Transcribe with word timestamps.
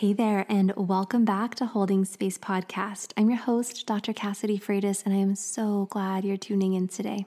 Hey 0.00 0.14
there, 0.14 0.46
and 0.48 0.72
welcome 0.76 1.26
back 1.26 1.56
to 1.56 1.66
Holding 1.66 2.06
Space 2.06 2.38
Podcast. 2.38 3.12
I'm 3.18 3.28
your 3.28 3.38
host, 3.38 3.86
Dr. 3.86 4.14
Cassidy 4.14 4.58
Freitas, 4.58 5.04
and 5.04 5.12
I 5.12 5.18
am 5.18 5.34
so 5.34 5.88
glad 5.90 6.24
you're 6.24 6.38
tuning 6.38 6.72
in 6.72 6.88
today. 6.88 7.26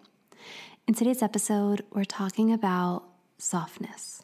In 0.87 0.95
today's 0.95 1.21
episode, 1.21 1.83
we're 1.91 2.03
talking 2.03 2.51
about 2.51 3.03
softness. 3.37 4.23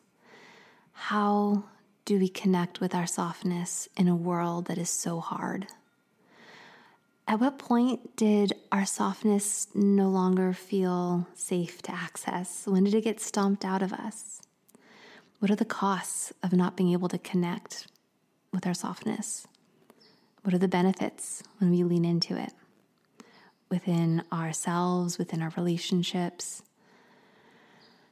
How 0.94 1.66
do 2.06 2.18
we 2.18 2.28
connect 2.28 2.82
with 2.82 2.96
our 2.96 3.06
softness 3.06 3.88
in 3.96 4.08
a 4.08 4.16
world 4.16 4.66
that 4.66 4.80
is 4.80 4.90
so 4.90 5.20
hard? 5.20 5.68
At 7.28 7.40
what 7.40 7.60
point 7.60 8.16
did 8.16 8.54
our 8.72 8.84
softness 8.84 9.68
no 9.76 10.10
longer 10.10 10.54
feel 10.54 11.28
safe 11.36 11.84
to 11.84 11.92
access? 11.92 12.64
When 12.66 12.84
did 12.84 12.96
it 12.96 13.04
get 13.04 13.20
stomped 13.20 13.64
out 13.64 13.84
of 13.84 13.94
us? 13.94 14.42
What 15.38 15.52
are 15.52 15.56
the 15.56 15.66
costs 15.66 16.34
of 16.42 16.52
not 16.52 16.76
being 16.76 16.94
able 16.94 17.10
to 17.10 17.20
connect 17.20 17.86
with 18.52 18.66
our 18.66 18.74
softness? 18.74 19.48
What 20.44 20.54
are 20.54 20.60
the 20.60 20.68
benefits 20.68 21.44
when 21.58 21.70
we 21.70 21.84
lean 21.84 22.06
into 22.06 22.38
it 22.38 22.54
within 23.70 24.24
ourselves, 24.32 25.18
within 25.18 25.42
our 25.42 25.54
relationships? 25.56 26.64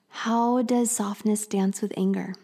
How 0.10 0.62
does 0.62 0.92
softness 0.92 1.48
dance 1.48 1.82
with 1.82 1.94
anger? 1.98 2.36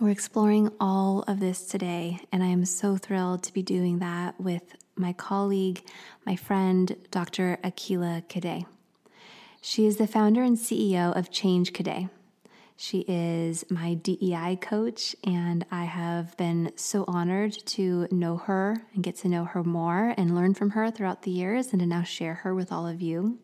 We're 0.00 0.10
exploring 0.10 0.70
all 0.80 1.22
of 1.28 1.38
this 1.38 1.66
today, 1.66 2.20
and 2.32 2.42
I 2.42 2.46
am 2.46 2.64
so 2.64 2.96
thrilled 2.96 3.42
to 3.42 3.52
be 3.52 3.62
doing 3.62 3.98
that 3.98 4.40
with 4.40 4.74
my 4.96 5.12
colleague, 5.12 5.82
my 6.24 6.34
friend, 6.34 6.96
Dr. 7.10 7.58
Akilah 7.62 8.26
Cadet. 8.28 8.64
She 9.60 9.86
is 9.86 9.96
the 9.96 10.06
founder 10.06 10.42
and 10.42 10.56
CEO 10.56 11.16
of 11.16 11.30
Change 11.30 11.72
Cadet. 11.72 12.08
She 12.84 13.04
is 13.06 13.64
my 13.70 13.94
DEI 13.94 14.58
coach, 14.60 15.14
and 15.22 15.64
I 15.70 15.84
have 15.84 16.36
been 16.36 16.72
so 16.74 17.04
honored 17.06 17.52
to 17.66 18.08
know 18.10 18.38
her 18.38 18.82
and 18.92 19.04
get 19.04 19.14
to 19.18 19.28
know 19.28 19.44
her 19.44 19.62
more 19.62 20.12
and 20.16 20.34
learn 20.34 20.52
from 20.54 20.70
her 20.70 20.90
throughout 20.90 21.22
the 21.22 21.30
years 21.30 21.70
and 21.70 21.78
to 21.78 21.86
now 21.86 22.02
share 22.02 22.34
her 22.34 22.52
with 22.56 22.72
all 22.72 22.88
of 22.88 23.00
you. 23.00 23.38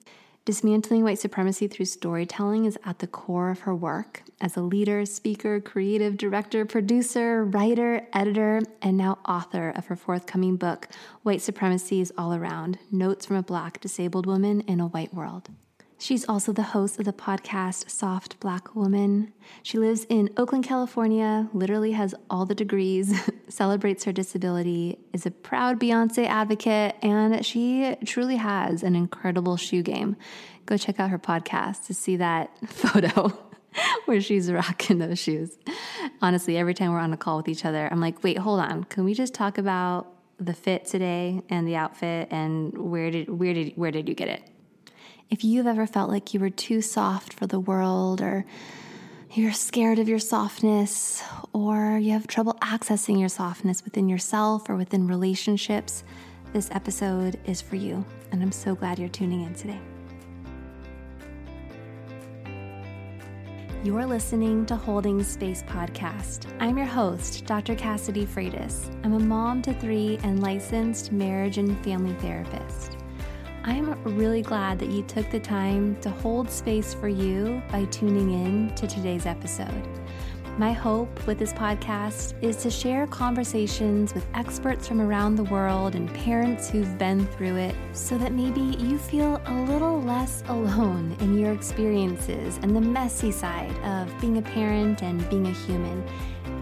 Dismantling 0.44 1.04
white 1.04 1.20
supremacy 1.20 1.68
through 1.68 1.86
storytelling 1.86 2.64
is 2.64 2.76
at 2.84 2.98
the 2.98 3.06
core 3.06 3.50
of 3.50 3.60
her 3.60 3.76
work 3.76 4.24
as 4.40 4.56
a 4.56 4.60
leader, 4.60 5.06
speaker, 5.06 5.60
creative 5.60 6.16
director, 6.16 6.64
producer, 6.64 7.44
writer, 7.44 8.08
editor, 8.12 8.60
and 8.82 8.96
now 8.96 9.20
author 9.24 9.70
of 9.70 9.86
her 9.86 9.94
forthcoming 9.94 10.56
book, 10.56 10.88
White 11.22 11.42
Supremacy 11.42 12.00
is 12.00 12.12
All 12.18 12.34
Around 12.34 12.80
Notes 12.90 13.26
from 13.26 13.36
a 13.36 13.42
Black 13.44 13.80
Disabled 13.80 14.26
Woman 14.26 14.62
in 14.62 14.80
a 14.80 14.88
White 14.88 15.14
World. 15.14 15.48
She's 16.00 16.24
also 16.28 16.52
the 16.52 16.62
host 16.62 17.00
of 17.00 17.06
the 17.06 17.12
podcast 17.12 17.90
Soft 17.90 18.38
Black 18.38 18.76
Woman. 18.76 19.32
She 19.64 19.78
lives 19.78 20.06
in 20.08 20.30
Oakland, 20.36 20.64
California, 20.64 21.48
literally 21.52 21.90
has 21.90 22.14
all 22.30 22.46
the 22.46 22.54
degrees, 22.54 23.12
celebrates 23.48 24.04
her 24.04 24.12
disability, 24.12 25.00
is 25.12 25.26
a 25.26 25.32
proud 25.32 25.80
Beyonce 25.80 26.24
advocate, 26.24 26.94
and 27.02 27.44
she 27.44 27.96
truly 28.04 28.36
has 28.36 28.84
an 28.84 28.94
incredible 28.94 29.56
shoe 29.56 29.82
game. 29.82 30.16
Go 30.66 30.76
check 30.76 31.00
out 31.00 31.10
her 31.10 31.18
podcast 31.18 31.86
to 31.86 31.94
see 31.94 32.14
that 32.16 32.56
photo 32.68 33.36
where 34.04 34.20
she's 34.20 34.52
rocking 34.52 34.98
those 34.98 35.18
shoes. 35.18 35.58
Honestly, 36.22 36.56
every 36.56 36.74
time 36.74 36.92
we're 36.92 37.00
on 37.00 37.12
a 37.12 37.16
call 37.16 37.38
with 37.38 37.48
each 37.48 37.64
other, 37.64 37.88
I'm 37.90 38.00
like, 38.00 38.22
wait, 38.22 38.38
hold 38.38 38.60
on. 38.60 38.84
Can 38.84 39.02
we 39.02 39.14
just 39.14 39.34
talk 39.34 39.58
about 39.58 40.06
the 40.38 40.54
fit 40.54 40.84
today 40.84 41.42
and 41.48 41.66
the 41.66 41.74
outfit 41.74 42.28
and 42.30 42.78
where 42.78 43.10
did 43.10 43.28
where 43.28 43.52
did 43.52 43.72
where 43.74 43.90
did 43.90 44.08
you 44.08 44.14
get 44.14 44.28
it? 44.28 44.48
If 45.30 45.44
you've 45.44 45.66
ever 45.66 45.86
felt 45.86 46.08
like 46.08 46.32
you 46.32 46.40
were 46.40 46.48
too 46.48 46.80
soft 46.80 47.34
for 47.34 47.46
the 47.46 47.60
world, 47.60 48.22
or 48.22 48.46
you're 49.34 49.52
scared 49.52 49.98
of 49.98 50.08
your 50.08 50.18
softness, 50.18 51.22
or 51.52 51.98
you 51.98 52.12
have 52.12 52.26
trouble 52.26 52.54
accessing 52.62 53.20
your 53.20 53.28
softness 53.28 53.84
within 53.84 54.08
yourself 54.08 54.70
or 54.70 54.76
within 54.76 55.06
relationships, 55.06 56.02
this 56.54 56.70
episode 56.72 57.38
is 57.44 57.60
for 57.60 57.76
you. 57.76 58.06
And 58.32 58.42
I'm 58.42 58.52
so 58.52 58.74
glad 58.74 58.98
you're 58.98 59.10
tuning 59.10 59.42
in 59.42 59.52
today. 59.52 59.78
You're 63.84 64.06
listening 64.06 64.64
to 64.66 64.76
Holding 64.76 65.22
Space 65.22 65.62
Podcast. 65.64 66.50
I'm 66.58 66.78
your 66.78 66.86
host, 66.86 67.44
Dr. 67.44 67.74
Cassidy 67.74 68.24
Freitas. 68.24 68.90
I'm 69.04 69.12
a 69.12 69.20
mom 69.20 69.60
to 69.62 69.74
three 69.74 70.18
and 70.22 70.42
licensed 70.42 71.12
marriage 71.12 71.58
and 71.58 71.78
family 71.84 72.14
therapist. 72.14 72.97
I'm 73.64 74.02
really 74.16 74.42
glad 74.42 74.78
that 74.78 74.88
you 74.88 75.02
took 75.02 75.30
the 75.30 75.40
time 75.40 75.96
to 76.00 76.10
hold 76.10 76.50
space 76.50 76.94
for 76.94 77.08
you 77.08 77.62
by 77.70 77.84
tuning 77.86 78.32
in 78.32 78.74
to 78.76 78.86
today's 78.86 79.26
episode. 79.26 79.88
My 80.56 80.72
hope 80.72 81.26
with 81.26 81.38
this 81.38 81.52
podcast 81.52 82.34
is 82.42 82.56
to 82.58 82.70
share 82.70 83.06
conversations 83.06 84.12
with 84.12 84.26
experts 84.34 84.88
from 84.88 85.00
around 85.00 85.36
the 85.36 85.44
world 85.44 85.94
and 85.94 86.12
parents 86.14 86.68
who've 86.68 86.98
been 86.98 87.26
through 87.26 87.56
it 87.56 87.76
so 87.92 88.18
that 88.18 88.32
maybe 88.32 88.60
you 88.60 88.98
feel 88.98 89.40
a 89.44 89.54
little 89.62 90.00
less 90.02 90.42
alone 90.48 91.16
in 91.20 91.38
your 91.38 91.52
experiences 91.52 92.58
and 92.62 92.74
the 92.74 92.80
messy 92.80 93.30
side 93.30 93.76
of 93.84 94.20
being 94.20 94.38
a 94.38 94.42
parent 94.42 95.02
and 95.02 95.28
being 95.30 95.46
a 95.46 95.52
human, 95.52 96.02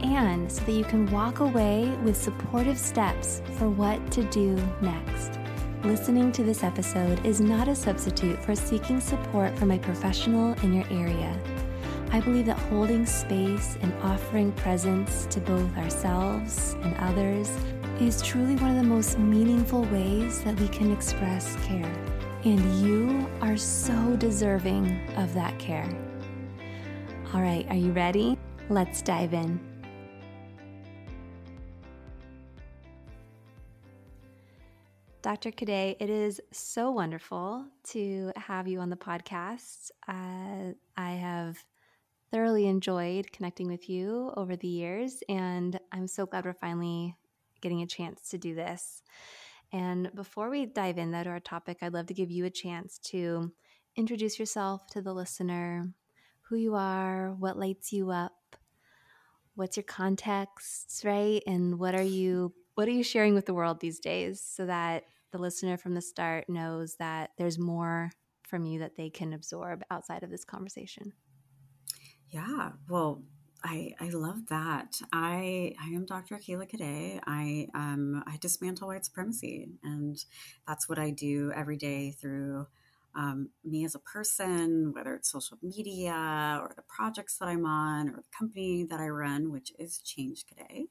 and 0.03 0.53
so 0.53 0.63
that 0.65 0.73
you 0.73 0.85
can 0.85 1.07
walk 1.07 1.41
away 1.41 1.89
with 2.03 2.17
supportive 2.17 2.79
steps 2.79 3.41
for 3.57 3.71
what 3.71 4.11
to 4.13 4.23
do 4.25 4.57
next. 4.83 5.39
Listening 5.87 6.33
to 6.33 6.43
this 6.43 6.65
episode 6.65 7.25
is 7.25 7.41
not 7.41 7.69
a 7.69 7.75
substitute 7.77 8.43
for 8.43 8.57
seeking 8.57 9.01
support 9.01 9.57
from 9.57 9.71
a 9.71 9.79
professional 9.79 10.53
in 10.65 10.73
your 10.73 10.85
area. 10.91 11.39
I 12.11 12.19
believe 12.19 12.47
that 12.47 12.59
holding 12.59 13.07
space 13.07 13.79
and 13.83 13.95
offering 14.03 14.51
presence 14.51 15.27
to 15.27 15.39
both 15.39 15.77
ourselves 15.77 16.75
and 16.83 16.97
others 16.97 17.49
is 18.01 18.21
truly 18.21 18.57
one 18.57 18.73
of 18.73 18.77
the 18.77 18.83
most 18.83 19.17
meaningful 19.21 19.85
ways 19.85 20.43
that 20.43 20.59
we 20.59 20.67
can 20.67 20.91
express 20.91 21.55
care. 21.65 21.95
And 22.45 22.85
you 22.85 23.31
are 23.41 23.57
so 23.57 24.17
deserving 24.17 25.09
of 25.17 25.33
that 25.35 25.57
care. 25.61 25.89
All 27.33 27.43
right, 27.43 27.65
are 27.71 27.77
you 27.77 27.93
ready? 27.93 28.37
Let's 28.69 29.03
dive 29.03 29.35
in. 29.35 29.61
Dr. 35.27 35.51
Cadet, 35.51 35.97
it 35.99 36.09
is 36.09 36.41
so 36.53 36.93
wonderful 36.93 37.67
to 37.89 38.31
have 38.37 38.69
you 38.69 38.79
on 38.79 38.91
the 38.91 38.97
podcast. 38.97 39.91
Uh, 40.07 40.75
I 40.97 41.11
have 41.15 41.59
thoroughly 42.31 42.69
enjoyed 42.69 43.33
connecting 43.33 43.67
with 43.67 43.91
you 43.91 44.33
over 44.37 44.55
the 44.55 44.69
years, 44.69 45.25
and 45.29 45.81
I'm 45.91 46.07
so 46.07 46.27
glad 46.27 46.45
we're 46.45 46.53
finally 46.53 47.17
getting 47.61 47.83
a 47.83 47.89
chance 47.89 48.29
to 48.29 48.39
do 48.39 48.55
this. 48.55 49.03
And 49.73 50.13
before 50.15 50.49
we 50.49 50.65
dive 50.65 50.97
in, 50.97 51.11
though, 51.11 51.25
to 51.25 51.31
our 51.31 51.41
topic, 51.41 51.79
I'd 51.83 51.93
love 51.93 52.07
to 52.07 52.15
give 52.15 52.31
you 52.31 52.45
a 52.45 52.51
chance 52.51 52.97
to 53.07 53.51
introduce 53.97 54.39
yourself 54.39 54.87
to 54.93 55.03
the 55.03 55.13
listener, 55.13 55.93
who 56.43 56.55
you 56.55 56.77
are, 56.77 57.35
what 57.37 57.59
lights 57.59 57.93
you 57.93 58.13
up, 58.13 58.55
what's 59.57 59.77
your 59.77 59.83
context, 59.83 61.03
right? 61.05 61.43
And 61.49 61.81
what 61.81 61.97
are 61.97 62.01
you 62.01 62.55
what 62.77 62.87
are 62.87 62.93
you 62.93 63.03
sharing 63.03 63.35
with 63.35 63.47
the 63.47 63.55
world 63.55 63.81
these 63.81 63.99
days 63.99 64.41
so 64.41 64.67
that 64.67 65.05
the 65.33 65.39
listener 65.39 65.77
from 65.77 65.95
the 65.95 66.01
start 66.01 66.49
knows 66.49 66.97
that 66.97 67.31
there's 67.39 67.59
more 67.59 68.11
from 68.47 68.65
you 68.65 68.79
that 68.79 68.97
they 68.97 69.11
can 69.11 69.33
absorb 69.33 69.83
outside 69.91 70.23
of 70.23 70.31
this 70.31 70.45
conversation. 70.45 71.13
Yeah, 72.31 72.73
well, 72.89 73.23
I 73.65 73.93
I 74.01 74.11
love 74.11 74.47
that. 74.49 75.01
I 75.13 75.75
I 75.81 75.89
am 75.89 76.07
Dr. 76.07 76.37
Akilah 76.37 76.69
Cadet. 76.69 77.23
I 77.27 77.69
um 77.75 78.23
I 78.27 78.37
dismantle 78.41 78.89
white 78.89 79.05
supremacy, 79.05 79.69
and 79.83 80.17
that's 80.67 80.89
what 80.89 80.99
I 80.99 81.11
do 81.11 81.53
every 81.55 81.77
day 81.77 82.13
through 82.13 82.67
um, 83.17 83.49
me 83.65 83.85
as 83.85 83.95
a 83.95 84.01
person, 84.01 84.93
whether 84.95 85.15
it's 85.15 85.33
social 85.33 85.59
media 85.63 86.59
or 86.61 86.73
the 86.77 86.83
projects 86.83 87.39
that 87.39 87.49
I'm 87.49 87.65
on 87.65 88.11
or 88.11 88.17
the 88.17 88.37
company 88.37 88.85
that 88.85 89.01
I 89.01 89.09
run, 89.09 89.51
which 89.51 89.73
is 89.79 89.99
Change 89.99 90.45
Cadet. 90.47 90.87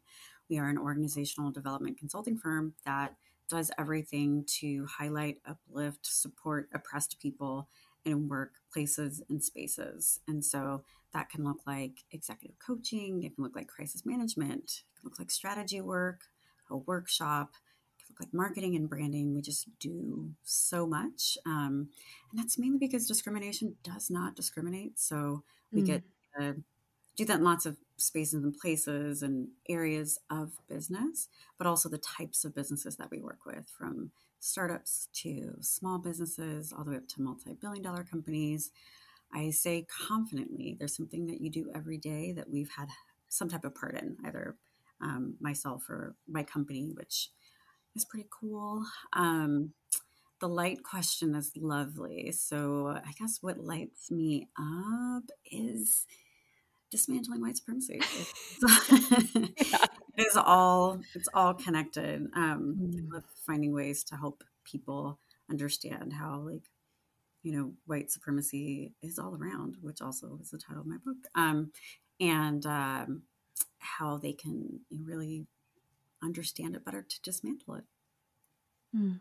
We 0.50 0.58
are 0.58 0.68
an 0.68 0.78
organizational 0.78 1.52
development 1.52 2.00
consulting 2.00 2.38
firm 2.38 2.74
that 2.86 3.16
does 3.50 3.72
everything 3.78 4.46
to 4.60 4.86
highlight, 4.86 5.38
uplift, 5.46 6.06
support 6.06 6.70
oppressed 6.74 7.20
people 7.20 7.68
in 8.04 8.30
workplaces 8.30 9.22
and 9.30 9.44
spaces. 9.44 10.20
And 10.28 10.44
so 10.44 10.84
that 11.14 11.30
can 11.30 11.44
look 11.44 11.62
like 11.66 12.04
executive 12.12 12.58
coaching, 12.60 13.24
it 13.24 13.36
can 13.36 13.44
look 13.44 13.56
like 13.56 13.68
crisis 13.68 14.06
management, 14.06 14.64
it 14.64 15.00
can 15.00 15.10
look 15.10 15.20
like 15.20 15.32
strategy 15.32 15.82
work, 15.82 16.22
a 16.70 16.78
workshop, 16.78 17.52
it 17.98 18.06
can 18.06 18.14
look 18.14 18.20
like 18.28 18.34
marketing 18.34 18.76
and 18.76 18.90
branding. 18.90 19.34
We 19.34 19.42
just 19.42 19.68
do 19.80 20.32
so 20.44 20.86
much. 20.86 21.38
Um, 21.46 21.90
and 22.32 22.40
that's 22.40 22.60
mainly 22.60 22.78
because 22.78 23.08
discrimination 23.08 23.76
does 23.84 24.10
not 24.10 24.36
discriminate. 24.36 25.00
So 25.00 25.44
we 25.72 25.82
mm. 25.82 25.86
get 25.86 26.04
to 26.38 26.58
do 27.16 27.26
that 27.26 27.40
in 27.40 27.44
lots 27.44 27.66
of 27.66 27.78
spaces 27.98 28.44
and 28.44 28.56
places 28.58 29.22
and 29.22 29.50
areas 29.70 30.20
of 30.30 30.54
business, 30.68 31.28
but 31.58 31.68
also 31.68 31.90
the 31.90 31.98
types 31.98 32.46
of 32.46 32.56
businesses 32.56 32.98
that 32.98 33.12
we 33.12 33.20
work 33.20 33.46
with 33.46 33.70
from 33.78 34.12
startups 34.40 35.08
to 35.14 35.56
small 35.62 35.98
businesses, 35.98 36.72
all 36.72 36.84
the 36.84 36.92
way 36.92 36.98
up 36.98 37.08
to 37.08 37.22
multi 37.22 37.54
billion 37.54 37.84
dollar 37.84 38.04
companies. 38.04 38.72
I 39.34 39.50
say 39.50 39.86
confidently 40.08 40.76
there's 40.78 40.96
something 40.96 41.26
that 41.28 41.42
you 41.42 41.50
do 41.50 41.72
every 41.76 41.98
day 41.98 42.32
that 42.34 42.50
we've 42.50 42.72
had 42.78 42.90
some 43.30 43.50
type 43.50 43.66
of 43.66 43.76
part 43.76 43.96
in, 43.96 44.18
either 44.26 44.56
um, 45.02 45.36
myself 45.42 45.90
or 45.90 46.16
my 46.28 46.44
company, 46.44 46.92
which 46.96 47.30
is 47.96 48.06
pretty 48.06 48.28
cool. 48.30 48.86
Um, 49.14 49.72
the 50.40 50.48
light 50.48 50.84
question 50.84 51.34
is 51.36 51.52
lovely. 51.56 52.32
So 52.32 52.88
I 52.88 53.12
guess 53.20 53.40
what 53.42 53.60
lights 53.60 54.12
me 54.12 54.50
up 54.60 55.24
is 55.50 56.06
dismantling 56.96 57.42
white 57.42 57.58
supremacy. 57.58 58.00
it 58.62 59.92
is 60.18 60.38
all 60.38 61.02
it's 61.14 61.28
all 61.34 61.54
connected. 61.54 62.28
Um, 62.34 62.78
mm. 62.80 63.24
finding 63.46 63.74
ways 63.74 64.04
to 64.06 64.16
help 64.16 64.44
people 64.64 65.20
understand 65.50 66.14
how 66.14 66.40
like 66.40 66.64
you 67.44 67.52
know 67.52 67.74
white 67.86 68.12
supremacy 68.12 68.94
is 69.02 69.20
all 69.20 69.36
around, 69.36 69.76
which 69.82 70.02
also 70.02 70.40
is 70.42 70.52
the 70.52 70.58
title 70.58 70.82
of 70.82 70.88
my 70.88 70.98
book, 71.04 71.18
um, 71.36 71.72
and 72.22 72.66
um, 72.66 73.24
how 73.80 74.18
they 74.18 74.32
can 74.32 74.80
really 74.90 75.46
understand 76.24 76.76
it 76.76 76.86
better 76.86 77.02
to 77.02 77.22
dismantle 77.22 77.76
it. 77.76 77.84
Mm. 78.96 79.20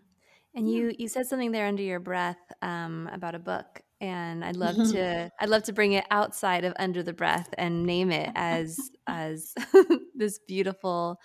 And 0.55 0.70
you 0.70 0.94
you 0.97 1.09
said 1.09 1.27
something 1.27 1.50
there 1.50 1.67
under 1.67 1.82
your 1.82 1.99
breath 1.99 2.53
um, 2.62 3.11
about 3.12 3.35
a 3.35 3.41
book, 3.41 3.82
and 4.00 4.44
I'd 4.44 4.56
love 4.56 4.76
to 4.76 5.31
I'd 5.41 5.49
love 5.49 5.64
to 5.64 5.73
bring 5.73 5.93
it 5.93 6.05
outside 6.11 6.64
of 6.64 6.75
under 6.79 7.02
the 7.02 7.12
breath 7.12 7.49
and 7.56 7.85
name 7.85 8.11
it 8.11 8.31
as 8.35 8.79
as 9.06 9.55
this 10.14 10.38
beautiful. 10.46 11.20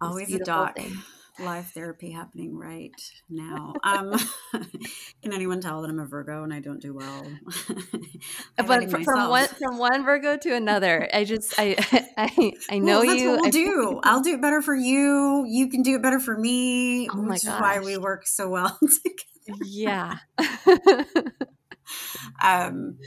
This 0.00 0.08
Always 0.08 0.28
beautiful 0.28 0.52
a 0.52 0.66
doc. 0.66 0.76
Thing 0.76 0.96
live 1.40 1.68
therapy 1.68 2.10
happening 2.10 2.56
right 2.56 2.92
now. 3.28 3.74
Um, 3.84 4.18
can 5.22 5.32
anyone 5.32 5.60
tell 5.60 5.80
that 5.80 5.88
I'm 5.88 5.98
a 5.98 6.04
Virgo 6.04 6.42
and 6.42 6.52
I 6.52 6.60
don't 6.60 6.80
do 6.80 6.94
well? 6.94 7.26
but 8.56 8.90
from, 8.90 9.04
from 9.04 9.30
one 9.30 9.46
from 9.46 9.78
one 9.78 10.04
Virgo 10.04 10.36
to 10.36 10.54
another, 10.54 11.08
I 11.12 11.24
just 11.24 11.54
I 11.58 11.76
I 12.18 12.52
I 12.70 12.78
know 12.78 13.00
well, 13.00 13.14
you. 13.14 13.30
we'll 13.30 13.46
I, 13.46 13.50
do. 13.50 14.00
I'll 14.04 14.20
do 14.20 14.34
it 14.34 14.42
better 14.42 14.60
for 14.60 14.74
you. 14.74 15.46
You 15.48 15.68
can 15.68 15.82
do 15.82 15.94
it 15.94 16.02
better 16.02 16.20
for 16.20 16.36
me. 16.36 17.08
Oh 17.08 17.22
which 17.22 17.44
is 17.44 17.50
why 17.50 17.80
we 17.80 17.96
work 17.96 18.26
so 18.26 18.50
well 18.50 18.78
together. 18.80 19.64
Yeah. 19.64 20.18
Um 22.42 22.98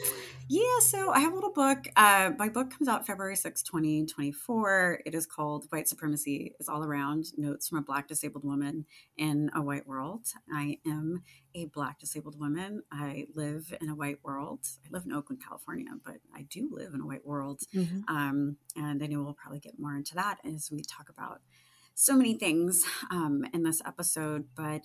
yeah, 0.54 0.80
so 0.82 1.12
I 1.12 1.20
have 1.20 1.32
a 1.32 1.36
little 1.36 1.54
book. 1.54 1.88
Uh, 1.96 2.32
my 2.38 2.50
book 2.50 2.72
comes 2.72 2.90
out 2.90 3.08
February 3.08 3.38
6, 3.38 3.64
2024. 3.64 5.00
It 5.06 5.16
is 5.16 5.26
called 5.26 5.68
White 5.70 5.88
Supremacy 5.88 6.54
is 6.60 6.68
All 6.68 6.84
Around 6.84 7.28
Notes 7.38 7.70
from 7.70 7.78
a 7.78 7.82
Black 7.82 8.10
Disabled 8.10 8.44
Woman 8.44 8.86
in 9.16 9.50
a 9.56 9.62
White 9.62 9.88
World. 9.88 10.26
I 10.54 10.80
am 10.86 11.24
a 11.56 11.68
Black 11.68 12.00
disabled 12.00 12.38
woman. 12.38 12.84
I 12.92 13.28
live 13.34 13.74
in 13.80 13.88
a 13.88 13.96
white 13.96 14.18
world. 14.24 14.60
I 14.86 14.90
live 14.92 15.06
in 15.06 15.14
Oakland, 15.14 15.42
California, 15.42 15.88
but 16.04 16.18
I 16.36 16.42
do 16.50 16.70
live 16.70 16.94
in 16.94 17.00
a 17.00 17.08
white 17.08 17.26
world. 17.26 17.62
Mm-hmm. 17.74 18.14
Um, 18.14 18.58
and 18.76 19.02
I 19.02 19.08
know 19.08 19.24
we'll 19.24 19.34
probably 19.34 19.60
get 19.60 19.80
more 19.80 19.96
into 19.96 20.16
that 20.16 20.40
as 20.44 20.70
we 20.70 20.82
talk 20.82 21.08
about 21.08 21.40
so 21.96 22.14
many 22.14 22.34
things 22.34 22.86
um, 23.10 23.46
in 23.54 23.64
this 23.64 23.82
episode. 23.86 24.48
But 24.58 24.82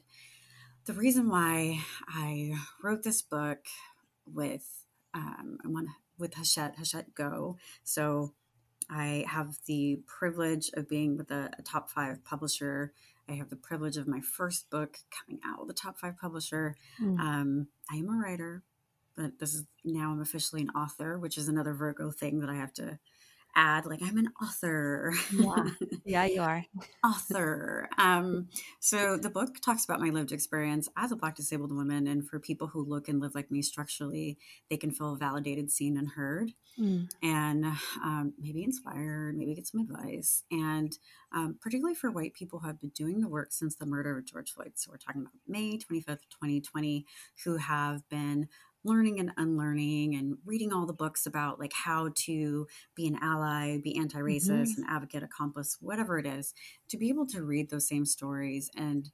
the 0.85 0.93
reason 0.93 1.29
why 1.29 1.81
I 2.07 2.55
wrote 2.85 3.03
this 3.03 3.21
book 3.21 3.67
with 4.27 4.85
um, 5.15 5.59
I 5.65 5.69
want 5.69 5.89
with 6.19 6.35
Hachette, 6.35 6.77
Hachette 6.77 7.15
Go. 7.15 7.57
So 7.85 8.33
I 8.91 9.25
have 9.29 9.59
the 9.67 10.01
privilege 10.07 10.71
of 10.75 10.89
being 10.89 11.17
with 11.17 11.31
a, 11.31 11.51
a, 11.59 11.63
top 11.63 11.91
five 11.91 12.25
publisher. 12.25 12.93
I 13.29 13.33
have 13.33 13.51
the 13.51 13.57
privilege 13.57 13.97
of 13.97 14.07
my 14.07 14.21
first 14.21 14.71
book 14.71 14.99
coming 15.11 15.41
out 15.45 15.61
with 15.61 15.71
a 15.71 15.79
top 15.79 15.99
five 15.99 16.17
publisher. 16.17 16.77
Mm. 17.03 17.19
Um, 17.19 17.69
I 17.91 17.97
am 17.97 18.09
a 18.09 18.17
writer, 18.17 18.63
but 19.17 19.39
this 19.41 19.55
is 19.55 19.65
now 19.85 20.13
I'm 20.13 20.21
officially 20.21 20.63
an 20.63 20.71
author, 20.71 21.19
which 21.19 21.37
is 21.37 21.49
another 21.49 21.75
Virgo 21.75 22.11
thing 22.11 22.41
that 22.41 22.51
I 22.51 22.55
have 22.55 22.73
to 22.75 22.99
add 23.57 23.87
like 23.87 24.01
i'm 24.03 24.19
an 24.19 24.29
author. 24.43 25.13
Yeah. 25.33 25.65
Yeah 26.05 26.25
you 26.25 26.41
are. 26.41 26.65
Author. 27.05 27.89
Um, 27.99 28.49
so 28.79 29.17
the 29.17 29.31
book 29.31 29.61
talks 29.61 29.85
about 29.85 30.01
my 30.01 30.11
lived 30.11 30.31
experience 30.31 30.89
as 30.97 31.11
a 31.11 31.17
black 31.17 31.35
disabled 31.35 31.73
woman 31.73 32.07
and 32.07 32.29
for 32.29 32.39
people 32.39 32.69
who 32.69 32.85
look 32.85 33.09
and 33.09 33.21
live 33.21 33.35
like 33.35 33.51
me 33.51 33.63
structurally 33.63 34.39
they 34.71 34.77
can 34.77 34.91
feel 34.91 35.17
validated 35.17 35.71
seen 35.71 35.97
and 35.97 36.11
heard 36.11 36.53
mm. 36.79 37.09
and 37.23 37.65
um, 38.05 38.35
maybe 38.39 38.63
inspired 38.63 39.37
maybe 39.37 39.55
get 39.55 39.67
some 39.67 39.81
advice 39.81 40.45
and 40.51 40.99
um, 41.33 41.57
particularly 41.61 41.95
for 41.95 42.11
white 42.11 42.35
people 42.35 42.61
who 42.61 42.67
have 42.67 42.81
been 42.81 42.91
doing 42.91 43.21
the 43.21 43.29
work 43.29 43.53
since 43.53 43.75
the 43.77 43.87
murder 43.87 44.17
of 44.17 44.25
george 44.25 44.53
floyd. 44.53 44.73
So 44.77 44.91
we're 44.91 44.99
talking 44.99 45.23
about 45.23 45.35
may 45.47 45.79
25th 45.79 46.27
2020 46.31 47.05
who 47.45 47.57
have 47.57 48.09
been 48.09 48.49
learning 48.87 49.19
and 49.21 49.33
unlearning 49.37 50.15
and 50.15 50.39
reading 50.45 50.73
all 50.73 50.87
the 50.87 50.93
books 50.93 51.27
about 51.27 51.59
like 51.59 51.73
how 51.73 52.11
to 52.15 52.67
be 52.95 53.07
an 53.07 53.19
ally, 53.21 53.79
be 53.79 53.99
anti-racist, 53.99 54.49
mm-hmm. 54.49 54.83
an 54.83 54.89
advocate, 54.89 55.23
accomplice, 55.23 55.77
whatever 55.81 56.19
it 56.19 56.27
is, 56.27 56.55
to 56.89 56.97
be 56.97 57.09
able 57.09 57.27
to 57.27 57.43
read 57.43 57.69
those 57.71 57.89
same 57.89 58.07
stories 58.07 58.71
and 58.77 59.11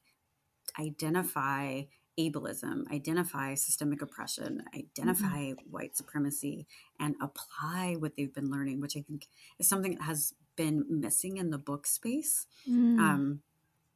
identify 0.78 1.82
ableism, 2.20 2.90
identify 2.92 3.54
systemic 3.54 4.02
oppression, 4.02 4.62
identify 4.76 5.52
mm-hmm. 5.52 5.70
white 5.70 5.96
supremacy, 5.96 6.66
and 7.00 7.14
apply 7.20 7.96
what 7.98 8.16
they've 8.16 8.34
been 8.34 8.50
learning, 8.50 8.80
which 8.80 8.96
I 8.96 9.00
think 9.00 9.28
is 9.58 9.68
something 9.68 9.94
that 9.94 10.04
has 10.04 10.34
been 10.54 10.84
missing 10.88 11.38
in 11.38 11.50
the 11.50 11.58
book 11.58 11.86
space. 11.86 12.46
Mm. 12.68 12.98
Um, 12.98 13.40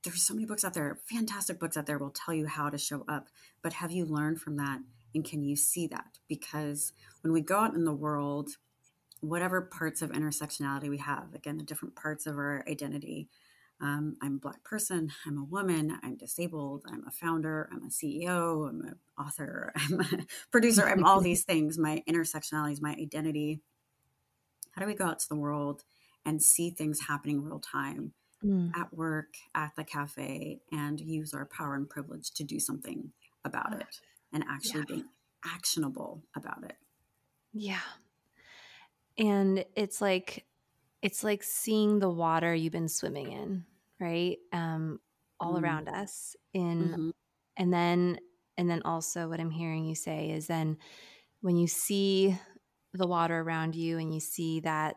there's 0.02 0.22
so 0.22 0.34
many 0.34 0.46
books 0.46 0.64
out 0.64 0.72
there, 0.72 0.98
fantastic 1.04 1.58
books 1.58 1.76
out 1.76 1.86
there 1.86 1.98
will 1.98 2.10
tell 2.10 2.32
you 2.32 2.46
how 2.46 2.70
to 2.70 2.78
show 2.78 3.04
up. 3.08 3.28
But 3.62 3.74
have 3.74 3.90
you 3.90 4.06
learned 4.06 4.40
from 4.40 4.56
that 4.56 4.80
and 5.16 5.24
can 5.24 5.42
you 5.42 5.56
see 5.56 5.86
that? 5.88 6.18
Because 6.28 6.92
when 7.22 7.32
we 7.32 7.40
go 7.40 7.58
out 7.58 7.74
in 7.74 7.84
the 7.84 7.92
world, 7.92 8.50
whatever 9.20 9.62
parts 9.62 10.02
of 10.02 10.12
intersectionality 10.12 10.90
we 10.90 10.98
have, 10.98 11.34
again, 11.34 11.56
the 11.56 11.64
different 11.64 11.96
parts 11.96 12.26
of 12.26 12.36
our 12.36 12.62
identity. 12.68 13.28
Um, 13.80 14.16
I'm 14.22 14.36
a 14.36 14.38
Black 14.38 14.62
person, 14.62 15.10
I'm 15.26 15.38
a 15.38 15.44
woman, 15.44 15.98
I'm 16.02 16.16
disabled, 16.16 16.84
I'm 16.86 17.04
a 17.06 17.10
founder, 17.10 17.68
I'm 17.72 17.82
a 17.82 17.88
CEO, 17.88 18.68
I'm 18.68 18.82
an 18.82 18.96
author, 19.18 19.72
I'm 19.76 20.00
a 20.00 20.26
producer, 20.50 20.86
I'm 20.86 21.04
all 21.04 21.20
these 21.20 21.44
things. 21.48 21.78
My 21.78 22.02
intersectionality 22.08 22.72
is 22.72 22.82
my 22.82 22.92
identity. 22.92 23.60
How 24.72 24.82
do 24.82 24.86
we 24.86 24.94
go 24.94 25.06
out 25.06 25.18
to 25.20 25.28
the 25.28 25.36
world 25.36 25.82
and 26.26 26.42
see 26.42 26.70
things 26.70 27.00
happening 27.08 27.42
real 27.42 27.60
time 27.60 28.12
mm. 28.44 28.70
at 28.76 28.92
work, 28.92 29.34
at 29.54 29.72
the 29.76 29.84
cafe, 29.84 30.60
and 30.70 31.00
use 31.00 31.32
our 31.32 31.46
power 31.46 31.74
and 31.74 31.88
privilege 31.88 32.32
to 32.32 32.44
do 32.44 32.60
something 32.60 33.12
about 33.44 33.74
it? 33.80 34.00
And 34.32 34.44
actually 34.48 34.80
yeah. 34.80 34.86
being 34.88 35.04
actionable 35.44 36.22
about 36.34 36.64
it. 36.64 36.76
Yeah. 37.52 37.80
And 39.18 39.64
it's 39.74 40.00
like 40.00 40.44
it's 41.02 41.22
like 41.22 41.42
seeing 41.42 41.98
the 41.98 42.10
water 42.10 42.54
you've 42.54 42.72
been 42.72 42.88
swimming 42.88 43.32
in, 43.32 43.64
right? 44.00 44.38
Um 44.52 45.00
all 45.38 45.54
mm. 45.54 45.62
around 45.62 45.88
us 45.88 46.34
in 46.52 46.88
mm-hmm. 46.88 47.10
and 47.56 47.72
then 47.72 48.18
and 48.58 48.70
then 48.70 48.82
also 48.84 49.28
what 49.28 49.40
I'm 49.40 49.50
hearing 49.50 49.84
you 49.84 49.94
say 49.94 50.30
is 50.30 50.46
then 50.46 50.78
when 51.40 51.56
you 51.56 51.66
see 51.66 52.38
the 52.94 53.06
water 53.06 53.40
around 53.40 53.74
you 53.74 53.98
and 53.98 54.12
you 54.12 54.20
see 54.20 54.60
that 54.60 54.96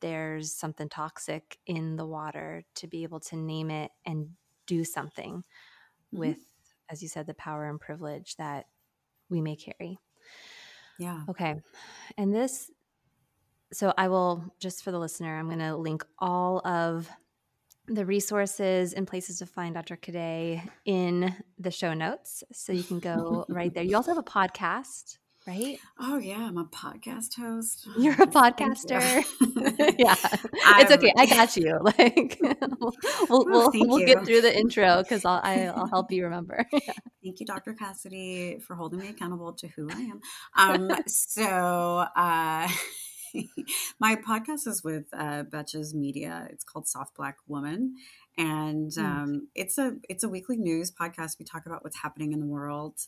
there's 0.00 0.52
something 0.52 0.88
toxic 0.88 1.58
in 1.66 1.96
the 1.96 2.06
water 2.06 2.64
to 2.76 2.86
be 2.86 3.02
able 3.02 3.20
to 3.20 3.36
name 3.36 3.70
it 3.70 3.90
and 4.06 4.30
do 4.66 4.84
something 4.84 5.44
mm-hmm. 6.12 6.18
with 6.18 6.38
as 6.90 7.02
you 7.02 7.08
said, 7.08 7.26
the 7.26 7.34
power 7.34 7.68
and 7.68 7.80
privilege 7.80 8.36
that 8.36 8.66
we 9.28 9.40
may 9.40 9.56
carry. 9.56 9.98
Yeah. 10.98 11.22
Okay. 11.28 11.60
And 12.18 12.34
this, 12.34 12.70
so 13.72 13.94
I 13.96 14.08
will, 14.08 14.44
just 14.58 14.82
for 14.82 14.90
the 14.90 14.98
listener, 14.98 15.38
I'm 15.38 15.46
going 15.46 15.60
to 15.60 15.76
link 15.76 16.04
all 16.18 16.66
of 16.66 17.08
the 17.86 18.04
resources 18.04 18.92
and 18.92 19.06
places 19.06 19.38
to 19.38 19.46
find 19.46 19.74
Dr. 19.74 19.96
Cadet 19.96 20.68
in 20.84 21.34
the 21.58 21.70
show 21.70 21.94
notes. 21.94 22.44
So 22.52 22.72
you 22.72 22.82
can 22.82 23.00
go 23.00 23.44
right 23.48 23.72
there. 23.72 23.82
You 23.82 23.96
also 23.96 24.14
have 24.14 24.18
a 24.18 24.22
podcast 24.22 25.18
right? 25.50 25.78
Oh 25.98 26.18
yeah, 26.18 26.46
I'm 26.46 26.58
a 26.58 26.64
podcast 26.64 27.36
host. 27.36 27.88
You're 27.98 28.14
a 28.22 28.26
podcaster. 28.26 29.24
Yeah, 29.98 30.14
I'm, 30.64 30.82
it's 30.82 30.92
okay. 30.92 31.12
I 31.16 31.26
got 31.26 31.56
you. 31.56 31.78
Like 31.80 32.38
we'll 32.40 32.54
we'll, 33.28 33.44
oh, 33.48 33.70
we'll, 33.74 33.88
we'll 33.88 34.06
get 34.06 34.24
through 34.24 34.40
the 34.40 34.56
intro 34.56 35.02
because 35.02 35.24
I'll 35.24 35.40
I, 35.42 35.56
will 35.56 35.72
i 35.72 35.78
will 35.80 35.88
help 35.88 36.12
you 36.12 36.24
remember. 36.24 36.64
Thank 37.22 37.40
you, 37.40 37.46
Dr. 37.46 37.74
Cassidy, 37.74 38.58
for 38.60 38.74
holding 38.76 39.00
me 39.00 39.08
accountable 39.08 39.52
to 39.54 39.68
who 39.68 39.88
I 39.90 40.00
am. 40.00 40.20
Um, 40.56 40.90
so. 41.06 42.06
Uh, 42.16 42.68
my 44.00 44.16
podcast 44.16 44.66
is 44.66 44.82
with 44.82 45.04
uh, 45.12 45.44
Betches 45.44 45.94
Media. 45.94 46.48
It's 46.50 46.64
called 46.64 46.88
Soft 46.88 47.16
Black 47.16 47.36
Woman, 47.46 47.94
and 48.36 48.92
hmm. 48.92 49.04
um, 49.04 49.48
it's 49.54 49.78
a 49.78 49.96
it's 50.08 50.24
a 50.24 50.28
weekly 50.28 50.56
news 50.56 50.90
podcast. 50.90 51.38
We 51.38 51.44
talk 51.44 51.66
about 51.66 51.84
what's 51.84 51.98
happening 51.98 52.32
in 52.32 52.40
the 52.40 52.46
world. 52.46 52.98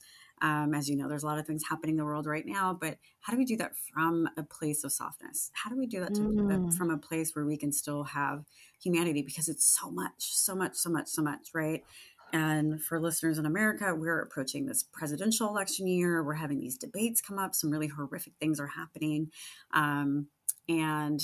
Um, 0.42 0.74
as 0.74 0.90
you 0.90 0.96
know, 0.96 1.08
there's 1.08 1.22
a 1.22 1.26
lot 1.26 1.38
of 1.38 1.46
things 1.46 1.62
happening 1.68 1.94
in 1.94 1.98
the 1.98 2.04
world 2.04 2.26
right 2.26 2.44
now, 2.44 2.76
but 2.78 2.98
how 3.20 3.32
do 3.32 3.38
we 3.38 3.44
do 3.44 3.56
that 3.58 3.72
from 3.76 4.28
a 4.36 4.42
place 4.42 4.82
of 4.84 4.92
softness? 4.92 5.50
How 5.54 5.70
do 5.70 5.78
we 5.78 5.86
do 5.86 6.00
that 6.00 6.14
to, 6.14 6.20
mm. 6.20 6.68
uh, 6.68 6.76
from 6.76 6.90
a 6.90 6.98
place 6.98 7.34
where 7.34 7.44
we 7.44 7.56
can 7.56 7.72
still 7.72 8.02
have 8.02 8.44
humanity? 8.82 9.22
Because 9.22 9.48
it's 9.48 9.64
so 9.64 9.90
much, 9.90 10.12
so 10.18 10.54
much, 10.56 10.74
so 10.74 10.90
much, 10.90 11.06
so 11.08 11.22
much, 11.22 11.50
right? 11.54 11.84
And 12.32 12.82
for 12.82 12.98
listeners 12.98 13.38
in 13.38 13.46
America, 13.46 13.94
we're 13.94 14.20
approaching 14.20 14.66
this 14.66 14.82
presidential 14.82 15.48
election 15.48 15.86
year. 15.86 16.24
We're 16.24 16.34
having 16.34 16.58
these 16.58 16.76
debates 16.76 17.20
come 17.20 17.38
up. 17.38 17.54
Some 17.54 17.70
really 17.70 17.88
horrific 17.88 18.32
things 18.40 18.58
are 18.58 18.66
happening. 18.66 19.30
Um, 19.72 20.26
and 20.68 21.22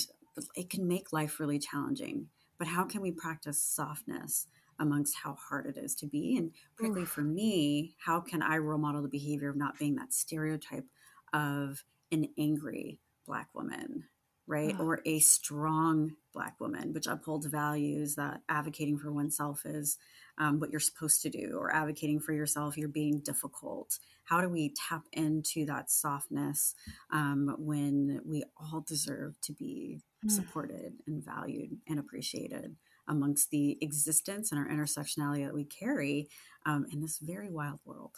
it 0.55 0.71
can 0.71 0.87
make 0.87 1.13
life 1.13 1.41
really 1.41 1.59
challenging. 1.59 2.29
but 2.59 2.67
how 2.69 2.85
can 2.85 3.01
we 3.01 3.13
practice 3.13 3.63
softness 3.63 4.47
amongst 4.79 5.17
how 5.17 5.35
hard 5.35 5.67
it 5.67 5.77
is 5.77 5.95
to 5.97 6.07
be? 6.07 6.37
And 6.37 6.53
particularly 6.77 7.03
Oof. 7.03 7.11
for 7.11 7.23
me, 7.23 7.95
how 7.99 8.21
can 8.21 8.43
I 8.43 8.59
role 8.59 8.79
model 8.79 9.03
the 9.03 9.09
behavior 9.09 9.51
of 9.51 9.57
not 9.57 9.79
being 9.79 9.97
that 9.97 10.13
stereotype 10.13 10.87
of 11.33 11.85
an 12.11 12.29
angry 12.39 13.01
Black 13.27 13.49
woman, 13.55 14.05
right? 14.47 14.75
Oh. 14.79 14.85
Or 14.85 15.01
a 15.05 15.19
strong 15.21 16.13
Black 16.33 16.59
woman, 16.61 16.93
which 16.93 17.07
upholds 17.07 17.47
values 17.47 18.15
that 18.15 18.41
advocating 18.49 18.99
for 18.99 19.13
oneself 19.13 19.67
is 19.67 19.99
um, 20.39 20.61
what 20.61 20.71
you're 20.71 20.81
supposed 20.81 21.21
to 21.23 21.31
do, 21.31 21.57
or 21.59 21.75
advocating 21.75 22.21
for 22.21 22.33
yourself, 22.33 22.79
you're 22.79 22.89
being 22.89 23.21
difficult. 23.21 23.99
How 24.25 24.41
do 24.41 24.49
we 24.49 24.73
tap 24.89 25.03
into 25.13 25.67
that 25.67 25.91
softness 25.91 26.75
um, 27.13 27.57
when 27.59 28.21
we 28.25 28.45
all 28.57 28.85
deserve 28.87 29.35
to 29.43 29.53
be 29.53 30.01
mm. 30.25 30.31
supported 30.31 30.95
and 31.07 31.23
valued 31.25 31.79
and 31.89 31.99
appreciated 31.99 32.77
amongst 33.09 33.51
the 33.51 33.79
existence 33.81 34.53
and 34.53 34.61
our 34.61 34.69
intersectionality 34.69 35.45
that 35.45 35.55
we 35.55 35.65
carry 35.65 36.29
um, 36.67 36.87
in 36.93 37.01
this 37.01 37.19
very 37.19 37.51
wild 37.51 37.81
world? 37.85 38.17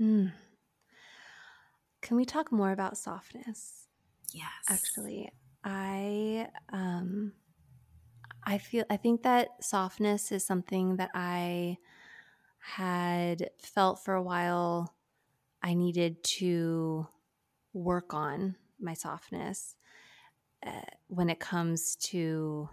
Mm. 0.00 0.32
Can 2.02 2.16
we 2.16 2.24
talk 2.24 2.52
more 2.52 2.72
about 2.72 2.96
softness? 2.96 3.88
Yes. 4.32 4.50
Actually, 4.68 5.30
I 5.64 6.48
um 6.72 7.32
I 8.44 8.58
feel 8.58 8.84
I 8.88 8.96
think 8.96 9.22
that 9.24 9.48
softness 9.60 10.30
is 10.30 10.44
something 10.44 10.96
that 10.96 11.10
I 11.14 11.78
had 12.60 13.50
felt 13.60 14.04
for 14.04 14.14
a 14.14 14.22
while 14.22 14.94
I 15.62 15.74
needed 15.74 16.22
to 16.38 17.08
work 17.72 18.14
on 18.14 18.56
my 18.80 18.94
softness 18.94 19.76
uh, 20.64 20.82
when 21.08 21.28
it 21.28 21.40
comes 21.40 21.96
to 21.96 22.68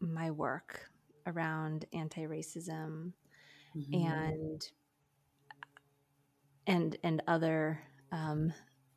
my 0.00 0.30
work 0.30 0.90
around 1.26 1.84
anti-racism 1.92 3.12
mm-hmm. 3.76 3.94
and 3.94 4.68
and 6.66 6.96
and 7.02 7.22
other 7.26 7.80
um, 8.12 8.52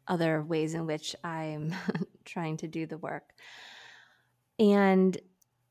other 0.08 0.42
ways 0.44 0.74
in 0.74 0.86
which 0.86 1.16
I'm 1.24 1.74
trying 2.26 2.58
to 2.58 2.68
do 2.68 2.86
the 2.86 2.98
work. 2.98 3.32
And 4.60 5.18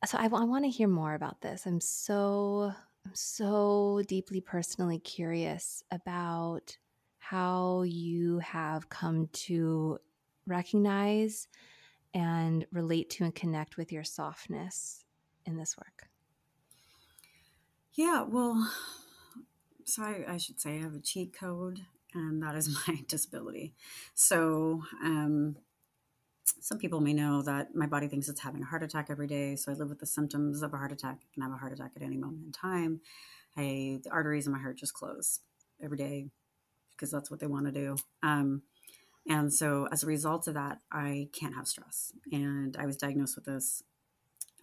so 0.05 0.19
I, 0.19 0.25
I 0.25 0.45
want 0.45 0.65
to 0.65 0.71
hear 0.71 0.89
more 0.89 1.15
about 1.15 1.41
this. 1.41 1.67
I'm 1.67 1.81
so 1.81 2.73
I'm 3.07 3.15
so 3.15 4.03
deeply 4.07 4.41
personally 4.41 4.99
curious 4.99 5.83
about 5.91 6.77
how 7.19 7.83
you 7.83 8.39
have 8.41 8.89
come 8.89 9.29
to 9.33 9.99
recognize 10.47 11.49
and 12.13 12.67
relate 12.73 13.09
to 13.11 13.25
and 13.25 13.35
connect 13.35 13.77
with 13.77 13.93
your 13.93 14.05
softness 14.05 15.05
in 15.51 15.59
this 15.59 15.77
work. 15.77 16.09
Yeah, 17.95 18.23
well, 18.23 18.73
so 19.85 20.03
I, 20.03 20.25
I 20.29 20.37
should 20.37 20.61
say 20.61 20.79
I 20.79 20.83
have 20.83 20.95
a 20.95 21.01
cheat 21.01 21.37
code 21.39 21.81
and 22.15 22.43
that 22.43 22.55
is 22.55 22.69
my 22.89 22.99
disability. 23.09 23.75
So, 24.15 24.83
um, 25.03 25.57
some 26.61 26.79
people 26.79 27.01
may 27.01 27.13
know 27.13 27.43
that 27.43 27.75
my 27.75 27.87
body 27.87 28.09
thinks 28.09 28.29
it's 28.29 28.41
having 28.41 28.63
a 28.63 28.67
heart 28.67 28.83
attack 28.83 29.07
every 29.09 29.27
day. 29.27 29.57
So 29.57 29.71
I 29.71 29.75
live 29.77 29.89
with 29.89 30.01
the 30.01 30.07
symptoms 30.07 30.63
of 30.63 30.75
a 30.75 30.77
heart 30.77 30.93
attack. 30.93 31.21
And 31.21 31.23
I 31.23 31.35
can 31.35 31.43
have 31.43 31.53
a 31.53 31.57
heart 31.57 31.73
attack 31.73 31.93
at 31.97 32.03
any 32.03 32.17
moment 32.17 32.45
in 32.47 32.53
time. 32.53 33.01
I, 33.57 34.01
the 34.03 34.11
arteries 34.11 34.47
in 34.47 34.53
my 34.53 34.59
heart 34.59 34.77
just 34.77 34.93
close 34.93 35.41
every 35.83 35.97
day 35.97 36.27
because 36.91 37.11
that's 37.11 37.31
what 37.31 37.41
they 37.41 37.47
want 37.47 37.67
to 37.67 37.73
do. 37.73 37.97
Um, 38.23 38.63
and 39.29 39.53
so 39.53 39.87
as 39.93 40.03
a 40.03 40.07
result 40.07 40.49
of 40.49 40.55
that, 40.55 40.81
I 40.91 41.29
can't 41.33 41.55
have 41.55 41.69
stress. 41.69 42.13
And 42.33 42.77
I 42.77 42.87
was 42.87 42.97
diagnosed 42.97 43.37
with 43.37 43.45
this 43.45 43.83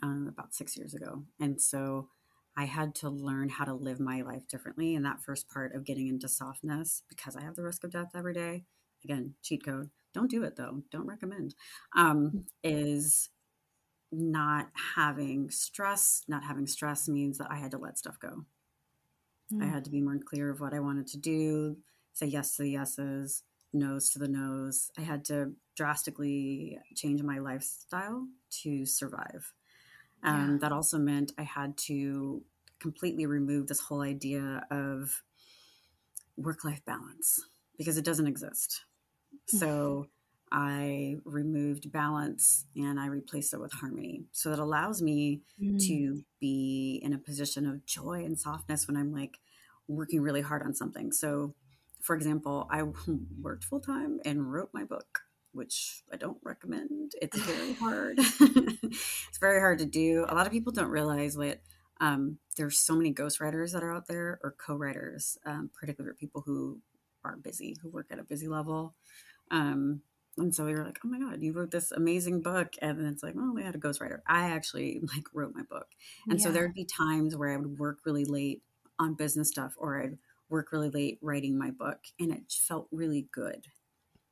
um, 0.04 0.28
about 0.32 0.54
six 0.54 0.78
years 0.78 0.94
ago. 0.94 1.24
And 1.40 1.62
so 1.62 2.10
I 2.58 2.66
had 2.66 2.96
to 2.96 3.10
learn 3.10 3.50
how 3.50 3.66
to 3.66 3.74
live 3.74 4.00
my 4.00 4.22
life 4.22 4.48
differently. 4.48 4.96
And 4.96 5.06
that 5.06 5.22
first 5.22 5.50
part 5.50 5.76
of 5.76 5.86
getting 5.86 6.08
into 6.08 6.28
softness, 6.28 7.04
because 7.10 7.36
I 7.36 7.44
have 7.44 7.56
the 7.56 7.64
risk 7.64 7.84
of 7.84 7.92
death 7.92 8.12
every 8.16 8.34
day, 8.34 8.64
again, 9.04 9.36
cheat 9.44 9.64
code, 9.66 9.90
don't 10.14 10.32
do 10.32 10.44
it 10.44 10.56
though, 10.56 10.82
don't 10.92 11.06
recommend, 11.08 11.54
um, 11.96 12.46
is 12.64 13.30
not 14.12 14.70
having 14.96 15.50
stress. 15.50 16.24
Not 16.28 16.44
having 16.44 16.66
stress 16.66 17.08
means 17.08 17.38
that 17.38 17.52
I 17.52 17.58
had 17.58 17.72
to 17.72 17.78
let 17.78 17.98
stuff 17.98 18.18
go. 18.20 18.46
Mm. 19.54 19.64
I 19.64 19.68
had 19.68 19.84
to 19.86 19.92
be 19.92 20.02
more 20.02 20.18
clear 20.18 20.50
of 20.50 20.60
what 20.60 20.74
I 20.74 20.80
wanted 20.80 21.08
to 21.08 21.18
do, 21.18 21.78
say 22.14 22.26
yes 22.26 22.56
to 22.56 22.64
the 22.64 22.72
yeses, 22.72 23.44
no's 23.74 24.10
to 24.12 24.20
the 24.20 24.28
no's. 24.28 24.90
I 24.98 25.02
had 25.02 25.26
to 25.26 25.54
drastically 25.76 26.80
change 26.96 27.22
my 27.22 27.40
lifestyle 27.40 28.28
to 28.64 28.86
survive. 28.86 29.54
Um, 30.24 30.52
yeah. 30.54 30.58
That 30.62 30.72
also 30.72 30.98
meant 30.98 31.32
I 31.38 31.44
had 31.44 31.78
to 31.86 32.44
completely 32.80 33.26
remove 33.26 33.68
this 33.68 33.80
whole 33.80 34.02
idea 34.02 34.66
of 34.72 35.24
work 36.36 36.64
life 36.64 36.84
balance 36.86 37.40
because 37.78 37.98
it 37.98 38.06
doesn't 38.06 38.28
exist. 38.28 38.84
Mm-hmm. 39.34 39.58
So 39.58 40.08
I 40.52 41.18
removed 41.26 41.92
balance 41.92 42.66
and 42.76 43.00
I 43.00 43.08
replaced 43.08 43.54
it 43.54 43.60
with 43.60 43.74
harmony. 43.74 44.24
So 44.32 44.50
that 44.50 44.60
allows 44.60 45.02
me 45.02 45.42
mm. 45.62 45.86
to 45.88 46.24
be 46.40 47.02
in 47.04 47.14
a 47.14 47.18
position 47.18 47.68
of 47.68 47.86
joy 47.86 48.24
and 48.24 48.40
softness 48.40 48.88
when 48.88 48.96
I'm 48.96 49.14
like 49.14 49.40
working 49.88 50.22
really 50.22 50.42
hard 50.42 50.64
on 50.64 50.74
something. 50.74 51.12
So, 51.12 51.54
for 52.02 52.16
example, 52.16 52.68
I 52.72 52.84
worked 53.42 53.66
full 53.66 53.82
time 53.82 54.20
and 54.24 54.52
wrote 54.52 54.70
my 54.74 54.84
book 54.84 55.20
which 55.58 56.04
I 56.12 56.18
don't 56.18 56.38
recommend. 56.44 57.14
It's 57.22 57.38
very 57.40 57.74
hard. 57.80 58.20
it's 58.20 59.38
very 59.40 59.60
hard 59.60 59.80
to 59.80 59.86
do. 59.86 60.26
A 60.30 60.36
lot 60.36 60.46
of 60.46 60.54
people 60.54 60.72
don't 60.72 60.90
realize 60.90 61.36
what 61.36 61.60
um, 62.00 62.38
there's 62.56 62.80
so 62.80 62.96
many 62.96 63.14
ghostwriters 63.14 63.74
that 63.74 63.84
are 63.84 63.94
out 63.94 64.08
there 64.08 64.40
or 64.44 64.56
co-writers, 64.58 65.38
um, 65.46 65.70
particularly 65.78 66.16
people 66.20 66.44
who 66.46 66.80
are 67.26 67.38
busy, 67.38 67.76
who 67.82 67.90
work 67.90 68.08
at 68.12 68.20
a 68.20 68.24
busy 68.24 68.48
level. 68.48 68.96
Um, 69.52 70.02
and 70.38 70.54
so 70.54 70.68
you're 70.68 70.86
like, 70.86 71.00
oh 71.04 71.08
my 71.08 71.20
God, 71.20 71.42
you 71.42 71.52
wrote 71.52 71.72
this 71.72 71.92
amazing 71.92 72.42
book. 72.42 72.74
And 72.80 73.00
then 73.00 73.08
it's 73.08 73.24
like, 73.24 73.34
well, 73.36 73.54
we 73.54 73.64
had 73.64 73.74
a 73.74 73.80
ghostwriter. 73.80 74.20
I 74.28 74.50
actually 74.52 75.02
like 75.16 75.26
wrote 75.34 75.56
my 75.56 75.64
book. 75.64 75.88
And 76.30 76.40
yeah. 76.40 76.46
so 76.46 76.52
there'd 76.52 76.76
be 76.76 76.86
times 76.86 77.36
where 77.36 77.52
I 77.52 77.58
would 77.58 77.80
work 77.80 78.00
really 78.06 78.26
late 78.26 78.62
on 79.00 79.16
business 79.16 79.50
stuff 79.50 79.74
or 79.78 80.02
I'd 80.02 80.18
work 80.50 80.72
really 80.72 80.90
late 80.90 81.20
writing 81.22 81.58
my 81.58 81.72
book 81.72 82.00
and 82.20 82.32
it 82.32 82.52
felt 82.52 82.88
really 82.92 83.28
good 83.32 83.68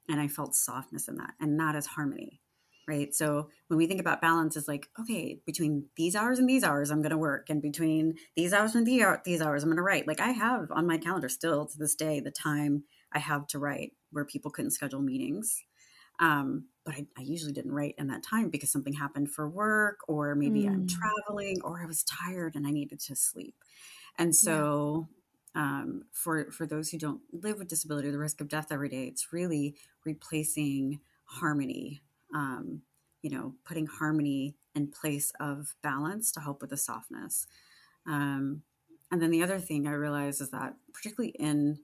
and 0.09 0.19
I 0.19 0.27
felt 0.27 0.55
softness 0.55 1.07
in 1.07 1.17
that. 1.17 1.33
And 1.39 1.59
that 1.59 1.75
is 1.75 1.85
harmony, 1.85 2.41
right? 2.87 3.13
So 3.13 3.49
when 3.67 3.77
we 3.77 3.87
think 3.87 3.99
about 3.99 4.21
balance, 4.21 4.55
it's 4.55 4.67
like, 4.67 4.87
okay, 4.99 5.39
between 5.45 5.87
these 5.97 6.15
hours 6.15 6.39
and 6.39 6.49
these 6.49 6.63
hours, 6.63 6.91
I'm 6.91 7.01
going 7.01 7.11
to 7.11 7.17
work. 7.17 7.49
And 7.49 7.61
between 7.61 8.15
these 8.35 8.53
hours 8.53 8.75
and 8.75 8.85
these 8.85 9.41
hours, 9.41 9.63
I'm 9.63 9.69
going 9.69 9.77
to 9.77 9.81
write. 9.81 10.07
Like 10.07 10.19
I 10.19 10.29
have 10.29 10.67
on 10.71 10.87
my 10.87 10.97
calendar 10.97 11.29
still 11.29 11.65
to 11.65 11.77
this 11.77 11.95
day 11.95 12.19
the 12.19 12.31
time 12.31 12.83
I 13.11 13.19
have 13.19 13.47
to 13.47 13.59
write 13.59 13.93
where 14.11 14.25
people 14.25 14.51
couldn't 14.51 14.71
schedule 14.71 15.01
meetings. 15.01 15.63
Um, 16.19 16.67
but 16.85 16.95
I, 16.95 17.07
I, 17.17 17.23
usually 17.23 17.51
didn't 17.51 17.73
write 17.73 17.95
in 17.97 18.07
that 18.07 18.23
time 18.23 18.49
because 18.49 18.71
something 18.71 18.93
happened 18.93 19.31
for 19.31 19.49
work, 19.49 19.97
or 20.07 20.33
maybe 20.33 20.63
mm. 20.63 20.69
I'm 20.69 20.87
traveling, 20.87 21.59
or 21.61 21.81
I 21.81 21.85
was 21.85 22.03
tired 22.03 22.55
and 22.55 22.65
I 22.65 22.71
needed 22.71 23.01
to 23.01 23.17
sleep. 23.17 23.55
And 24.17 24.33
so 24.33 25.09
um, 25.55 26.03
for 26.11 26.51
for 26.51 26.65
those 26.65 26.89
who 26.89 26.97
don't 26.97 27.21
live 27.31 27.57
with 27.57 27.67
disability 27.67 28.11
the 28.11 28.17
risk 28.17 28.41
of 28.41 28.49
death 28.49 28.71
every 28.71 28.89
day 28.89 29.05
it's 29.05 29.33
really 29.33 29.75
replacing 30.05 30.99
harmony 31.25 32.01
um, 32.33 32.81
you 33.21 33.29
know 33.29 33.53
putting 33.65 33.87
harmony 33.87 34.55
in 34.75 34.87
place 34.87 35.31
of 35.39 35.73
balance 35.81 36.31
to 36.33 36.41
help 36.41 36.61
with 36.61 36.69
the 36.69 36.77
softness. 36.77 37.47
Um, 38.05 38.61
and 39.11 39.21
then 39.21 39.31
the 39.31 39.43
other 39.43 39.59
thing 39.59 39.87
i 39.87 39.91
realized 39.91 40.41
is 40.41 40.49
that 40.51 40.75
particularly 40.93 41.33
in 41.39 41.79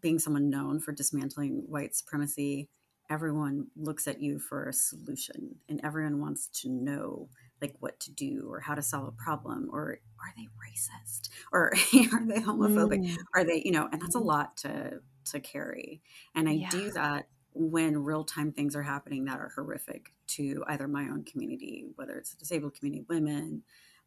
being 0.00 0.18
someone 0.18 0.50
known 0.50 0.80
for 0.80 0.92
dismantling 0.92 1.64
white 1.68 1.94
supremacy 1.94 2.68
everyone 3.08 3.68
looks 3.76 4.08
at 4.08 4.20
you 4.20 4.38
for 4.38 4.68
a 4.68 4.72
solution 4.72 5.54
and 5.68 5.80
everyone 5.84 6.20
wants 6.20 6.48
to 6.48 6.68
know 6.68 7.28
like 7.60 7.74
what 7.80 7.98
to 8.00 8.10
do 8.12 8.46
or 8.50 8.60
how 8.60 8.74
to 8.74 8.82
solve 8.82 9.08
a 9.08 9.12
problem 9.12 9.68
or 9.72 10.00
are 10.20 10.34
they 10.36 10.48
racist 10.62 11.28
or 11.52 11.72
are 12.12 12.26
they 12.26 12.40
homophobic 12.40 13.04
mm. 13.04 13.16
are 13.34 13.44
they 13.44 13.62
you 13.64 13.72
know 13.72 13.88
and 13.90 14.00
that's 14.00 14.14
a 14.14 14.20
lot 14.20 14.56
to 14.56 15.00
to 15.24 15.40
carry 15.40 16.02
and 16.34 16.48
i 16.48 16.52
yeah. 16.52 16.70
do 16.70 16.90
that 16.90 17.28
when 17.54 18.04
real 18.04 18.24
time 18.24 18.52
things 18.52 18.76
are 18.76 18.82
happening 18.82 19.24
that 19.24 19.38
are 19.38 19.50
horrific 19.54 20.12
to 20.26 20.62
either 20.68 20.86
my 20.86 21.04
own 21.04 21.24
community 21.24 21.86
whether 21.96 22.18
it's 22.18 22.34
a 22.34 22.38
disabled 22.38 22.74
community 22.74 23.04
women 23.08 23.62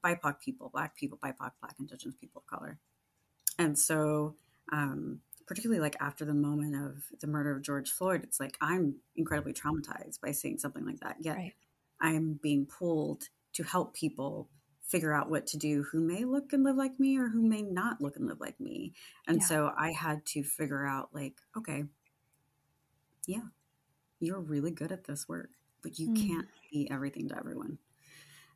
bipoc 0.05 0.39
people 0.39 0.69
black 0.71 0.95
people 0.95 1.17
bipoc 1.17 1.51
black 1.59 1.75
indigenous 1.79 2.15
people 2.15 2.41
of 2.41 2.59
color 2.59 2.79
and 3.57 3.77
so 3.77 4.35
um, 4.71 5.19
particularly 5.47 5.81
like 5.81 5.95
after 5.99 6.25
the 6.25 6.33
moment 6.33 6.75
of 6.75 7.03
the 7.19 7.27
murder 7.27 7.55
of 7.55 7.63
george 7.63 7.89
floyd 7.89 8.21
it's 8.23 8.39
like 8.39 8.55
i'm 8.61 8.95
incredibly 9.15 9.51
traumatized 9.51 10.21
by 10.21 10.31
seeing 10.31 10.59
something 10.59 10.85
like 10.85 10.99
that 10.99 11.17
yet 11.19 11.35
right. 11.35 11.53
i'm 11.99 12.39
being 12.41 12.67
pulled 12.67 13.23
to 13.53 13.63
help 13.63 13.93
people 13.93 14.49
figure 14.89 15.13
out 15.13 15.29
what 15.29 15.45
to 15.45 15.57
do 15.57 15.83
who 15.91 15.99
may 15.99 16.25
look 16.25 16.51
and 16.51 16.63
live 16.63 16.75
like 16.75 16.99
me 16.99 17.17
or 17.17 17.29
who 17.29 17.41
may 17.41 17.61
not 17.61 18.01
look 18.01 18.15
and 18.15 18.27
live 18.27 18.39
like 18.39 18.59
me. 18.59 18.93
And 19.27 19.37
yeah. 19.39 19.45
so 19.45 19.71
I 19.77 19.91
had 19.91 20.25
to 20.27 20.43
figure 20.43 20.85
out 20.85 21.09
like, 21.13 21.35
okay, 21.55 21.83
yeah, 23.27 23.43
you're 24.19 24.39
really 24.39 24.71
good 24.71 24.91
at 24.91 25.05
this 25.05 25.29
work, 25.29 25.51
but 25.83 25.99
you 25.99 26.09
mm. 26.09 26.27
can't 26.27 26.47
be 26.71 26.89
everything 26.89 27.29
to 27.29 27.37
everyone. 27.37 27.77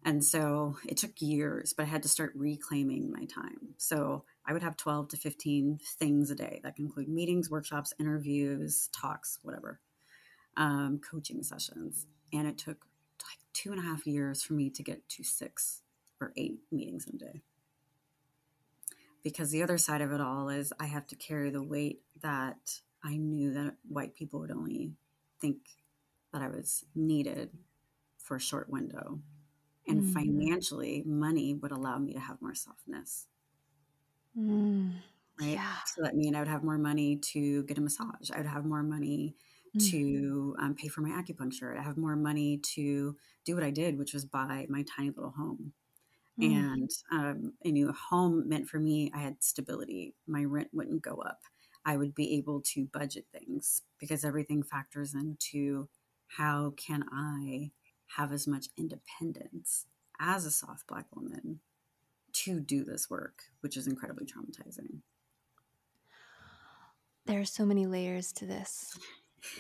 And 0.06 0.24
so 0.24 0.78
it 0.88 0.98
took 0.98 1.22
years, 1.22 1.74
but 1.74 1.84
I 1.84 1.90
had 1.90 2.04
to 2.04 2.10
start 2.10 2.34
reclaiming 2.36 3.12
my 3.12 3.26
time. 3.26 3.76
So 3.78 4.26
I 4.46 4.52
would 4.52 4.64
have 4.64 4.76
12 4.76 5.10
to 5.10 5.18
15 5.18 5.80
things 6.00 6.30
a 6.30 6.36
day 6.36 6.60
that 6.64 6.76
can 6.76 6.86
include 6.86 7.08
meetings, 7.08 7.50
workshops, 7.50 7.94
interviews, 8.00 8.90
talks, 8.92 9.40
whatever, 9.44 9.80
um, 10.58 11.00
coaching 11.10 11.44
sessions. 11.44 12.06
And 12.34 12.48
it 12.48 12.58
took 12.58 12.86
like 13.30 13.40
two 13.54 13.72
and 13.72 13.80
a 13.80 13.84
half 13.84 14.06
years 14.06 14.44
for 14.44 14.54
me 14.54 14.70
to 14.70 14.84
get 14.84 15.08
to 15.10 15.24
six 15.24 15.82
or 16.20 16.34
eight 16.38 16.60
meetings 16.72 17.08
a 17.08 17.18
day. 17.18 17.42
Because 19.24 19.52
the 19.52 19.64
other 19.64 19.78
side 19.78 20.02
of 20.02 20.12
it 20.12 20.20
all 20.20 20.50
is 20.50 20.74
I 20.80 20.86
have 20.86 21.08
to 21.08 21.16
carry 21.16 21.50
the 21.50 21.64
weight 21.64 22.02
that 22.22 22.80
I 23.04 23.16
knew 23.18 23.54
that 23.54 23.76
white 23.88 24.16
people 24.16 24.40
would 24.42 24.52
only 24.52 24.92
think 25.40 25.58
that 26.34 26.42
I 26.42 26.48
was 26.48 26.84
needed 26.96 27.52
for 28.18 28.38
a 28.38 28.42
short 28.42 28.70
window. 28.70 29.20
And 29.88 30.04
mm. 30.04 30.14
financially, 30.14 31.04
money 31.06 31.54
would 31.54 31.72
allow 31.72 31.98
me 31.98 32.14
to 32.14 32.20
have 32.20 32.42
more 32.42 32.56
softness. 32.56 33.28
Mm. 34.38 34.94
Right. 35.40 35.52
Yeah. 35.52 35.76
So 35.88 36.04
that 36.04 36.16
means 36.16 36.36
I 36.36 36.40
would 36.40 36.48
have 36.48 36.64
more 36.64 36.78
money 36.78 37.18
to 37.18 37.64
get 37.64 37.78
a 37.78 37.82
massage. 37.82 38.32
I 38.32 38.38
would 38.38 38.46
have 38.46 38.66
more 38.66 38.84
money 38.84 39.36
mm. 39.76 39.92
to 39.92 40.56
um, 40.60 40.76
pay 40.76 40.88
for 40.88 41.02
my 41.02 41.10
acupuncture. 41.10 41.78
I 41.78 41.84
have 41.84 41.98
more 41.98 42.16
money 42.16 42.58
to 42.76 43.16
do 43.46 43.56
what 43.56 43.64
I 43.64 43.72
did, 43.72 43.98
which 43.98 44.14
was 44.14 44.26
buy 44.26 44.66
my 44.70 44.84
tiny 44.96 45.10
little 45.10 45.32
home. 45.32 45.74
Mm. 46.40 46.56
And 46.56 46.90
um, 47.12 47.54
a 47.64 47.72
new 47.72 47.92
home 47.92 48.48
meant 48.48 48.68
for 48.68 48.80
me, 48.80 49.12
I 49.14 49.20
had 49.20 49.44
stability. 49.44 50.16
My 50.28 50.44
rent 50.44 50.70
wouldn't 50.74 51.02
go 51.02 51.16
up. 51.16 51.42
I 51.86 51.98
would 51.98 52.16
be 52.16 52.36
able 52.38 52.62
to 52.74 52.88
budget 52.94 53.26
things 53.32 53.82
because 54.00 54.24
everything 54.24 54.64
factors 54.64 55.14
into 55.14 55.90
how 56.28 56.74
can 56.78 57.04
I 57.12 57.72
have 58.18 58.32
as 58.32 58.48
much 58.48 58.68
independence 58.78 59.86
as 60.20 60.46
a 60.46 60.52
soft 60.52 60.88
black 60.88 61.06
woman 61.16 61.60
to 62.32 62.60
do 62.60 62.84
this 62.84 63.10
work, 63.10 63.44
which 63.62 63.78
is 63.78 63.88
incredibly 63.88 64.26
traumatizing. 64.26 65.00
There 67.26 67.40
are 67.40 67.46
so 67.46 67.66
many 67.66 67.86
layers 67.86 68.32
to 68.34 68.46
this. 68.46 68.98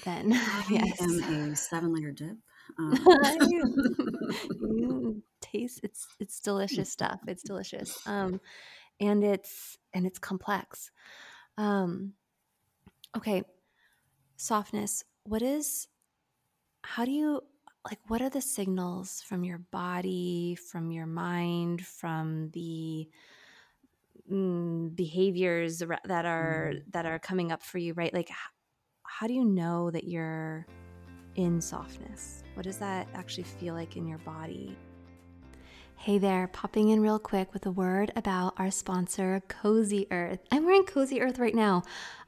Then, 0.05 0.31
yes, 0.69 1.01
I 1.01 1.05
am 1.05 1.51
a 1.51 1.55
seven-layer 1.55 2.11
dip. 2.11 2.37
Um. 2.79 2.93
taste 5.41 5.81
it's 5.83 6.07
it's 6.19 6.39
delicious 6.39 6.89
stuff. 6.89 7.19
It's 7.27 7.43
delicious, 7.43 7.99
um, 8.07 8.39
and 8.99 9.23
it's 9.23 9.77
and 9.93 10.05
it's 10.05 10.17
complex. 10.17 10.89
Um, 11.57 12.13
okay, 13.15 13.43
softness. 14.37 15.03
What 15.25 15.41
is? 15.41 15.87
How 16.83 17.05
do 17.05 17.11
you 17.11 17.41
like? 17.85 17.99
What 18.07 18.21
are 18.21 18.29
the 18.29 18.41
signals 18.41 19.21
from 19.27 19.43
your 19.43 19.59
body, 19.59 20.55
from 20.55 20.91
your 20.91 21.05
mind, 21.05 21.85
from 21.85 22.49
the 22.51 23.09
mm, 24.31 24.95
behaviors 24.95 25.79
that 25.79 26.25
are 26.25 26.71
mm. 26.73 26.81
that 26.91 27.05
are 27.05 27.19
coming 27.19 27.51
up 27.51 27.61
for 27.61 27.77
you? 27.77 27.93
Right? 27.93 28.13
Like, 28.13 28.29
how, 29.19 29.27
do 29.27 29.33
you 29.33 29.45
know 29.45 29.91
that 29.91 30.05
you're 30.05 30.65
in 31.35 31.61
softness? 31.61 32.43
What 32.55 32.63
does 32.63 32.77
that 32.77 33.07
actually 33.13 33.43
feel 33.43 33.75
like 33.75 33.95
in 33.95 34.07
your 34.07 34.17
body? 34.19 34.75
Hey 35.95 36.17
there, 36.17 36.47
popping 36.47 36.89
in 36.89 36.99
real 36.99 37.19
quick 37.19 37.53
with 37.53 37.65
a 37.65 37.71
word 37.71 38.11
about 38.15 38.55
our 38.57 38.71
sponsor, 38.71 39.41
Cozy 39.47 40.07
Earth. 40.09 40.39
I'm 40.51 40.65
wearing 40.65 40.85
Cozy 40.85 41.21
Earth 41.21 41.37
right 41.37 41.53
now. 41.53 41.83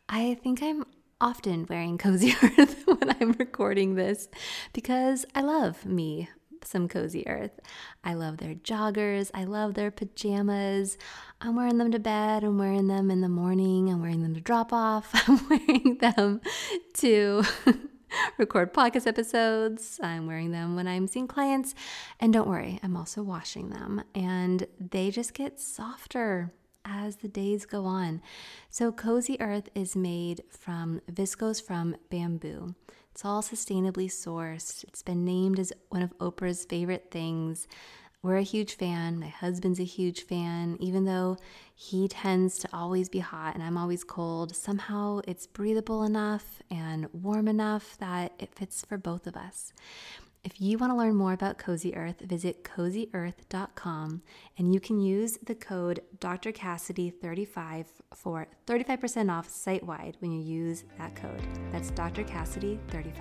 I 0.08 0.36
think 0.36 0.62
I'm 0.62 0.86
often 1.20 1.66
wearing 1.68 1.98
Cozy 2.00 2.36
Earth 2.44 2.84
when 2.86 3.16
I'm 3.20 3.32
recording 3.34 3.96
this 3.96 4.30
because 4.72 5.26
I 5.34 5.42
love 5.42 5.86
me 5.86 6.30
some 6.68 6.88
Cozy 6.88 7.28
Earth. 7.28 7.60
I 8.04 8.14
love 8.14 8.38
their 8.38 8.56
joggers. 8.56 9.32
I 9.34 9.44
love 9.44 9.74
their 9.74 9.92
pajamas. 9.92 10.98
I'm 11.42 11.56
wearing 11.56 11.78
them 11.78 11.92
to 11.92 12.00
bed. 12.00 12.44
I'm 12.44 12.58
wearing 12.58 12.88
them 12.88 13.12
in 13.12 13.22
the 13.22 13.30
morning. 13.30 13.90
I'm 13.90 14.02
wearing 14.02 14.24
them 14.24 14.34
to 14.36 14.42
drop 14.42 14.74
off. 14.74 15.10
I'm 15.28 15.48
wearing 15.50 15.98
them 16.00 16.42
to 16.96 17.44
record 18.38 18.74
podcast 18.74 19.08
episodes. 19.08 20.00
I'm 20.02 20.28
wearing 20.28 20.52
them 20.52 20.76
when 20.76 20.88
I'm 20.88 21.08
seeing 21.08 21.28
clients. 21.28 21.76
And 22.20 22.34
don't 22.34 22.48
worry, 22.48 22.80
I'm 22.84 22.96
also 22.98 23.24
washing 23.24 23.70
them. 23.70 24.04
And 24.14 24.68
they 24.80 25.12
just 25.12 25.34
get 25.34 25.60
softer 25.60 26.52
as 26.86 27.18
the 27.18 27.28
days 27.28 27.66
go 27.66 27.86
on. 27.86 28.22
So, 28.70 28.92
Cozy 28.92 29.40
Earth 29.42 29.70
is 29.74 29.96
made 29.96 30.44
from 30.50 31.02
viscose 31.12 31.62
from 31.62 31.96
bamboo. 32.10 32.76
It's 33.16 33.24
all 33.24 33.42
sustainably 33.42 34.08
sourced. 34.08 34.84
It's 34.84 35.02
been 35.02 35.24
named 35.24 35.58
as 35.58 35.72
one 35.88 36.02
of 36.02 36.18
Oprah's 36.18 36.66
favorite 36.66 37.12
things. 37.12 37.66
We're 38.22 38.36
a 38.36 38.42
huge 38.42 38.76
fan. 38.76 39.22
My 39.22 39.30
husband's 39.30 39.80
a 39.80 39.86
huge 39.86 40.26
fan. 40.26 40.76
Even 40.82 41.06
though 41.06 41.38
he 41.74 42.10
tends 42.10 42.60
to 42.60 42.70
always 42.74 43.08
be 43.08 43.20
hot 43.20 43.56
and 43.56 43.64
I'm 43.64 43.78
always 43.78 44.04
cold, 44.04 44.54
somehow 44.54 45.22
it's 45.26 45.48
breathable 45.48 46.04
enough 46.04 46.62
and 46.70 47.08
warm 47.14 47.48
enough 47.48 47.98
that 48.00 48.34
it 48.38 48.54
fits 48.54 48.84
for 48.84 48.98
both 48.98 49.28
of 49.28 49.38
us. 49.38 49.72
If 50.46 50.62
you 50.62 50.78
want 50.78 50.94
to 50.94 50.96
learn 50.96 51.16
more 51.16 51.34
about 51.34 51.58
Cozy 51.58 51.96
Earth, 51.96 52.20
visit 52.22 52.64
cozyearth.com 52.64 54.22
and 54.60 54.72
you 54.72 54.80
can 54.80 55.00
use 55.00 55.40
the 55.44 55.56
code 55.56 56.02
Dr. 56.20 56.52
Cassidy35 56.52 57.88
for 58.14 58.48
35% 58.68 59.32
off 59.32 59.50
site 59.50 59.84
wide 59.84 60.18
when 60.20 60.32
you 60.32 60.44
use 60.44 60.84
that 61.00 61.16
code. 61.16 61.42
That's 61.72 61.90
Dr. 61.90 62.24
Cassidy35. 62.24 63.16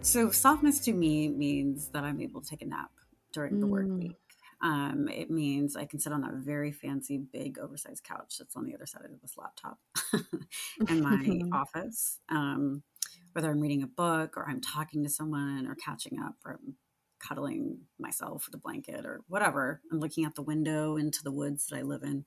So, 0.00 0.30
softness 0.30 0.80
to 0.80 0.94
me 0.94 1.28
means 1.28 1.88
that 1.88 2.04
I'm 2.04 2.22
able 2.22 2.40
to 2.40 2.48
take 2.48 2.62
a 2.62 2.66
nap 2.66 2.90
during 3.34 3.60
the 3.60 3.66
work 3.66 3.86
mm. 3.86 3.98
week. 3.98 4.16
Um, 4.62 5.08
it 5.08 5.30
means 5.30 5.76
I 5.76 5.84
can 5.84 6.00
sit 6.00 6.14
on 6.14 6.22
that 6.22 6.32
very 6.32 6.72
fancy, 6.72 7.18
big, 7.18 7.58
oversized 7.58 8.02
couch 8.02 8.36
that's 8.38 8.56
on 8.56 8.64
the 8.64 8.74
other 8.74 8.86
side 8.86 9.04
of 9.04 9.20
this 9.20 9.36
laptop 9.36 9.78
in 10.88 11.02
my 11.02 11.42
office. 11.58 12.18
Um, 12.30 12.82
whether 13.38 13.52
I'm 13.52 13.60
reading 13.60 13.84
a 13.84 13.86
book 13.86 14.36
or 14.36 14.48
I'm 14.48 14.60
talking 14.60 15.04
to 15.04 15.08
someone 15.08 15.68
or 15.68 15.76
catching 15.76 16.18
up 16.18 16.34
or 16.44 16.54
I'm 16.54 16.74
cuddling 17.20 17.82
myself 17.96 18.46
with 18.46 18.54
a 18.56 18.58
blanket 18.58 19.06
or 19.06 19.20
whatever. 19.28 19.80
I'm 19.92 20.00
looking 20.00 20.24
out 20.24 20.34
the 20.34 20.42
window 20.42 20.96
into 20.96 21.22
the 21.22 21.30
woods 21.30 21.66
that 21.66 21.76
I 21.76 21.82
live 21.82 22.02
in. 22.02 22.24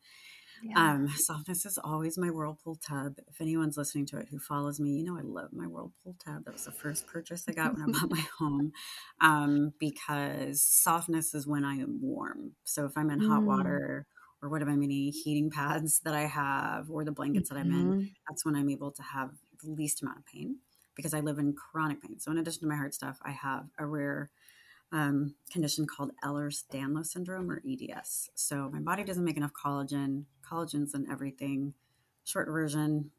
Yeah. 0.63 0.79
Um, 0.79 1.09
softness 1.09 1.65
is 1.65 1.77
always 1.77 2.17
my 2.17 2.29
whirlpool 2.29 2.77
tub. 2.77 3.15
If 3.27 3.41
anyone's 3.41 3.75
listening 3.75 4.05
to 4.05 4.19
it 4.19 4.29
who 4.31 4.39
follows 4.39 4.79
me, 4.79 4.91
you 4.91 5.03
know 5.03 5.17
I 5.17 5.21
love 5.21 5.49
my 5.51 5.65
whirlpool 5.65 6.15
tub. 6.23 6.45
That 6.45 6.53
was 6.53 6.63
the 6.63 6.71
first 6.71 7.07
purchase 7.07 7.43
I 7.49 7.51
got 7.51 7.73
when 7.73 7.89
I 7.89 7.99
bought 7.99 8.09
my 8.09 8.23
home, 8.39 8.71
um, 9.19 9.73
because 9.81 10.63
softness 10.63 11.33
is 11.33 11.45
when 11.45 11.65
I 11.65 11.73
am 11.73 11.99
warm. 12.01 12.53
So 12.63 12.85
if 12.85 12.93
I'm 12.95 13.09
in 13.09 13.19
hot 13.19 13.41
mm. 13.41 13.47
water 13.47 14.05
or 14.41 14.47
what 14.47 14.61
am 14.61 14.79
many 14.79 15.09
heating 15.09 15.51
pads 15.51 15.99
that 16.05 16.13
I 16.13 16.27
have 16.27 16.89
or 16.89 17.03
the 17.03 17.11
blankets 17.11 17.49
mm-hmm. 17.49 17.69
that 17.69 17.75
I'm 17.75 17.81
in, 17.81 17.91
mm-hmm. 17.91 18.05
that's 18.29 18.45
when 18.45 18.55
I'm 18.55 18.69
able 18.69 18.91
to 18.91 19.03
have 19.03 19.31
the 19.61 19.71
least 19.71 20.01
amount 20.01 20.19
of 20.19 20.25
pain 20.25 20.55
because 20.95 21.13
I 21.13 21.19
live 21.19 21.39
in 21.39 21.53
chronic 21.53 22.01
pain. 22.01 22.19
So 22.19 22.31
in 22.31 22.37
addition 22.37 22.61
to 22.61 22.67
my 22.67 22.75
heart 22.75 22.93
stuff, 22.93 23.19
I 23.23 23.31
have 23.31 23.65
a 23.77 23.85
rare 23.85 24.29
um, 24.91 25.35
condition 25.51 25.87
called 25.87 26.11
Ehlers-Danlos 26.23 27.07
syndrome 27.07 27.49
or 27.49 27.61
EDS. 27.67 28.29
So 28.35 28.69
my 28.71 28.79
body 28.79 29.03
doesn't 29.03 29.23
make 29.23 29.37
enough 29.37 29.53
collagen. 29.53 30.25
Collagen's 30.45 30.93
in 30.93 31.09
everything. 31.09 31.73
Short 32.23 32.47
version, 32.47 33.11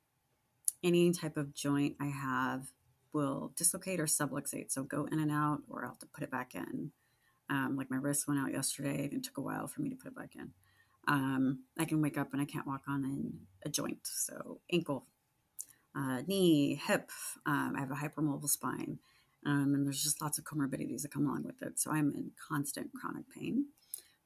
any 0.82 1.12
type 1.12 1.36
of 1.36 1.54
joint 1.54 1.96
I 2.00 2.06
have 2.06 2.72
will 3.12 3.52
dislocate 3.56 4.00
or 4.00 4.06
subluxate. 4.06 4.70
So 4.70 4.82
go 4.82 5.06
in 5.10 5.18
and 5.18 5.30
out, 5.30 5.60
or 5.68 5.84
I'll 5.84 5.90
have 5.90 5.98
to 6.00 6.06
put 6.06 6.24
it 6.24 6.30
back 6.30 6.54
in. 6.54 6.92
Um, 7.50 7.76
like 7.76 7.90
my 7.90 7.96
wrist 7.96 8.26
went 8.26 8.40
out 8.40 8.52
yesterday, 8.52 9.04
and 9.04 9.14
it 9.14 9.24
took 9.24 9.38
a 9.38 9.42
while 9.42 9.66
for 9.66 9.82
me 9.82 9.90
to 9.90 9.96
put 9.96 10.08
it 10.08 10.16
back 10.16 10.34
in. 10.36 10.52
Um, 11.08 11.64
I 11.78 11.84
can 11.84 12.00
wake 12.00 12.16
up 12.16 12.32
and 12.32 12.40
I 12.40 12.44
can't 12.44 12.66
walk 12.66 12.82
on 12.88 13.32
a 13.64 13.68
joint. 13.68 13.98
So 14.04 14.60
ankle, 14.72 15.06
uh, 15.96 16.22
knee, 16.26 16.80
hip. 16.86 17.10
Um, 17.46 17.74
I 17.76 17.80
have 17.80 17.90
a 17.90 17.94
hypermobile 17.94 18.48
spine. 18.48 18.98
Um, 19.44 19.74
and 19.74 19.84
there's 19.84 20.02
just 20.02 20.22
lots 20.22 20.38
of 20.38 20.44
comorbidities 20.44 21.02
that 21.02 21.12
come 21.12 21.26
along 21.26 21.44
with 21.44 21.62
it. 21.62 21.78
So 21.80 21.90
I'm 21.90 22.12
in 22.14 22.30
constant 22.48 22.90
chronic 22.92 23.24
pain. 23.34 23.66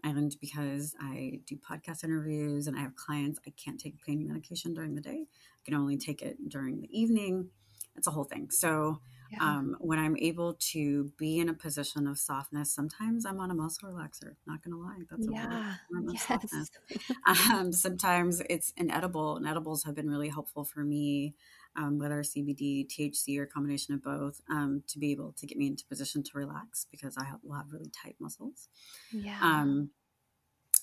And 0.04 0.36
because 0.40 0.94
I 1.00 1.40
do 1.46 1.56
podcast 1.56 2.04
interviews 2.04 2.66
and 2.66 2.76
I 2.76 2.80
have 2.80 2.94
clients, 2.96 3.40
I 3.46 3.50
can't 3.50 3.80
take 3.80 4.04
pain 4.04 4.26
medication 4.28 4.74
during 4.74 4.94
the 4.94 5.00
day. 5.00 5.24
I 5.26 5.62
can 5.64 5.74
only 5.74 5.96
take 5.96 6.22
it 6.22 6.36
during 6.48 6.80
the 6.80 6.98
evening. 6.98 7.48
It's 7.96 8.06
a 8.06 8.10
whole 8.10 8.24
thing. 8.24 8.50
So 8.50 9.00
yeah. 9.30 9.38
um, 9.40 9.76
when 9.80 9.98
I'm 9.98 10.16
able 10.16 10.54
to 10.72 11.12
be 11.18 11.38
in 11.38 11.48
a 11.48 11.54
position 11.54 12.06
of 12.06 12.18
softness, 12.18 12.74
sometimes 12.74 13.26
I'm 13.26 13.40
on 13.40 13.50
a 13.50 13.54
muscle 13.54 13.88
relaxer. 13.88 14.36
Not 14.46 14.62
gonna 14.62 14.80
lie, 14.80 14.98
that's 15.10 15.26
a 15.26 15.32
yeah. 15.32 15.74
yes. 16.12 17.50
um, 17.52 17.72
sometimes 17.72 18.42
it's 18.48 18.72
an 18.76 18.90
edible, 18.90 19.36
and 19.36 19.46
edibles 19.46 19.84
have 19.84 19.94
been 19.94 20.08
really 20.08 20.28
helpful 20.28 20.64
for 20.64 20.80
me 20.80 21.34
um, 21.76 21.98
whether 21.98 22.22
CBD, 22.22 22.86
THC, 22.86 23.38
or 23.38 23.46
combination 23.46 23.94
of 23.94 24.02
both, 24.02 24.40
um, 24.50 24.82
to 24.88 24.98
be 24.98 25.12
able 25.12 25.32
to 25.32 25.46
get 25.46 25.58
me 25.58 25.66
into 25.66 25.84
position 25.84 26.22
to 26.22 26.30
relax 26.34 26.86
because 26.90 27.16
I 27.16 27.24
have, 27.24 27.40
will 27.42 27.56
have 27.56 27.70
really 27.70 27.90
tight 27.90 28.16
muscles. 28.18 28.68
Yeah. 29.12 29.38
Um, 29.42 29.90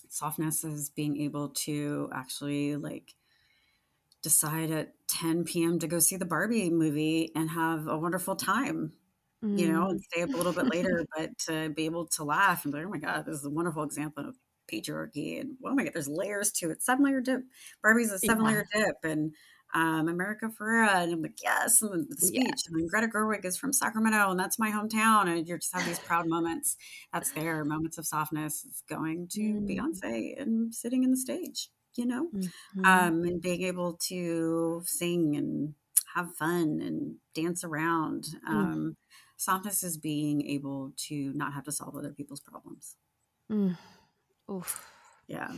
softness 0.09 0.63
is 0.63 0.89
being 0.89 1.19
able 1.21 1.49
to 1.49 2.09
actually 2.13 2.75
like 2.75 3.15
decide 4.23 4.71
at 4.71 4.93
10 5.09 5.43
p.m. 5.43 5.79
to 5.79 5.87
go 5.87 5.99
see 5.99 6.15
the 6.15 6.25
Barbie 6.25 6.69
movie 6.69 7.31
and 7.35 7.49
have 7.51 7.87
a 7.87 7.97
wonderful 7.97 8.35
time 8.35 8.93
mm. 9.43 9.59
you 9.59 9.71
know, 9.71 9.89
and 9.89 9.99
mm. 9.99 10.03
stay 10.03 10.21
up 10.21 10.33
a 10.33 10.37
little 10.37 10.53
bit 10.53 10.67
later, 10.67 11.05
but 11.15 11.37
to 11.37 11.69
be 11.69 11.85
able 11.85 12.07
to 12.07 12.23
laugh 12.23 12.63
and 12.63 12.73
be 12.73 12.79
like, 12.79 12.87
oh 12.87 12.91
my 12.91 12.97
God, 12.97 13.25
this 13.25 13.37
is 13.37 13.45
a 13.45 13.49
wonderful 13.49 13.83
example 13.83 14.27
of 14.27 14.35
patriarchy. 14.71 15.39
And 15.39 15.57
oh 15.65 15.75
my 15.75 15.83
God, 15.83 15.93
there's 15.93 16.07
layers 16.07 16.51
to 16.53 16.71
it. 16.71 16.81
Seven 16.81 17.05
layer 17.05 17.21
dip. 17.21 17.41
Barbie's 17.81 18.11
a 18.11 18.19
seven 18.19 18.45
layer 18.45 18.65
yeah. 18.73 18.85
dip. 18.85 18.95
And 19.03 19.33
um, 19.75 20.07
America 20.07 20.49
Ferrera. 20.49 21.03
And 21.03 21.13
I'm 21.13 21.21
like, 21.21 21.41
yes. 21.43 21.81
And 21.81 22.05
the 22.07 22.15
speech. 22.15 22.43
Yeah. 22.43 22.77
And 22.77 22.89
Greta 22.89 23.07
Gerwig 23.07 23.43
is 23.43 23.57
from 23.57 23.73
Sacramento 23.73 24.29
and 24.29 24.39
that's 24.39 24.59
my 24.59 24.69
hometown. 24.69 25.27
And 25.27 25.47
you 25.47 25.57
just 25.57 25.73
have 25.73 25.85
these 25.85 25.99
proud 25.99 26.27
moments. 26.27 26.77
That's 27.11 27.31
there. 27.31 27.65
Moments 27.65 27.97
of 27.97 28.05
softness. 28.05 28.65
It's 28.67 28.83
going 28.87 29.27
to 29.31 29.41
mm. 29.41 29.67
Beyonce 29.67 30.39
and 30.41 30.73
sitting 30.73 31.03
in 31.03 31.11
the 31.11 31.17
stage, 31.17 31.69
you 31.95 32.05
know, 32.05 32.27
mm-hmm. 32.33 32.85
um, 32.85 33.23
and 33.23 33.41
being 33.41 33.61
able 33.63 33.97
to 34.07 34.81
sing 34.85 35.35
and 35.35 35.73
have 36.15 36.33
fun 36.35 36.81
and 36.81 37.15
dance 37.33 37.63
around. 37.63 38.27
Mm. 38.47 38.53
Um, 38.53 38.97
softness 39.37 39.83
is 39.83 39.97
being 39.97 40.47
able 40.47 40.93
to 41.07 41.33
not 41.33 41.53
have 41.53 41.65
to 41.65 41.71
solve 41.71 41.95
other 41.95 42.11
people's 42.11 42.39
problems. 42.39 42.95
Mm. 43.51 43.77
Oof. 44.51 44.85
Yeah. 45.27 45.51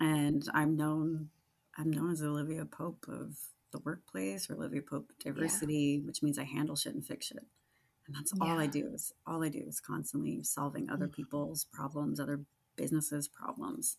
And 0.00 0.42
I'm 0.54 0.76
known 0.76 1.30
I'm 1.76 1.90
known 1.90 2.12
as 2.12 2.22
Olivia 2.22 2.64
Pope 2.64 3.06
of 3.08 3.36
the 3.72 3.78
workplace 3.78 4.50
or 4.50 4.54
Olivia 4.54 4.82
Pope 4.82 5.10
diversity, 5.24 6.00
yeah. 6.00 6.06
which 6.06 6.22
means 6.22 6.38
I 6.38 6.44
handle 6.44 6.76
shit 6.76 6.94
and 6.94 7.04
fix 7.04 7.26
shit. 7.26 7.46
And 8.06 8.16
that's 8.16 8.32
yeah. 8.36 8.50
all 8.50 8.58
I 8.58 8.66
do 8.66 8.90
is 8.92 9.12
all 9.26 9.42
I 9.42 9.48
do 9.48 9.62
is 9.66 9.80
constantly 9.80 10.42
solving 10.42 10.90
other 10.90 11.06
mm. 11.06 11.14
people's 11.14 11.64
problems, 11.72 12.20
other 12.20 12.40
businesses' 12.76 13.28
problems. 13.28 13.96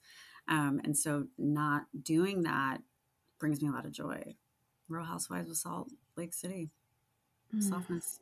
Um, 0.47 0.81
and 0.83 0.97
so 0.97 1.27
not 1.37 1.85
doing 2.01 2.43
that 2.43 2.79
brings 3.39 3.61
me 3.61 3.69
a 3.69 3.71
lot 3.71 3.85
of 3.85 3.91
joy. 3.91 4.35
Real 4.89 5.03
Housewives 5.03 5.49
of 5.49 5.57
Salt 5.57 5.89
Lake 6.17 6.33
City. 6.33 6.71
Mm. 7.55 7.63
Softness. 7.63 8.19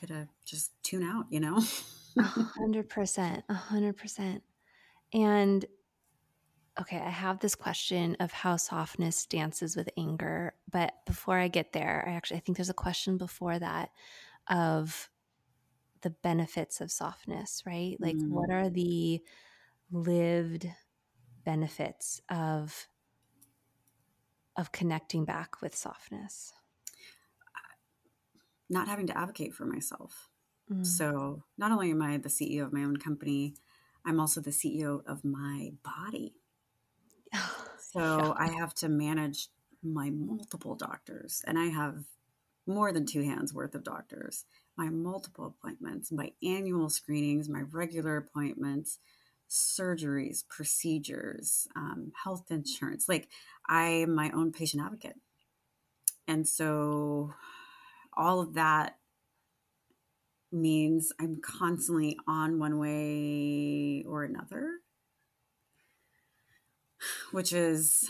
Could 0.00 0.28
just 0.44 0.72
tune 0.82 1.02
out, 1.02 1.26
you 1.30 1.40
know? 1.40 1.62
A 2.18 2.22
hundred 2.22 2.88
percent. 2.88 3.44
A 3.48 3.54
hundred 3.54 3.96
percent. 3.96 4.42
And 5.12 5.64
okay, 6.80 6.98
I 6.98 7.10
have 7.10 7.38
this 7.38 7.54
question 7.54 8.16
of 8.18 8.32
how 8.32 8.56
softness 8.56 9.26
dances 9.26 9.76
with 9.76 9.90
anger, 9.96 10.54
but 10.70 10.94
before 11.06 11.38
I 11.38 11.48
get 11.48 11.72
there, 11.72 12.04
I 12.06 12.12
actually 12.12 12.38
I 12.38 12.40
think 12.40 12.56
there's 12.56 12.70
a 12.70 12.74
question 12.74 13.18
before 13.18 13.58
that 13.58 13.90
of 14.48 15.10
the 16.00 16.10
benefits 16.10 16.80
of 16.80 16.90
softness, 16.90 17.62
right? 17.66 17.96
Like 18.00 18.16
mm. 18.16 18.28
what 18.28 18.50
are 18.50 18.68
the 18.68 19.22
lived 19.92 20.68
benefits 21.44 22.20
of 22.28 22.86
of 24.56 24.72
connecting 24.72 25.24
back 25.24 25.62
with 25.62 25.74
softness? 25.74 26.52
Not 28.68 28.88
having 28.88 29.06
to 29.06 29.16
advocate 29.16 29.54
for 29.54 29.64
myself. 29.64 30.28
Mm. 30.70 30.86
So, 30.86 31.44
not 31.58 31.72
only 31.72 31.90
am 31.90 32.02
I 32.02 32.16
the 32.18 32.28
CEO 32.28 32.64
of 32.64 32.72
my 32.72 32.84
own 32.84 32.96
company, 32.96 33.54
I'm 34.04 34.20
also 34.20 34.40
the 34.40 34.50
CEO 34.50 35.02
of 35.06 35.24
my 35.24 35.72
body. 35.82 36.34
So 37.92 38.00
yeah. 38.00 38.32
I 38.38 38.50
have 38.52 38.72
to 38.76 38.88
manage 38.88 39.48
my 39.82 40.08
multiple 40.08 40.74
doctors, 40.74 41.42
and 41.46 41.58
I 41.58 41.66
have 41.66 42.04
more 42.66 42.90
than 42.90 43.04
two 43.04 43.22
hands 43.22 43.52
worth 43.52 43.74
of 43.74 43.84
doctors, 43.84 44.46
my 44.78 44.88
multiple 44.88 45.46
appointments, 45.46 46.10
my 46.10 46.32
annual 46.42 46.88
screenings, 46.88 47.50
my 47.50 47.62
regular 47.70 48.16
appointments, 48.16 48.98
surgeries, 49.52 50.48
procedures, 50.48 51.68
um, 51.76 52.10
health 52.24 52.50
insurance. 52.50 53.08
Like 53.08 53.28
I 53.68 53.84
am 53.84 54.14
my 54.14 54.30
own 54.30 54.50
patient 54.50 54.82
advocate. 54.82 55.16
And 56.26 56.48
so 56.48 57.34
all 58.16 58.40
of 58.40 58.54
that 58.54 58.96
means 60.50 61.12
I'm 61.20 61.40
constantly 61.42 62.16
on 62.26 62.58
one 62.58 62.78
way 62.78 64.04
or 64.08 64.24
another, 64.24 64.70
which 67.32 67.52
is 67.52 68.08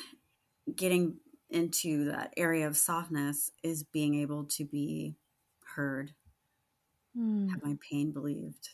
getting 0.76 1.16
into 1.50 2.04
that 2.06 2.32
area 2.36 2.66
of 2.66 2.76
softness 2.76 3.50
is 3.62 3.82
being 3.82 4.14
able 4.20 4.44
to 4.44 4.64
be 4.64 5.16
heard, 5.74 6.12
mm. 7.18 7.50
have 7.50 7.62
my 7.62 7.76
pain 7.90 8.12
believed. 8.12 8.68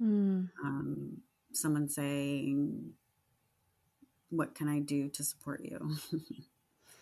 Mm. 0.00 0.50
Um, 0.64 1.22
someone 1.56 1.88
saying, 1.88 2.92
What 4.30 4.54
can 4.54 4.68
I 4.68 4.80
do 4.80 5.08
to 5.10 5.24
support 5.24 5.62
you? 5.64 5.96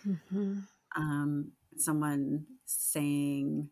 mm-hmm. 0.06 0.58
um, 0.96 1.52
someone 1.76 2.46
saying, 2.64 3.70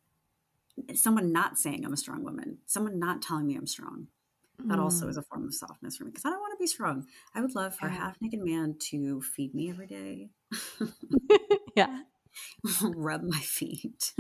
someone 0.95 1.33
not 1.33 1.59
saying 1.59 1.85
I'm 1.85 1.92
a 1.92 1.97
strong 1.97 2.25
woman, 2.25 2.59
someone 2.66 2.99
not 2.99 3.23
telling 3.23 3.47
me 3.47 3.57
I'm 3.57 3.66
strong. 3.66 4.09
That 4.66 4.79
mm. 4.79 4.83
also 4.83 5.09
is 5.09 5.16
a 5.16 5.23
form 5.23 5.47
of 5.47 5.55
softness 5.55 5.97
for 5.97 6.05
me 6.05 6.11
because 6.11 6.25
I 6.25 6.31
don't 6.31 6.40
want 6.40 6.53
to 6.53 6.62
be 6.62 6.66
strong. 6.66 7.07
I 7.35 7.40
would 7.40 7.55
love 7.55 7.75
for 7.75 7.88
yeah. 7.88 7.95
a 7.95 7.99
half 7.99 8.16
naked 8.21 8.40
man 8.40 8.77
to 8.90 9.21
feed 9.21 9.55
me 9.55 9.71
every 9.71 9.87
day. 9.87 10.31
yeah. 11.77 12.03
Rub 12.83 13.23
my 13.23 13.40
feet 13.40 14.12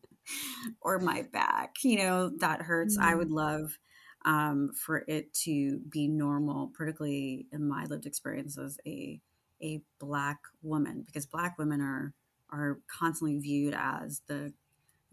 or 0.80 0.98
my 0.98 1.22
back. 1.32 1.76
You 1.84 1.98
know, 1.98 2.30
that 2.38 2.62
hurts. 2.62 2.98
Mm. 2.98 3.02
I 3.02 3.14
would 3.14 3.28
mm. 3.28 3.36
love 3.36 3.78
um, 4.26 4.72
for 4.74 5.04
it 5.06 5.32
to 5.32 5.78
be 5.88 6.08
normal, 6.08 6.72
particularly 6.76 7.46
in 7.52 7.66
my 7.66 7.84
lived 7.84 8.06
experience 8.06 8.58
as 8.58 8.78
a 8.86 9.20
a 9.62 9.80
black 9.98 10.38
woman, 10.62 11.02
because 11.06 11.24
black 11.24 11.56
women 11.58 11.80
are 11.80 12.12
are 12.50 12.80
constantly 12.88 13.38
viewed 13.38 13.74
as 13.74 14.20
the 14.28 14.52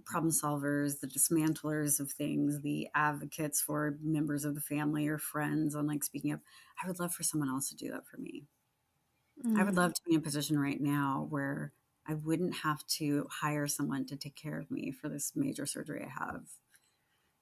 problem 0.05 0.31
solvers, 0.31 0.99
the 0.99 1.07
dismantlers 1.07 1.99
of 1.99 2.11
things, 2.11 2.61
the 2.61 2.89
advocates 2.93 3.61
for 3.61 3.97
members 4.01 4.43
of 4.43 4.55
the 4.55 4.61
family 4.61 5.07
or 5.07 5.17
friends 5.17 5.75
on 5.75 5.87
like 5.87 6.03
speaking 6.03 6.33
up. 6.33 6.41
I 6.83 6.87
would 6.87 6.99
love 6.99 7.13
for 7.13 7.23
someone 7.23 7.49
else 7.49 7.69
to 7.69 7.75
do 7.75 7.89
that 7.91 8.05
for 8.05 8.17
me. 8.17 8.43
Mm. 9.45 9.59
I 9.59 9.63
would 9.63 9.75
love 9.75 9.91
mm. 9.91 9.95
to 9.95 10.01
be 10.05 10.13
in 10.15 10.19
a 10.19 10.23
position 10.23 10.59
right 10.59 10.81
now 10.81 11.27
where 11.29 11.71
I 12.05 12.15
wouldn't 12.15 12.55
have 12.57 12.85
to 12.97 13.27
hire 13.31 13.67
someone 13.67 14.05
to 14.07 14.17
take 14.17 14.35
care 14.35 14.59
of 14.59 14.69
me 14.69 14.91
for 14.91 15.07
this 15.07 15.31
major 15.35 15.65
surgery 15.65 16.05
I 16.05 16.25
have 16.25 16.41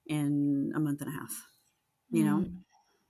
in 0.06 0.72
a 0.76 0.80
month 0.80 1.00
and 1.00 1.10
a 1.10 1.18
half. 1.18 1.46
You 2.12 2.24
mm. 2.24 2.26
know, 2.26 2.46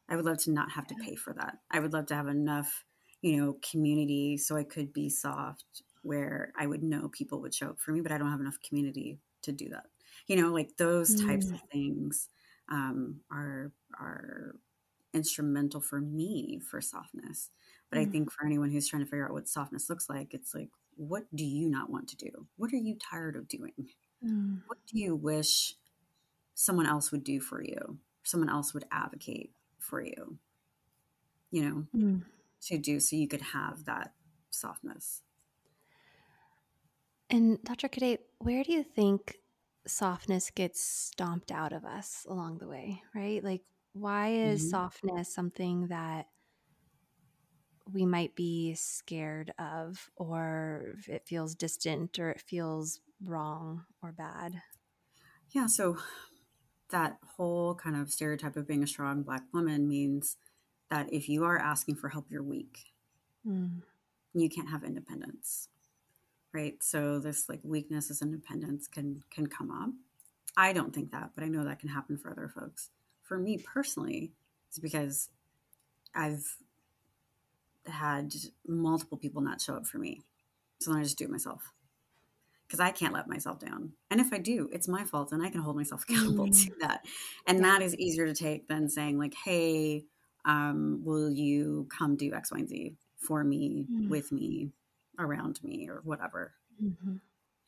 I 0.09 0.17
would 0.17 0.25
love 0.25 0.39
to 0.39 0.51
not 0.51 0.71
have 0.73 0.87
to 0.87 0.95
pay 0.95 1.15
for 1.15 1.33
that. 1.35 1.59
I 1.71 1.81
would 1.81 1.93
love 1.93 2.07
to 2.07 2.15
have 2.15 2.29
enough, 2.29 2.85
you 3.21 3.37
know, 3.37 3.57
community 3.71 4.39
so 4.39 4.57
I 4.57 4.65
could 4.65 4.93
be 4.93 5.11
soft 5.11 5.83
where 6.03 6.53
I 6.59 6.67
would 6.67 6.83
know 6.83 7.09
people 7.09 7.41
would 7.41 7.55
show 7.55 7.69
up 7.69 7.81
for 7.81 7.93
me, 7.93 8.01
but 8.01 8.13
I 8.13 8.19
don't 8.19 8.31
have 8.31 8.41
enough 8.41 8.59
community 8.67 9.19
to 9.43 9.53
do 9.53 9.69
that. 9.71 9.85
You 10.27 10.37
know, 10.37 10.53
like 10.53 10.77
those 10.77 11.15
mm. 11.15 11.27
types 11.27 11.51
of 11.51 11.61
things 11.71 12.29
um, 12.71 13.21
are 13.31 13.73
are 13.99 14.55
instrumental 15.15 15.81
for 15.81 16.01
me 16.01 16.61
for 16.71 16.81
softness. 16.81 17.51
But 17.91 17.99
mm. 17.99 18.03
I 18.03 18.11
think 18.11 18.33
for 18.33 18.47
anyone 18.47 18.71
who's 18.71 18.89
trying 18.89 19.03
to 19.03 19.07
figure 19.07 19.27
out 19.27 19.33
what 19.33 19.49
softness 19.49 19.91
looks 19.91 20.09
like, 20.09 20.33
it's 20.33 20.55
like, 20.55 20.71
what 20.97 21.25
do 21.35 21.45
you 21.45 21.69
not 21.69 21.91
want 21.91 22.09
to 22.09 22.17
do? 22.17 22.47
What 22.57 22.73
are 22.73 22.77
you 22.77 22.97
tired 22.97 23.37
of 23.37 23.49
doing? 23.49 23.73
Mm. 24.25 24.61
What 24.67 24.79
do 24.87 24.99
you 24.99 25.15
wish 25.15 25.75
someone 26.55 26.87
else 26.87 27.13
would 27.13 27.25
do 27.25 27.41
for 27.41 27.63
you? 27.63 27.99
Someone 28.23 28.51
else 28.51 28.73
would 28.75 28.85
advocate 28.91 29.53
for 29.79 30.03
you, 30.03 30.39
you 31.51 31.63
know, 31.63 31.87
mm. 31.95 32.23
to 32.63 32.79
do 32.79 33.01
so 33.01 33.17
you 33.17 33.29
could 33.29 33.43
have 33.43 33.85
that 33.85 34.13
softness. 34.51 35.23
And 37.31 37.63
Dr. 37.65 37.89
Cadet, 37.89 38.21
where 38.39 38.63
do 38.63 38.73
you 38.73 38.83
think 38.83 39.39
softness 39.87 40.51
gets 40.51 40.83
stomped 40.85 41.51
out 41.51 41.73
of 41.73 41.85
us 41.85 42.27
along 42.29 42.59
the 42.59 42.69
way, 42.69 43.03
right? 43.15 43.43
Like, 43.43 43.63
why 43.95 44.29
is 44.29 44.61
mm-hmm. 44.61 44.71
softness 44.71 45.35
something 45.35 45.89
that 45.89 46.27
we 47.93 48.07
might 48.07 48.37
be 48.37 48.75
scared 48.75 49.53
of, 49.59 50.11
or 50.17 50.95
it 51.09 51.27
feels 51.27 51.55
distant, 51.55 52.19
or 52.19 52.31
it 52.31 52.41
feels 52.41 53.01
wrong 53.25 53.85
or 54.03 54.13
bad? 54.13 54.63
Yeah, 55.51 55.67
so 55.67 55.99
that 56.93 57.19
whole 57.37 57.75
kind 57.75 57.97
of 57.97 58.11
stereotype 58.11 58.57
of 58.57 58.67
being 58.67 58.83
a 58.83 58.87
strong 58.87 59.23
Black 59.23 59.43
woman 59.53 59.89
means 59.89 60.37
that 60.91 61.13
if 61.13 61.29
you 61.29 61.45
are 61.45 61.59
asking 61.59 61.97
for 61.97 62.09
help, 62.09 62.27
you're 62.31 62.43
weak. 62.43 62.93
Mm. 63.47 63.83
You 64.35 64.49
can't 64.49 64.71
have 64.71 64.85
independence 64.85 65.69
right? 66.53 66.83
So 66.83 67.19
this 67.19 67.49
like 67.49 67.61
weakness 67.63 68.11
as 68.11 68.23
independence 68.23 68.87
can 68.87 69.23
can 69.31 69.47
come 69.47 69.71
up. 69.71 69.91
I 70.57 70.73
don't 70.73 70.95
think 70.95 71.11
that 71.13 71.31
but 71.35 71.45
i 71.45 71.49
know 71.49 71.65
that 71.65 71.81
can 71.81 71.89
happen 71.89 72.19
for 72.19 72.31
other 72.31 72.49
folks. 72.49 72.91
For 73.23 73.39
me 73.39 73.59
personally 73.59 74.33
it's 74.69 74.79
because 74.79 75.29
i've 76.15 76.57
had 77.87 78.33
multiple 78.67 79.19
people 79.19 79.43
not 79.43 79.61
show 79.61 79.75
up 79.75 79.87
for 79.87 79.99
me. 79.99 80.23
So 80.81 80.91
then 80.91 81.01
i 81.01 81.03
just 81.03 81.19
do 81.19 81.25
it 81.25 81.31
myself 81.31 81.73
because 82.73 82.81
i 82.81 82.91
can't 82.91 83.15
let 83.15 83.29
myself 83.29 83.59
down 83.59 83.93
and 84.11 84.21
if 84.21 84.33
i 84.33 84.39
do 84.39 84.69
it's 84.73 84.89
my 84.89 85.05
fault 85.05 85.33
and 85.33 85.43
i 85.43 85.51
can 85.51 85.61
hold 85.61 85.77
myself 85.77 86.05
accountable 86.09 86.47
mm. 86.47 86.65
to 86.65 86.73
that 86.81 87.05
and 87.47 87.59
yeah. 87.59 87.65
that 87.65 87.83
is 87.83 87.95
easier 87.97 88.27
to 88.27 88.35
take 88.35 88.67
than 88.69 88.89
saying 88.89 89.19
like 89.19 89.35
hey 89.45 90.05
um, 90.45 91.03
will 91.05 91.31
you 91.31 91.87
come 91.97 92.17
do 92.17 92.33
x 92.35 92.51
y 92.51 92.59
and 92.59 92.69
z 92.69 92.97
for 93.23 93.45
me 93.45 93.87
mm. 93.89 94.09
with 94.09 94.33
me 94.33 94.73
around 95.19 95.61
me 95.63 95.89
or 95.89 96.01
whatever. 96.05 96.55
Mm-hmm. 96.83 97.17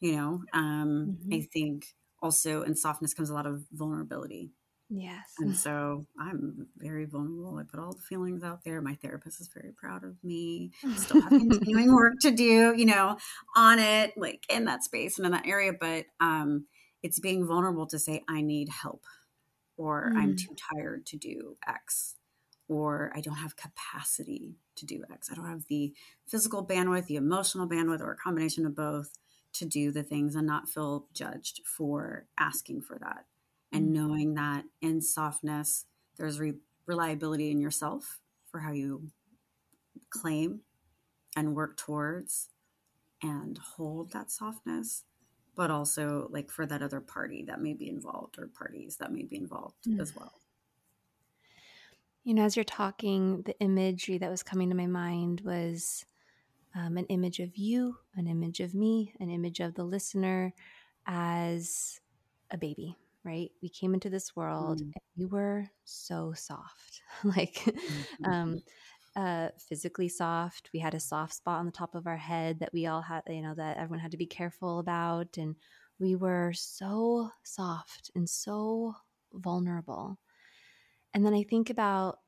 You 0.01 0.17
know, 0.17 0.43
um, 0.53 1.19
mm-hmm. 1.23 1.35
I 1.35 1.41
think 1.53 1.87
also 2.21 2.63
in 2.63 2.75
softness 2.75 3.15
comes 3.15 3.31
a 3.31 3.35
lot 3.35 3.47
of 3.47 3.65
vulnerability. 3.73 4.51
Yes. 4.91 5.33
And 5.39 5.57
so 5.57 6.07
I'm 6.19 6.67
very 6.77 7.05
vulnerable. 7.05 7.59
I 7.59 7.65
put 7.65 7.81
all 7.81 7.93
the 7.93 8.03
feelings 8.03 8.43
out 8.43 8.65
there. 8.65 8.81
My 8.81 8.95
therapist 8.95 9.41
is 9.41 9.49
very 9.49 9.73
proud 9.73 10.05
of 10.05 10.23
me. 10.23 10.73
Still 10.97 11.23
have 11.23 11.31
continuing 11.31 11.95
work 11.95 12.15
to 12.23 12.31
do, 12.31 12.75
you 12.77 12.87
know, 12.87 13.17
on 13.57 13.79
it, 13.79 14.13
like 14.17 14.45
in 14.49 14.65
that 14.67 14.85
space 14.85 15.19
and 15.19 15.27
in 15.27 15.33
that 15.33 15.47
area. 15.47 15.73
But 15.79 16.07
um, 16.21 16.67
it's 17.03 17.21
being 17.21 17.47
vulnerable 17.47 17.87
to 17.89 17.99
say, 17.99 18.23
I 18.29 18.41
need 18.41 18.69
help, 18.69 19.05
or 19.77 20.11
mm. 20.13 20.19
I'm 20.19 20.37
too 20.37 20.55
tired 20.73 21.07
to 21.07 21.17
do 21.17 21.57
X, 21.67 22.17
or 22.69 23.13
I 23.15 23.21
don't 23.21 23.37
have 23.37 23.57
capacity 23.57 24.57
to 24.77 24.87
do 24.87 25.05
X. 25.13 25.31
I 25.31 25.35
don't 25.35 25.49
have 25.49 25.67
the 25.69 25.93
physical 26.27 26.67
bandwidth, 26.67 27.07
the 27.07 27.17
emotional 27.17 27.69
bandwidth, 27.69 28.01
or 28.01 28.13
a 28.13 28.17
combination 28.17 28.67
of 28.67 28.75
both 28.75 29.19
to 29.55 29.65
do 29.65 29.93
the 29.93 30.03
things 30.03 30.35
and 30.35 30.47
not 30.47 30.69
feel 30.69 31.07
judged 31.13 31.61
for 31.65 32.27
asking 32.39 32.83
for 32.83 32.99
that 32.99 33.25
and 33.75 33.87
mm-hmm. 33.87 33.93
knowing 33.93 34.35
that 34.35 34.65
in 34.81 35.03
softness 35.03 35.85
there's 36.17 36.41
re- 36.41 36.55
reliability 36.87 37.51
in 37.51 37.61
yourself 37.61 38.21
for 38.51 38.61
how 38.61 38.73
you 38.73 39.11
claim 40.11 40.61
and 41.37 41.55
work 41.55 41.77
towards 41.77 42.49
and 43.23 43.59
hold 43.59 44.13
that 44.13 44.31
softness 44.31 45.05
but 45.57 45.71
also 45.71 46.29
like 46.31 46.51
for 46.51 46.67
that 46.67 46.83
other 46.83 47.01
party 47.01 47.45
that 47.47 47.61
may 47.61 47.75
be 47.75 47.89
involved 47.89 48.39
or 48.39 48.47
parties 48.47 48.97
that 48.97 49.13
may 49.13 49.23
be 49.23 49.37
involved 49.37 49.85
mm. 49.89 50.01
as 50.01 50.15
well 50.15 50.41
you 52.23 52.33
know 52.33 52.45
as 52.45 52.57
you're 52.57 52.65
talking 52.65 53.43
the 53.43 53.59
imagery 53.61 54.19
that 54.19 54.31
was 54.31 54.43
coming 54.43 54.71
to 54.71 54.77
my 54.77 54.87
mind 54.87 55.41
was 55.45 56.05
um, 56.77 56.97
an 56.97 57.07
image 57.07 57.41
of 57.41 57.57
you 57.57 57.97
an 58.17 58.27
image 58.27 58.61
of 58.61 58.75
me 58.75 59.15
an 59.21 59.31
image 59.31 59.61
of 59.61 59.75
the 59.75 59.85
listener 59.85 60.53
as 61.07 62.01
a 62.51 62.57
baby 62.57 62.97
right? 63.25 63.51
We 63.63 63.69
came 63.69 63.95
into 63.95 64.11
this 64.11 64.37
world 64.37 64.81
mm. 64.81 64.93
and 64.95 65.03
we 65.17 65.27
were 65.27 65.67
so 65.85 66.33
soft, 66.37 67.03
like 67.25 67.55
mm-hmm. 67.55 68.25
um, 68.25 68.63
uh, 69.17 69.49
physically 69.69 70.09
soft. 70.09 70.71
We 70.73 70.81
had 70.81 70.95
a 70.95 71.01
soft 71.01 71.35
spot 71.35 71.59
on 71.59 71.67
the 71.67 71.73
top 71.73 71.95
of 71.95 72.07
our 72.07 72.17
head 72.17 72.61
that 72.61 72.73
we 72.73 72.87
all 72.87 73.03
had, 73.03 73.23
you 73.29 73.43
know, 73.43 73.55
that 73.55 73.77
everyone 73.77 74.01
had 74.01 74.11
to 74.11 74.17
be 74.17 74.27
careful 74.27 74.79
about. 74.79 75.39
And 75.39 75.57
we 75.99 76.17
were 76.17 76.53
so 76.55 77.31
soft 77.45 78.11
and 78.15 78.29
so 78.29 78.95
vulnerable. 79.33 80.19
And 81.15 81.25
then 81.25 81.35
I 81.35 81.45
think 81.45 81.71
about 81.71 82.19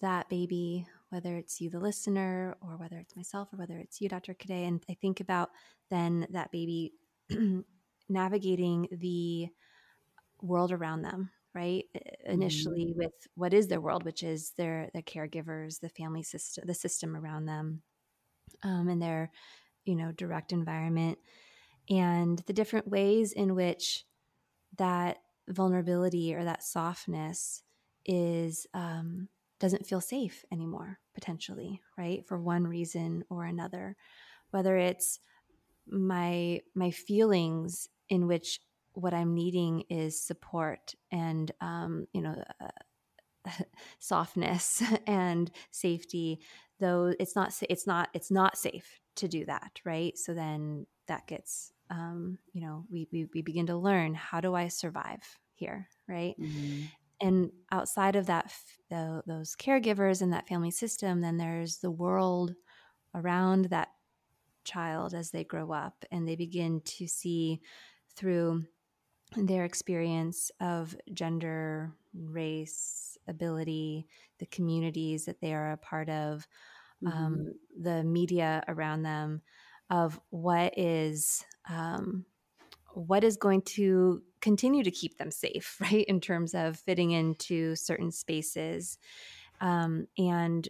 that 0.00 0.28
baby, 0.28 0.86
whether 1.10 1.36
it's 1.36 1.60
you, 1.60 1.70
the 1.70 1.78
listener, 1.78 2.56
or 2.60 2.76
whether 2.76 2.98
it's 2.98 3.14
myself, 3.14 3.52
or 3.52 3.58
whether 3.58 3.78
it's 3.78 4.00
you, 4.00 4.08
Dr. 4.08 4.34
Cadet. 4.34 4.66
And 4.66 4.82
I 4.90 4.94
think 4.94 5.20
about 5.20 5.50
then 5.90 6.26
that 6.30 6.50
baby 6.50 6.92
navigating 8.08 8.88
the 8.90 9.48
world 10.42 10.72
around 10.72 11.02
them 11.02 11.30
right 11.54 11.84
initially 12.24 12.86
mm-hmm. 12.86 12.98
with 12.98 13.12
what 13.34 13.54
is 13.54 13.68
their 13.68 13.80
world 13.80 14.04
which 14.04 14.22
is 14.22 14.52
their 14.56 14.88
the 14.94 15.02
caregivers 15.02 15.80
the 15.80 15.88
family 15.88 16.22
system 16.22 16.64
the 16.66 16.74
system 16.74 17.16
around 17.16 17.46
them 17.46 17.82
um, 18.62 18.88
and 18.88 19.00
their 19.00 19.30
you 19.84 19.94
know 19.94 20.12
direct 20.12 20.52
environment 20.52 21.18
and 21.90 22.38
the 22.46 22.52
different 22.52 22.88
ways 22.88 23.32
in 23.32 23.54
which 23.54 24.04
that 24.78 25.18
vulnerability 25.48 26.34
or 26.34 26.44
that 26.44 26.62
softness 26.62 27.62
is 28.06 28.66
um, 28.74 29.28
doesn't 29.60 29.86
feel 29.86 30.00
safe 30.00 30.44
anymore 30.52 30.98
potentially 31.14 31.80
right 31.98 32.26
for 32.26 32.40
one 32.40 32.66
reason 32.66 33.24
or 33.28 33.44
another 33.44 33.96
whether 34.50 34.76
it's 34.76 35.18
my 35.86 36.60
my 36.74 36.90
feelings 36.90 37.88
in 38.08 38.26
which 38.26 38.60
what 38.94 39.14
I'm 39.14 39.34
needing 39.34 39.84
is 39.88 40.20
support 40.20 40.94
and, 41.10 41.50
um, 41.60 42.06
you 42.12 42.22
know, 42.22 42.42
uh, 42.60 43.50
softness 43.98 44.82
and 45.06 45.50
safety. 45.70 46.40
Though 46.80 47.14
it's 47.18 47.36
not, 47.36 47.54
it's 47.68 47.86
not, 47.86 48.08
it's 48.12 48.30
not 48.30 48.58
safe 48.58 49.00
to 49.16 49.28
do 49.28 49.44
that, 49.44 49.80
right? 49.84 50.16
So 50.18 50.34
then 50.34 50.86
that 51.06 51.26
gets, 51.26 51.72
um, 51.90 52.38
you 52.52 52.62
know, 52.62 52.84
we, 52.90 53.06
we 53.12 53.26
we 53.34 53.42
begin 53.42 53.66
to 53.66 53.76
learn 53.76 54.14
how 54.14 54.40
do 54.40 54.54
I 54.54 54.68
survive 54.68 55.22
here, 55.54 55.88
right? 56.08 56.34
Mm-hmm. 56.40 56.82
And 57.20 57.52
outside 57.70 58.16
of 58.16 58.26
that, 58.26 58.52
the, 58.90 59.22
those 59.26 59.54
caregivers 59.54 60.22
and 60.22 60.32
that 60.32 60.48
family 60.48 60.72
system, 60.72 61.20
then 61.20 61.36
there's 61.36 61.78
the 61.78 61.90
world 61.90 62.54
around 63.14 63.66
that 63.66 63.88
child 64.64 65.14
as 65.14 65.30
they 65.30 65.44
grow 65.44 65.72
up 65.72 66.04
and 66.10 66.26
they 66.26 66.34
begin 66.34 66.80
to 66.84 67.06
see 67.06 67.60
through 68.16 68.64
their 69.36 69.64
experience 69.64 70.50
of 70.60 70.96
gender, 71.12 71.92
race, 72.14 73.16
ability, 73.28 74.06
the 74.38 74.46
communities 74.46 75.24
that 75.24 75.40
they 75.40 75.54
are 75.54 75.72
a 75.72 75.76
part 75.76 76.08
of, 76.08 76.46
mm-hmm. 77.02 77.16
um, 77.16 77.54
the 77.80 78.02
media 78.04 78.62
around 78.68 79.02
them, 79.02 79.42
of 79.90 80.18
what 80.30 80.76
is 80.78 81.44
um, 81.68 82.24
what 82.94 83.24
is 83.24 83.36
going 83.36 83.62
to 83.62 84.22
continue 84.40 84.82
to 84.82 84.90
keep 84.90 85.16
them 85.16 85.30
safe, 85.30 85.78
right? 85.80 86.04
In 86.06 86.20
terms 86.20 86.54
of 86.54 86.76
fitting 86.76 87.12
into 87.12 87.76
certain 87.76 88.10
spaces, 88.10 88.98
um, 89.60 90.06
and 90.18 90.68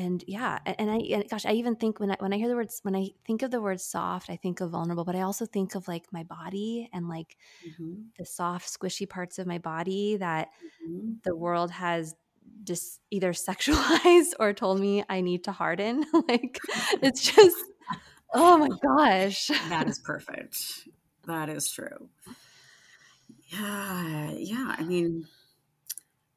and 0.00 0.24
yeah 0.26 0.58
and 0.64 0.90
i 0.90 0.96
and 0.96 1.28
gosh 1.28 1.44
i 1.44 1.52
even 1.52 1.76
think 1.76 2.00
when 2.00 2.10
i 2.10 2.16
when 2.18 2.32
i 2.32 2.36
hear 2.36 2.48
the 2.48 2.56
words 2.56 2.80
when 2.82 2.96
i 2.96 3.06
think 3.26 3.42
of 3.42 3.50
the 3.50 3.60
word 3.60 3.80
soft 3.80 4.30
i 4.30 4.36
think 4.36 4.60
of 4.60 4.70
vulnerable 4.70 5.04
but 5.04 5.14
i 5.14 5.20
also 5.20 5.44
think 5.44 5.74
of 5.74 5.86
like 5.86 6.04
my 6.10 6.22
body 6.22 6.88
and 6.92 7.08
like 7.08 7.36
mm-hmm. 7.68 7.94
the 8.18 8.24
soft 8.24 8.66
squishy 8.66 9.08
parts 9.08 9.38
of 9.38 9.46
my 9.46 9.58
body 9.58 10.16
that 10.16 10.48
mm-hmm. 10.88 11.12
the 11.22 11.36
world 11.36 11.70
has 11.70 12.14
just 12.64 13.00
either 13.10 13.32
sexualized 13.32 14.32
or 14.40 14.52
told 14.52 14.80
me 14.80 15.04
i 15.08 15.20
need 15.20 15.44
to 15.44 15.52
harden 15.52 16.04
like 16.28 16.58
it's 17.02 17.22
just 17.22 17.56
oh 18.32 18.56
my 18.56 18.68
gosh 18.82 19.48
that 19.68 19.86
is 19.86 19.98
perfect 19.98 20.56
that 21.26 21.50
is 21.50 21.68
true 21.68 22.08
yeah 23.48 24.30
yeah 24.34 24.74
i 24.78 24.82
mean 24.82 25.26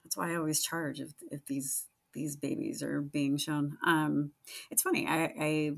that's 0.04 0.18
why 0.18 0.32
i 0.32 0.36
always 0.36 0.62
charge 0.62 1.00
if, 1.00 1.14
if 1.32 1.46
these 1.46 1.86
these 2.14 2.36
babies 2.36 2.84
are 2.84 3.02
being 3.02 3.38
shown. 3.38 3.78
Um, 3.86 4.32
it's 4.72 4.82
funny. 4.82 5.08
I, 5.08 5.34
I 5.40 5.72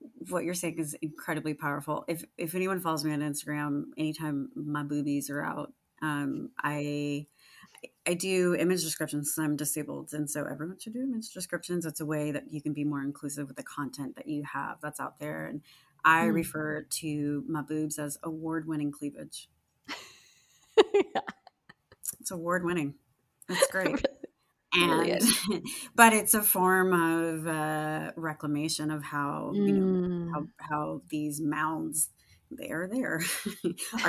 what 0.28 0.44
you're 0.44 0.54
saying 0.54 0.78
is 0.78 0.94
incredibly 1.00 1.54
powerful. 1.54 2.04
If 2.08 2.24
if 2.36 2.54
anyone 2.54 2.80
follows 2.80 3.04
me 3.04 3.12
on 3.12 3.20
Instagram, 3.20 3.84
anytime 3.96 4.50
my 4.54 4.82
boobies 4.82 5.30
are 5.30 5.42
out, 5.42 5.72
um, 6.02 6.50
I 6.62 7.26
I 8.06 8.14
do 8.14 8.54
image 8.54 8.82
descriptions. 8.82 9.36
I'm 9.38 9.56
disabled, 9.56 10.12
and 10.12 10.28
so 10.30 10.44
everyone 10.44 10.78
should 10.78 10.94
do 10.94 11.02
image 11.02 11.32
descriptions. 11.32 11.86
It's 11.86 12.00
a 12.00 12.06
way 12.06 12.30
that 12.30 12.52
you 12.52 12.62
can 12.62 12.72
be 12.72 12.84
more 12.84 13.02
inclusive 13.02 13.48
with 13.48 13.56
the 13.56 13.62
content 13.62 14.16
that 14.16 14.26
you 14.26 14.44
have 14.52 14.78
that's 14.82 15.00
out 15.00 15.18
there. 15.18 15.46
And 15.46 15.62
I 16.04 16.26
mm. 16.26 16.34
refer 16.34 16.82
to 16.82 17.44
my 17.48 17.62
boobs 17.62 17.98
as 17.98 18.18
award-winning 18.22 18.92
cleavage. 18.92 19.48
yeah. 20.94 21.20
It's 22.20 22.30
award-winning. 22.30 22.94
That's 23.48 23.66
great 23.68 24.04
and 24.78 25.62
but 25.94 26.12
it's 26.12 26.34
a 26.34 26.42
form 26.42 26.92
of 26.92 27.46
uh, 27.46 28.12
reclamation 28.16 28.90
of 28.90 29.02
how 29.02 29.52
mm. 29.54 29.66
you 29.66 29.72
know 29.72 30.32
how, 30.32 30.40
mm. 30.40 30.48
how 30.58 31.02
these 31.08 31.40
mounds 31.40 32.10
they 32.50 32.70
are 32.70 32.88
there 32.90 33.14
are 33.14 33.20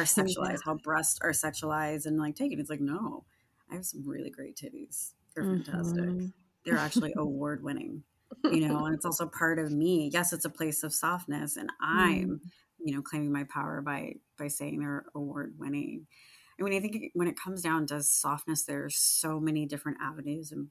sexualized 0.06 0.60
how 0.66 0.76
breasts 0.76 1.20
are 1.22 1.32
sexualized 1.32 2.06
and 2.06 2.20
like 2.20 2.36
taken 2.36 2.60
it's 2.60 2.70
like 2.70 2.82
no 2.82 3.26
i 3.72 3.76
have 3.76 3.86
some 3.86 4.08
really 4.08 4.30
great 4.30 4.56
titties 4.56 5.14
they're 5.36 5.44
fantastic 5.44 6.04
mm-hmm. 6.04 6.28
they're 6.66 6.78
actually 6.78 7.14
award 7.18 7.64
winning 7.64 8.04
you 8.46 8.68
know 8.68 8.86
and 8.86 8.96
it's 8.96 9.06
also 9.06 9.28
part 9.28 9.60
of 9.60 9.72
me 9.72 10.10
yes 10.14 10.34
it's 10.34 10.46
a 10.46 10.50
place 10.50 10.84
of 10.84 10.94
softness 10.94 11.58
and 11.58 11.70
i'm 11.82 12.30
mm. 12.30 12.40
you 12.80 12.96
know 12.96 13.02
claiming 13.02 13.32
my 13.32 13.44
power 13.46 13.82
by 13.82 14.14
by 14.38 14.48
saying 14.48 14.80
they're 14.80 15.06
award 15.16 15.54
winning 15.58 16.06
and 16.60 16.66
when 16.66 16.74
I 16.74 16.82
think 16.82 17.12
when 17.14 17.30
it 17.30 17.40
comes 17.40 17.62
down 17.62 17.88
to 17.88 18.04
softness, 18.04 18.64
there's 18.64 18.98
so 18.98 19.40
many 19.40 19.66
different 19.66 19.98
avenues 20.02 20.52
and 20.52 20.68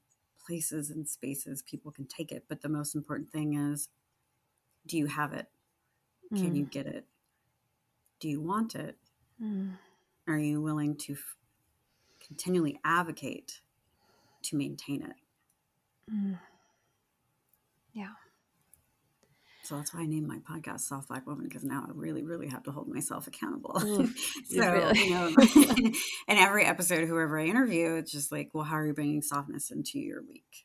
places 0.46 0.90
and 0.90 1.08
spaces 1.08 1.62
people 1.62 1.90
can 1.90 2.06
take 2.06 2.30
it. 2.30 2.44
But 2.46 2.60
the 2.60 2.68
most 2.68 2.94
important 2.94 3.32
thing 3.32 3.54
is, 3.54 3.88
do 4.86 4.98
you 4.98 5.06
have 5.06 5.32
it? 5.32 5.46
Can 6.34 6.52
mm. 6.52 6.56
you 6.56 6.64
get 6.66 6.84
it? 6.84 7.06
Do 8.20 8.28
you 8.28 8.38
want 8.38 8.74
it? 8.74 8.96
Mm. 9.42 9.78
Are 10.26 10.38
you 10.38 10.60
willing 10.60 10.94
to 10.96 11.14
f- 11.14 11.36
continually 12.20 12.78
advocate 12.84 13.60
to 14.42 14.56
maintain 14.56 15.02
it? 15.02 15.16
Mm. 16.12 16.38
Yeah. 17.94 18.12
So 19.68 19.76
that's 19.76 19.92
why 19.92 20.00
I 20.00 20.06
named 20.06 20.26
my 20.26 20.38
podcast 20.38 20.80
Soft 20.80 21.08
Black 21.08 21.26
Woman 21.26 21.44
because 21.46 21.62
now 21.62 21.84
I 21.86 21.90
really, 21.92 22.22
really 22.22 22.48
have 22.48 22.62
to 22.62 22.72
hold 22.72 22.88
myself 22.88 23.26
accountable. 23.26 23.74
Mm, 23.74 24.16
so, 24.46 24.72
really? 24.72 25.04
you 25.04 25.10
know, 25.10 25.28
in 26.28 26.38
every 26.38 26.64
episode, 26.64 27.06
whoever 27.06 27.38
I 27.38 27.44
interview, 27.44 27.96
it's 27.96 28.10
just 28.10 28.32
like, 28.32 28.48
well, 28.54 28.64
how 28.64 28.76
are 28.76 28.86
you 28.86 28.94
bringing 28.94 29.20
softness 29.20 29.70
into 29.70 29.98
your 29.98 30.22
week? 30.22 30.64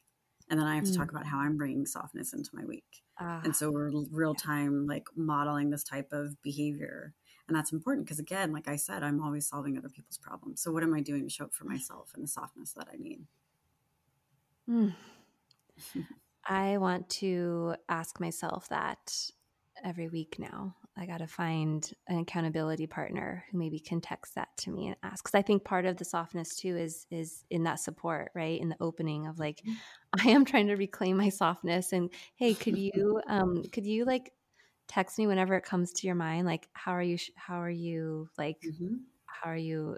And 0.50 0.58
then 0.58 0.68
I 0.68 0.76
have 0.76 0.86
to 0.86 0.92
mm. 0.92 0.96
talk 0.96 1.12
about 1.12 1.26
how 1.26 1.40
I'm 1.40 1.58
bringing 1.58 1.86
softness 1.86 2.32
into 2.32 2.50
my 2.54 2.64
week. 2.64 3.04
and 3.44 3.54
so 3.54 3.72
we're 3.72 3.92
real 4.10 4.36
time, 4.36 4.88
like 4.88 5.08
modeling 5.18 5.70
this 5.70 5.84
type 5.84 6.14
of 6.14 6.42
behavior. 6.42 7.14
and 7.50 7.58
that's 7.58 7.74
important 7.74 8.06
because 8.06 8.20
again 8.20 8.54
like 8.54 8.70
i 8.70 8.78
said 8.78 9.04
i'm 9.04 9.22
always 9.22 9.50
solving 9.50 9.78
other 9.78 9.90
people's 9.90 10.18
problems 10.18 10.62
so 10.62 10.72
what 10.72 10.82
am 10.82 10.94
i 10.94 11.02
doing 11.02 11.24
to 11.24 11.30
show 11.30 11.44
up 11.44 11.54
for 11.54 11.66
myself 11.66 12.12
and 12.16 12.24
the 12.24 12.28
softness 12.28 12.72
that 12.72 12.88
i 12.92 12.96
need 12.96 13.20
mm. 14.70 14.96
I 16.48 16.78
want 16.78 17.08
to 17.10 17.76
ask 17.90 18.20
myself 18.20 18.68
that 18.70 19.14
every 19.84 20.08
week 20.10 20.36
now 20.38 20.76
i 20.98 21.06
got 21.06 21.18
to 21.18 21.28
find 21.28 21.94
an 22.08 22.20
accountability 22.20 22.88
partner 22.88 23.44
who 23.52 23.58
maybe 23.58 23.80
can 23.80 24.00
text 24.00 24.36
that 24.36 24.50
to 24.58 24.72
me 24.72 24.88
and 24.88 24.96
ask 25.04 25.24
because 25.24 25.38
i 25.38 25.42
think 25.42 25.64
part 25.64 25.86
of 25.86 25.98
the 25.98 26.06
softness 26.06 26.56
too 26.56 26.78
is 26.78 27.06
is 27.12 27.44
in 27.50 27.64
that 27.64 27.80
support 27.80 28.32
right 28.36 28.62
in 28.62 28.70
the 28.70 28.78
opening 28.80 29.28
of 29.28 29.40
like 29.40 29.62
mm-hmm. 29.62 29.74
i 30.28 30.32
am 30.32 30.46
trying 30.46 30.68
to 30.68 30.76
reclaim 30.76 31.18
my 31.18 31.30
softness 31.30 31.94
and 31.94 32.10
hey 32.36 32.54
could 32.54 32.78
you 32.94 33.22
um 33.28 33.64
could 33.72 33.86
you 33.86 34.06
like 34.06 34.32
text 34.88 35.18
me 35.18 35.28
whenever 35.28 35.56
it 35.56 35.64
comes 35.64 35.92
to 35.92 36.08
your 36.08 36.16
mind 36.16 36.46
like 36.46 36.68
how 36.74 36.92
are 36.92 37.04
you 37.04 37.18
how 37.36 37.62
are 37.62 37.70
you 37.70 38.28
like 38.38 38.58
mm-hmm. 38.62 38.96
how 39.26 39.50
are 39.50 39.58
you 39.58 39.98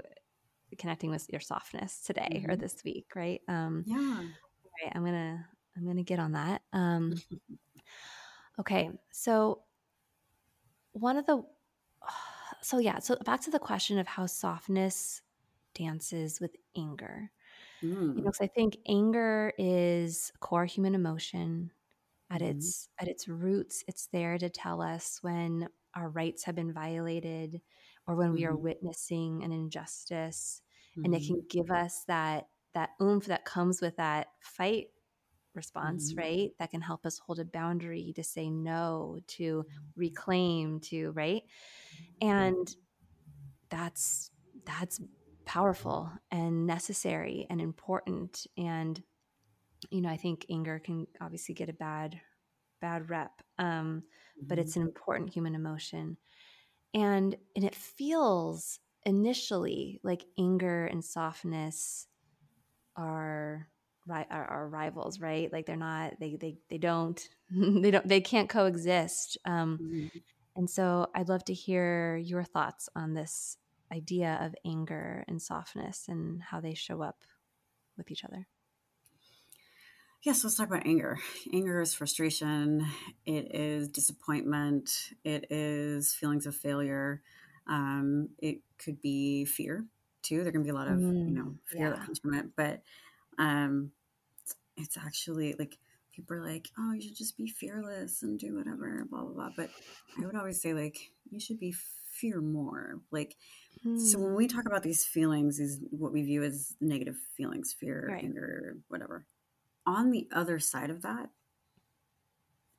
connecting 0.77 1.09
with 1.09 1.27
your 1.29 1.41
softness 1.41 2.01
today 2.01 2.41
mm-hmm. 2.41 2.51
or 2.51 2.55
this 2.55 2.83
week 2.83 3.07
right 3.15 3.41
um 3.47 3.83
yeah 3.85 4.17
right 4.17 4.91
i'm 4.93 5.03
gonna 5.05 5.45
i'm 5.77 5.85
gonna 5.85 6.03
get 6.03 6.19
on 6.19 6.33
that 6.33 6.61
um 6.73 7.13
okay 8.59 8.89
so 9.11 9.61
one 10.93 11.17
of 11.17 11.25
the 11.25 11.43
so 12.61 12.79
yeah 12.79 12.99
so 12.99 13.15
back 13.25 13.41
to 13.41 13.51
the 13.51 13.59
question 13.59 13.97
of 13.97 14.07
how 14.07 14.25
softness 14.25 15.21
dances 15.73 16.39
with 16.39 16.55
anger 16.77 17.31
mm. 17.83 17.89
you 17.89 18.07
know 18.07 18.13
because 18.13 18.37
mm. 18.37 18.45
i 18.45 18.47
think 18.47 18.77
anger 18.87 19.51
is 19.57 20.31
core 20.39 20.65
human 20.65 20.95
emotion 20.95 21.71
at 22.31 22.41
mm-hmm. 22.41 22.57
its 22.57 22.89
at 22.99 23.07
its 23.07 23.27
roots 23.27 23.83
it's 23.87 24.07
there 24.07 24.37
to 24.37 24.49
tell 24.49 24.81
us 24.81 25.19
when 25.21 25.67
our 25.95 26.09
rights 26.09 26.43
have 26.43 26.55
been 26.55 26.73
violated 26.73 27.61
or 28.07 28.15
when 28.15 28.27
mm-hmm. 28.27 28.37
we 28.37 28.45
are 28.45 28.53
mm-hmm. 28.53 28.63
witnessing 28.63 29.43
an 29.43 29.51
injustice 29.51 30.61
mm-hmm. 30.91 31.05
and 31.05 31.15
it 31.15 31.25
can 31.25 31.37
mm-hmm. 31.37 31.47
give 31.49 31.71
us 31.71 32.03
that 32.07 32.47
that 32.73 32.91
oomph 33.01 33.25
that 33.25 33.45
comes 33.45 33.81
with 33.81 33.95
that 33.97 34.27
fight 34.39 34.87
response 35.55 36.11
mm-hmm. 36.11 36.19
right 36.19 36.51
that 36.59 36.71
can 36.71 36.81
help 36.81 37.05
us 37.05 37.19
hold 37.19 37.39
a 37.39 37.45
boundary 37.45 38.13
to 38.15 38.23
say 38.23 38.49
no 38.49 39.19
to 39.27 39.65
reclaim 39.95 40.79
to 40.81 41.11
right? 41.11 41.43
And 42.21 42.67
that's 43.69 44.31
that's 44.65 44.99
powerful 45.45 46.11
and 46.31 46.65
necessary 46.65 47.45
and 47.49 47.61
important. 47.61 48.47
And 48.57 49.01
you 49.91 50.01
know, 50.01 50.09
I 50.09 50.17
think 50.17 50.45
anger 50.49 50.79
can 50.79 51.07
obviously 51.21 51.55
get 51.55 51.69
a 51.69 51.73
bad 51.73 52.19
bad 52.81 53.09
rep, 53.09 53.41
um, 53.57 53.67
mm-hmm. 53.67 54.47
but 54.47 54.59
it's 54.59 54.75
an 54.75 54.81
important 54.81 55.33
human 55.33 55.55
emotion, 55.55 56.17
and 56.93 57.35
and 57.55 57.65
it 57.65 57.75
feels 57.75 58.79
initially 59.05 59.99
like 60.03 60.25
anger 60.39 60.85
and 60.87 61.05
softness 61.05 62.07
are 62.95 63.67
are, 64.09 64.45
are 64.45 64.67
rivals, 64.67 65.19
right? 65.19 65.51
Like 65.51 65.65
they're 65.65 65.75
not 65.75 66.19
they 66.19 66.35
they 66.35 66.57
they 66.69 66.77
don't 66.77 67.21
they 67.51 67.91
don't 67.91 68.07
they 68.07 68.21
can't 68.21 68.49
coexist. 68.49 69.37
Um, 69.45 69.79
mm-hmm. 69.81 70.17
And 70.55 70.69
so 70.69 71.07
I'd 71.13 71.29
love 71.29 71.43
to 71.45 71.53
hear 71.53 72.15
your 72.15 72.43
thoughts 72.43 72.87
on 72.95 73.13
this 73.13 73.57
idea 73.91 74.39
of 74.41 74.55
anger 74.65 75.25
and 75.27 75.41
softness 75.41 76.05
and 76.07 76.41
how 76.41 76.61
they 76.61 76.73
show 76.73 77.01
up 77.01 77.17
with 77.97 78.09
each 78.09 78.23
other. 78.23 78.47
Yes, 80.23 80.43
let's 80.43 80.55
talk 80.57 80.67
about 80.67 80.87
anger. 80.87 81.19
Anger 81.53 81.81
is 81.81 81.93
frustration, 81.93 82.85
it 83.27 83.53
is 83.53 83.87
disappointment, 83.87 85.13
it 85.23 85.45
is 85.51 86.13
feelings 86.13 86.47
of 86.47 86.55
failure. 86.55 87.21
Um, 87.67 88.29
it 88.39 88.61
could 88.79 89.01
be 89.01 89.45
fear 89.45 89.85
too. 90.23 90.43
There 90.43 90.51
can 90.51 90.63
be 90.63 90.69
a 90.69 90.73
lot 90.73 90.87
of 90.87 90.95
mm, 90.95 91.29
you 91.29 91.35
know 91.35 91.55
fear 91.65 91.87
yeah. 91.87 91.89
that 91.91 92.05
comes 92.05 92.19
from 92.19 92.33
it, 92.33 92.47
but 92.55 92.81
um, 93.37 93.91
it's 94.77 94.97
actually 94.97 95.55
like 95.57 95.77
people 96.13 96.37
are 96.37 96.45
like, 96.45 96.69
"Oh, 96.77 96.93
you 96.93 97.01
should 97.01 97.17
just 97.17 97.37
be 97.37 97.47
fearless 97.47 98.23
and 98.23 98.39
do 98.39 98.55
whatever," 98.55 99.05
blah 99.09 99.23
blah 99.23 99.33
blah. 99.33 99.49
But 99.55 99.69
I 100.21 100.25
would 100.25 100.35
always 100.35 100.61
say 100.61 100.73
like 100.73 101.11
you 101.29 101.39
should 101.39 101.59
be 101.59 101.73
fear 102.11 102.41
more. 102.41 103.01
Like, 103.11 103.35
mm. 103.85 103.99
so 103.99 104.19
when 104.19 104.35
we 104.35 104.47
talk 104.47 104.65
about 104.65 104.83
these 104.83 105.05
feelings, 105.05 105.59
is 105.59 105.79
what 105.91 106.13
we 106.13 106.23
view 106.23 106.43
as 106.43 106.75
negative 106.79 107.15
feelings, 107.35 107.73
fear, 107.77 108.09
right. 108.11 108.23
anger, 108.23 108.77
whatever 108.87 109.25
on 109.85 110.11
the 110.11 110.27
other 110.31 110.59
side 110.59 110.89
of 110.89 111.01
that 111.03 111.29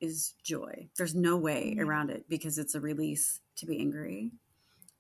is 0.01 0.35
joy. 0.43 0.89
There's 0.97 1.15
no 1.15 1.37
way 1.37 1.77
mm. 1.77 1.85
around 1.85 2.11
it 2.11 2.29
because 2.29 2.59
it's 2.59 2.75
a 2.75 2.81
release 2.81 3.41
to 3.57 3.67
be 3.67 3.79
angry. 3.79 4.33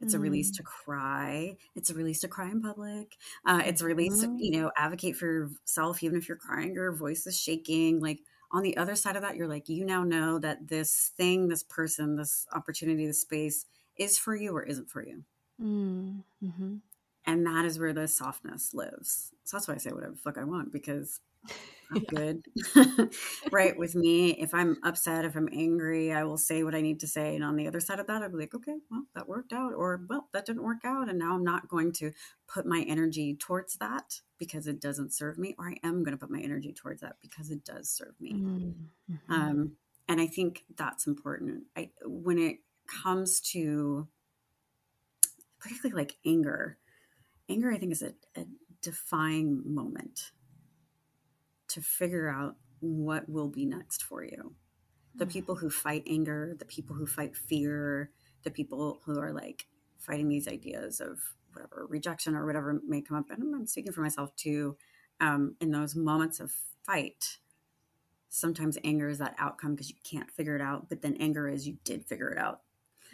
It's 0.01 0.15
mm. 0.15 0.19
a 0.19 0.21
release 0.21 0.51
to 0.53 0.63
mm. 0.63 0.67
cry. 0.67 1.57
It's 1.75 1.91
a 1.91 1.95
release 1.95 2.21
to 2.21 2.29
cry 2.29 2.51
in 2.51 2.61
public. 2.61 3.17
Uh, 3.45 3.63
it's 3.65 3.81
a 3.81 3.85
release 3.85 4.19
mm. 4.19 4.39
to, 4.39 4.45
you 4.45 4.61
know, 4.61 4.71
advocate 4.77 5.17
for 5.17 5.27
yourself, 5.27 6.03
even 6.03 6.19
if 6.19 6.29
you're 6.29 6.37
crying, 6.37 6.75
your 6.75 6.93
voice 6.93 7.27
is 7.27 7.41
shaking. 7.41 8.01
Like 8.01 8.21
on 8.53 8.63
the 8.63 8.77
other 8.77 8.95
side 8.95 9.17
of 9.17 9.23
that, 9.23 9.37
you're 9.37 9.49
like, 9.49 9.69
you 9.69 9.85
now 9.85 10.05
know 10.05 10.39
that 10.39 10.69
this 10.69 11.13
thing, 11.17 11.49
this 11.49 11.63
person, 11.63 12.17
this 12.17 12.47
opportunity, 12.53 13.07
this 13.07 13.21
space 13.21 13.67
is 13.97 14.19
for 14.19 14.35
you 14.35 14.55
or 14.57 14.63
isn't 14.63 14.91
for 14.91 15.05
you. 15.05 15.25
Mm. 15.61 16.23
Mm-hmm. 16.43 16.77
And 17.29 17.47
that 17.47 17.65
is 17.65 17.79
where 17.79 17.93
the 17.93 18.07
softness 18.07 18.73
lives. 18.73 19.33
So 19.45 19.57
that's 19.57 19.67
why 19.67 19.75
I 19.75 19.79
say 19.79 19.91
whatever 19.91 20.15
fuck 20.15 20.39
I 20.39 20.45
want 20.45 20.73
because 20.73 21.21
good. 22.09 22.45
right. 23.53 23.79
With 23.79 23.95
me, 23.95 24.31
if 24.31 24.55
I'm 24.55 24.77
upset, 24.83 25.25
if 25.25 25.37
I'm 25.37 25.49
angry, 25.53 26.13
I 26.13 26.25
will 26.25 26.39
say 26.39 26.63
what 26.63 26.75
I 26.75 26.81
need 26.81 27.01
to 27.01 27.07
say. 27.07 27.35
And 27.35 27.45
on 27.45 27.57
the 27.57 27.67
other 27.67 27.81
side 27.81 28.01
of 28.01 28.07
that, 28.09 28.23
I'll 28.23 28.31
be 28.31 28.39
like, 28.39 28.55
okay, 28.55 28.77
well, 28.91 29.05
that 29.15 29.29
worked 29.29 29.53
out. 29.53 29.73
Or, 29.73 30.01
well, 30.09 30.29
that 30.33 30.47
didn't 30.47 30.65
work 30.65 30.85
out. 30.85 31.09
And 31.09 31.19
now 31.19 31.35
I'm 31.35 31.45
not 31.45 31.69
going 31.69 31.93
to 31.95 32.13
put 32.49 32.67
my 32.67 32.85
energy 32.89 33.37
towards 33.39 33.77
that 33.77 34.21
because 34.39 34.67
it 34.67 34.81
doesn't 34.81 35.13
serve 35.15 35.39
me. 35.39 35.55
Or 35.59 35.69
I 35.69 35.77
am 35.85 36.03
going 36.03 36.17
to 36.17 36.21
put 36.21 36.31
my 36.31 36.41
energy 36.41 36.73
towards 36.73 37.03
that 37.03 37.17
because 37.23 37.51
it 37.51 37.65
does 37.65 37.89
serve 37.89 38.15
me. 38.21 38.33
Mm-hmm. 38.33 39.33
Um, 39.33 39.73
and 40.09 40.21
I 40.21 40.27
think 40.27 40.65
that's 40.77 41.07
important. 41.07 41.65
I, 41.77 41.91
when 42.05 42.39
it 42.39 42.59
comes 43.03 43.41
to 43.53 44.09
particularly 45.61 46.01
like 46.01 46.17
anger, 46.25 46.79
anger, 47.49 47.73
I 47.73 47.79
think, 47.79 47.93
is 47.93 48.03
a, 48.03 48.13
a 48.39 48.45
defying 48.83 49.63
moment 49.65 50.31
to 51.77 51.83
figure 51.83 52.31
out 52.31 52.57
what 52.81 53.29
will 53.29 53.49
be 53.49 53.67
next 53.67 54.03
for 54.03 54.25
you. 54.25 54.55
The 55.15 55.27
hmm. 55.27 55.31
people 55.31 55.55
who 55.57 55.69
fight 55.69 56.05
anger, 56.09 56.57
the 56.59 56.65
people 56.65 56.97
who 56.97 57.07
fight 57.07 57.37
fear, 57.37 58.11
the 58.45 58.51
people 58.51 59.03
who 59.05 59.21
are 59.21 59.33
like 59.33 59.67
fighting 59.99 60.29
these 60.29 60.49
ideas 60.49 61.01
of 61.01 61.19
whatever 61.53 61.87
rejection 61.89 62.35
or 62.35 62.47
whatever 62.47 62.81
may 62.87 63.03
come 63.03 63.19
up. 63.19 63.31
And 63.31 63.55
I'm 63.55 63.67
speaking 63.67 63.93
for 63.93 64.01
myself 64.01 64.35
too. 64.37 64.77
Um, 65.21 65.57
in 65.61 65.71
those 65.71 65.95
moments 65.95 66.41
of 66.41 66.53
fight, 66.85 67.39
sometimes 68.31 68.79
anger 68.83 69.09
is 69.09 69.19
that 69.19 69.35
outcome 69.39 69.75
because 69.75 69.91
you 69.91 69.97
can't 70.03 70.31
figure 70.31 70.57
it 70.57 70.63
out. 70.63 70.89
But 70.89 71.03
then 71.03 71.17
anger 71.21 71.47
is 71.47 71.67
you 71.67 71.77
did 71.85 72.07
figure 72.07 72.31
it 72.31 72.39
out. 72.39 72.61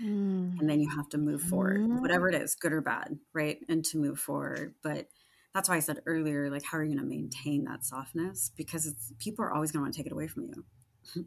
Mm. 0.00 0.58
And 0.60 0.70
then 0.70 0.80
you 0.80 0.88
have 0.88 1.08
to 1.10 1.18
move 1.18 1.42
forward, 1.42 1.80
mm. 1.80 2.00
whatever 2.00 2.28
it 2.28 2.34
is, 2.36 2.54
good 2.54 2.72
or 2.72 2.80
bad, 2.80 3.18
right? 3.32 3.58
And 3.68 3.84
to 3.86 3.98
move 3.98 4.20
forward. 4.20 4.74
But 4.82 5.08
that's 5.54 5.68
why 5.68 5.76
I 5.76 5.80
said 5.80 6.00
earlier, 6.06 6.50
like, 6.50 6.64
how 6.64 6.78
are 6.78 6.84
you 6.84 6.94
going 6.94 7.08
to 7.08 7.16
maintain 7.16 7.64
that 7.64 7.84
softness? 7.84 8.52
Because 8.56 8.86
it's, 8.86 9.12
people 9.18 9.44
are 9.44 9.52
always 9.52 9.70
going 9.70 9.80
to 9.80 9.84
want 9.84 9.94
to 9.94 9.98
take 9.98 10.06
it 10.06 10.12
away 10.12 10.26
from 10.26 10.44
you. 10.44 11.26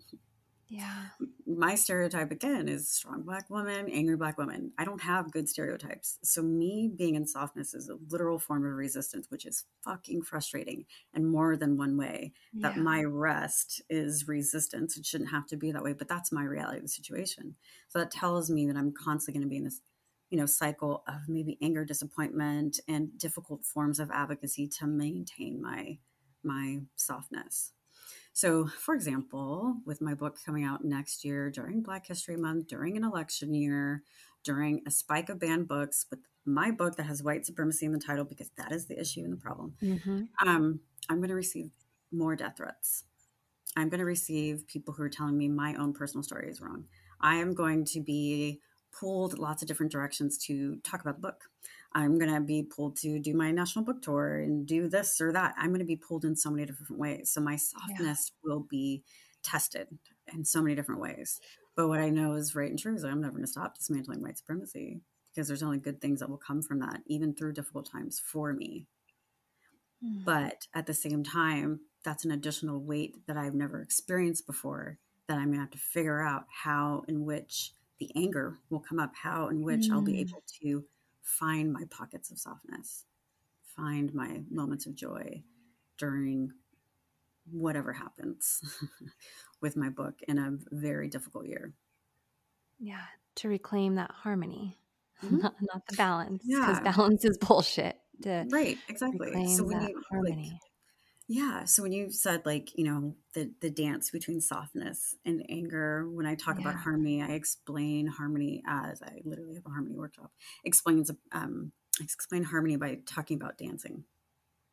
yeah. 0.68 1.04
My 1.48 1.76
stereotype 1.76 2.32
again 2.32 2.68
is 2.68 2.90
strong 2.90 3.22
black 3.22 3.50
woman, 3.52 3.88
angry 3.90 4.18
black 4.18 4.38
woman. 4.38 4.72
I 4.80 4.84
don't 4.84 5.02
have 5.02 5.32
good 5.32 5.48
stereotypes. 5.48 6.18
So 6.24 6.42
me 6.42 6.92
being 6.94 7.14
in 7.14 7.28
softness 7.28 7.76
is 7.76 7.88
a 7.88 7.98
literal 8.10 8.40
form 8.40 8.66
of 8.66 8.74
resistance, 8.74 9.28
which 9.30 9.46
is 9.46 9.66
fucking 9.84 10.24
frustrating 10.24 10.86
and 11.14 11.30
more 11.30 11.56
than 11.56 11.78
one 11.78 11.96
way. 11.96 12.34
Yeah. 12.52 12.70
That 12.70 12.78
my 12.78 13.04
rest 13.04 13.84
is 13.90 14.28
resistance. 14.28 14.98
It 14.98 15.06
shouldn't 15.06 15.30
have 15.30 15.46
to 15.48 15.56
be 15.56 15.72
that 15.72 15.84
way, 15.84 15.94
but 15.94 16.08
that's 16.08 16.32
my 16.32 16.44
reality 16.44 16.78
of 16.78 16.84
the 16.84 16.90
situation. 16.90 17.56
So 17.90 18.00
that 18.00 18.12
tells 18.12 18.50
me 18.50 18.66
that 18.66 18.76
I'm 18.76 18.92
constantly 18.92 19.40
going 19.40 19.48
to 19.48 19.52
be 19.52 19.58
in 19.58 19.66
this 19.66 19.82
you 20.30 20.38
know 20.38 20.46
cycle 20.46 21.04
of 21.08 21.28
maybe 21.28 21.58
anger 21.62 21.86
disappointment 21.86 22.80
and 22.88 23.18
difficult 23.18 23.66
forms 23.66 24.00
of 24.00 24.12
advocacy 24.12 24.68
to 24.80 24.88
maintain 24.88 25.62
my 25.62 25.98
my 26.44 26.80
softness. 26.96 27.72
So 28.34 28.68
for 28.68 28.94
example 28.94 29.78
with 29.86 30.02
my 30.02 30.14
book 30.14 30.38
coming 30.46 30.64
out 30.64 30.84
next 30.84 31.24
year 31.24 31.50
during 31.50 31.82
black 31.82 32.08
history 32.08 32.38
month 32.38 32.68
during 32.68 32.98
an 32.98 33.04
election 33.04 33.54
year 33.54 34.04
during 34.44 34.82
a 34.86 34.92
spike 34.92 35.30
of 35.30 35.40
banned 35.40 35.68
books 35.68 36.06
with 36.12 36.20
my 36.46 36.70
book 36.70 36.96
that 36.98 37.08
has 37.08 37.24
white 37.24 37.46
supremacy 37.46 37.86
in 37.86 37.92
the 37.92 38.00
title 38.00 38.26
because 38.26 38.52
that 38.58 38.72
is 38.72 38.86
the 38.86 39.00
issue 39.00 39.22
and 39.22 39.34
the 39.34 39.38
problem 39.38 39.74
mm-hmm. 39.82 40.24
um, 40.48 40.80
i'm 41.10 41.18
going 41.18 41.30
to 41.30 41.36
receive 41.36 41.72
more 42.16 42.36
death 42.36 42.58
threats. 42.58 43.04
I'm 43.76 43.90
going 43.90 44.00
to 44.00 44.06
receive 44.06 44.68
people 44.68 44.94
who 44.94 45.04
are 45.04 45.10
telling 45.10 45.38
me 45.38 45.50
my 45.50 45.76
own 45.76 45.94
personal 45.94 46.24
story 46.24 46.50
is 46.50 46.62
wrong. 46.62 46.86
I 47.20 47.36
am 47.36 47.54
going 47.54 47.86
to 47.86 48.02
be 48.02 48.62
pulled 49.00 49.38
lots 49.38 49.62
of 49.62 49.68
different 49.68 49.92
directions 49.92 50.38
to 50.38 50.78
talk 50.84 51.02
about 51.02 51.16
the 51.16 51.22
book. 51.22 51.44
I'm 51.94 52.18
going 52.18 52.34
to 52.34 52.42
be 52.42 52.64
pulled 52.64 52.98
to 52.98 53.20
do 53.20 53.34
my 53.34 53.52
national 53.52 53.86
book 53.86 54.02
tour 54.02 54.40
and 54.40 54.66
do 54.66 54.90
this 54.90 55.20
or 55.22 55.32
that. 55.34 55.54
I'm 55.58 55.70
going 55.70 55.80
to 55.80 55.86
be 55.86 55.96
pulled 55.96 56.26
in 56.26 56.36
so 56.36 56.50
many 56.50 56.66
different 56.66 57.00
ways. 57.00 57.32
So 57.32 57.42
my 57.42 57.56
softness 57.56 58.32
yeah. 58.32 58.50
will 58.50 58.66
be 58.70 59.04
tested 59.44 59.88
in 60.34 60.44
so 60.44 60.62
many 60.62 60.76
different 60.76 61.02
ways. 61.02 61.40
But 61.76 61.88
what 61.88 62.00
I 62.00 62.10
know 62.10 62.34
is 62.34 62.56
right 62.56 62.70
and 62.70 62.80
true 62.80 62.96
is 62.96 63.04
I'm 63.04 63.22
never 63.22 63.34
going 63.34 63.44
to 63.44 63.52
stop 63.52 63.78
dismantling 63.78 64.22
white 64.22 64.38
supremacy. 64.38 65.02
because 65.34 65.48
there's 65.48 65.64
only 65.64 65.78
good 65.78 66.00
things 66.00 66.22
that 66.22 66.30
will 66.30 66.38
come 66.38 66.62
from 66.62 66.80
that, 66.80 67.02
even 67.08 67.34
through 67.34 67.54
difficult 67.54 67.90
times 67.92 68.20
for 68.20 68.54
me. 68.54 68.88
Mm. 70.04 70.24
But 70.24 70.68
at 70.74 70.86
the 70.86 70.94
same 70.94 71.24
time, 71.24 71.82
that's 72.04 72.24
an 72.24 72.32
additional 72.32 72.80
weight 72.80 73.16
that 73.28 73.38
I've 73.38 73.56
never 73.56 73.82
experienced 73.82 74.48
before 74.48 75.00
that 75.28 75.38
I'm 75.38 75.48
going 75.48 75.56
to 75.56 75.62
have 75.62 75.72
to 75.72 75.78
figure 75.78 76.22
out 76.22 76.46
how 76.50 77.04
in 77.08 77.26
which 77.26 77.74
the 78.00 78.12
anger 78.16 78.60
will 78.70 78.80
come 78.80 79.00
up, 79.00 79.14
how 79.16 79.48
in 79.48 79.62
which 79.64 79.90
I'll 79.92 80.02
be 80.02 80.14
Mm. 80.14 80.22
able 80.30 80.44
to 80.62 80.86
find 81.22 81.72
my 81.74 81.86
pockets 81.90 82.32
of 82.32 82.38
softness, 82.40 83.06
find 83.76 84.14
my 84.14 84.44
moments 84.50 84.86
of 84.86 84.96
joy 84.96 85.44
during 85.98 86.52
whatever 87.52 87.94
happens 87.94 88.62
with 89.62 89.76
my 89.78 89.90
book 89.90 90.22
in 90.28 90.38
a 90.38 90.58
very 90.72 91.08
difficult 91.08 91.46
year. 91.48 91.74
Yeah, 92.80 93.06
to 93.36 93.48
reclaim 93.50 93.96
that 93.96 94.12
harmony, 94.12 94.78
Mhm. 95.24 95.42
not, 95.42 95.56
not 95.62 95.86
the 95.88 95.96
balance, 95.96 96.44
because 96.44 96.80
Yeah. 96.80 96.84
balance 96.84 97.24
is 97.26 97.38
bullshit. 97.38 98.00
Right, 98.26 98.78
exactly. 98.88 99.32
So 99.56 99.64
we 99.64 99.76
need 99.76 99.90
you 99.90 99.96
like 99.96 100.06
harmony. 100.10 100.60
Yeah. 101.28 101.66
So 101.66 101.82
when 101.82 101.92
you 101.92 102.12
said 102.12 102.46
like, 102.46 102.78
you 102.78 102.84
know, 102.84 103.16
the 103.34 103.52
the 103.60 103.72
dance 103.72 104.12
between 104.12 104.42
softness 104.42 105.16
and 105.26 105.44
anger, 105.50 106.08
when 106.10 106.26
I 106.28 106.36
talk 106.36 106.60
about 106.60 106.76
Yeah. 106.76 106.84
harmony, 106.84 107.22
I 107.22 107.30
explain 107.32 108.06
harmony 108.08 108.64
as 108.68 109.02
I 109.02 109.22
literally 109.26 109.56
have 109.56 109.66
a 109.66 109.70
harmony 109.70 109.96
workshop. 109.96 110.32
Explains 110.64 111.10
um 111.32 111.72
I 112.00 112.04
explain 112.04 112.44
harmony 112.44 112.76
by 112.76 112.96
talking 113.06 113.38
about 113.38 113.58
dancing. 113.58 114.06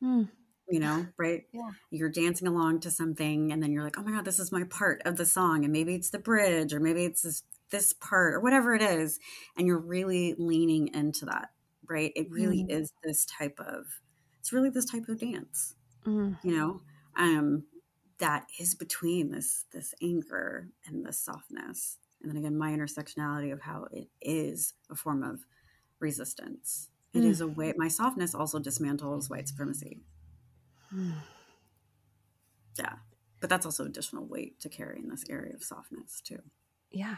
Mm, 0.02 0.28
You 0.68 0.80
know, 0.80 1.12
right? 1.18 1.44
Yeah. 1.52 1.72
You're 1.90 2.08
dancing 2.08 2.48
along 2.48 2.80
to 2.80 2.90
something 2.90 3.52
and 3.52 3.62
then 3.62 3.72
you're 3.72 3.82
like, 3.82 3.98
"Oh 3.98 4.02
my 4.02 4.12
god, 4.12 4.24
this 4.24 4.38
is 4.38 4.52
my 4.52 4.64
part 4.64 5.02
of 5.04 5.16
the 5.16 5.26
song." 5.26 5.64
And 5.64 5.72
maybe 5.72 5.94
it's 5.94 6.10
the 6.10 6.18
bridge 6.18 6.72
or 6.72 6.80
maybe 6.80 7.04
it's 7.04 7.22
this 7.22 7.42
this 7.70 7.92
part 7.92 8.34
or 8.34 8.40
whatever 8.40 8.74
it 8.74 8.82
is 8.82 9.18
and 9.56 9.66
you're 9.66 9.78
really 9.78 10.34
leaning 10.38 10.88
into 10.94 11.24
that, 11.26 11.50
right? 11.88 12.12
It 12.16 12.30
really 12.30 12.60
Mm. 12.60 12.68
is 12.68 12.92
this 13.02 13.26
type 13.26 13.58
of 13.60 13.86
it's 14.40 14.52
really 14.52 14.70
this 14.70 14.84
type 14.86 15.08
of 15.08 15.18
dance 15.18 15.74
mm, 16.06 16.36
you 16.42 16.56
know 16.56 16.80
um 17.16 17.64
that 18.18 18.46
is 18.58 18.74
between 18.74 19.30
this 19.30 19.64
this 19.72 19.94
anger 20.02 20.68
and 20.86 21.04
this 21.04 21.18
softness 21.18 21.98
and 22.22 22.30
then 22.30 22.36
again 22.38 22.56
my 22.56 22.70
intersectionality 22.70 23.52
of 23.52 23.60
how 23.62 23.86
it 23.92 24.08
is 24.20 24.74
a 24.90 24.94
form 24.94 25.22
of 25.22 25.44
resistance 26.00 26.88
It 27.14 27.20
Mm. 27.22 27.26
is 27.30 27.40
a 27.40 27.46
way 27.48 27.72
my 27.76 27.88
softness 27.88 28.34
also 28.34 28.58
dismantles 28.58 29.28
white 29.28 29.48
supremacy 29.48 30.00
mm. 30.94 31.12
yeah 32.78 32.94
but 33.40 33.50
that's 33.50 33.66
also 33.66 33.84
additional 33.84 34.24
weight 34.24 34.60
to 34.60 34.68
carry 34.68 34.98
in 35.00 35.08
this 35.08 35.24
area 35.28 35.54
of 35.54 35.62
softness 35.62 36.20
too 36.20 36.38
Yeah. 36.90 37.16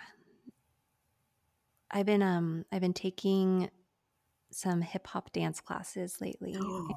I've 1.91 2.07
been 2.07 2.23
um 2.23 2.65
I've 2.73 2.81
been 2.81 2.93
taking 2.95 3.71
some 4.51 4.81
hip 4.81 5.07
hop 5.07 5.33
dance 5.33 5.61
classes 5.61 6.21
lately. 6.21 6.57
oh 6.59 6.89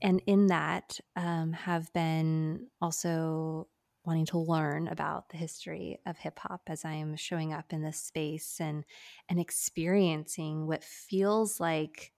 and 0.00 0.22
in 0.26 0.46
that 0.48 0.98
um, 1.16 1.52
have 1.52 1.92
been 1.92 2.68
also 2.80 3.68
wanting 4.04 4.26
to 4.26 4.38
learn 4.38 4.88
about 4.88 5.28
the 5.28 5.36
history 5.36 5.98
of 6.06 6.16
hip 6.16 6.38
hop 6.38 6.62
as 6.68 6.84
I'm 6.84 7.16
showing 7.16 7.52
up 7.52 7.72
in 7.72 7.82
this 7.82 7.98
space 8.00 8.58
and 8.60 8.84
and 9.28 9.38
experiencing 9.40 10.66
what 10.66 10.84
feels 10.84 11.60
like 11.60 12.12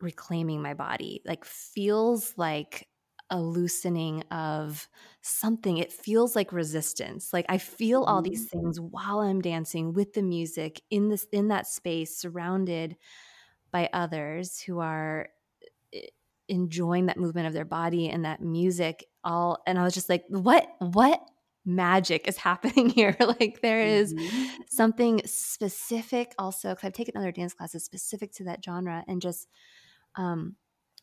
reclaiming 0.00 0.60
my 0.60 0.74
body, 0.74 1.22
like 1.24 1.44
feels 1.44 2.34
like 2.36 2.88
a 3.30 3.40
loosening 3.40 4.22
of 4.30 4.86
something. 5.22 5.78
It 5.78 5.92
feels 5.92 6.36
like 6.36 6.52
resistance. 6.52 7.32
Like 7.32 7.46
I 7.48 7.58
feel 7.58 8.04
all 8.04 8.20
these 8.22 8.46
things 8.48 8.78
while 8.78 9.20
I'm 9.20 9.40
dancing 9.40 9.94
with 9.94 10.12
the 10.12 10.22
music 10.22 10.82
in 10.90 11.08
this 11.08 11.26
in 11.32 11.48
that 11.48 11.66
space, 11.66 12.16
surrounded 12.18 12.96
by 13.72 13.88
others 13.92 14.60
who 14.60 14.78
are 14.80 15.28
enjoying 16.48 17.06
that 17.06 17.16
movement 17.18 17.46
of 17.46 17.52
their 17.52 17.64
body 17.64 18.08
and 18.08 18.24
that 18.24 18.40
music 18.40 19.04
all 19.24 19.62
and 19.66 19.78
i 19.78 19.82
was 19.82 19.94
just 19.94 20.08
like 20.08 20.24
what 20.28 20.68
what 20.78 21.20
magic 21.64 22.28
is 22.28 22.36
happening 22.48 22.88
here 22.90 23.16
like 23.40 23.60
there 23.62 23.80
is 23.80 24.14
Mhm. 24.14 24.50
something 24.68 25.22
specific 25.26 26.34
also 26.38 26.70
because 26.70 26.86
i've 26.86 26.92
taken 26.92 27.16
other 27.16 27.32
dance 27.32 27.54
classes 27.54 27.84
specific 27.84 28.32
to 28.32 28.44
that 28.44 28.62
genre 28.64 29.02
and 29.08 29.22
just 29.22 29.48
um 30.16 30.56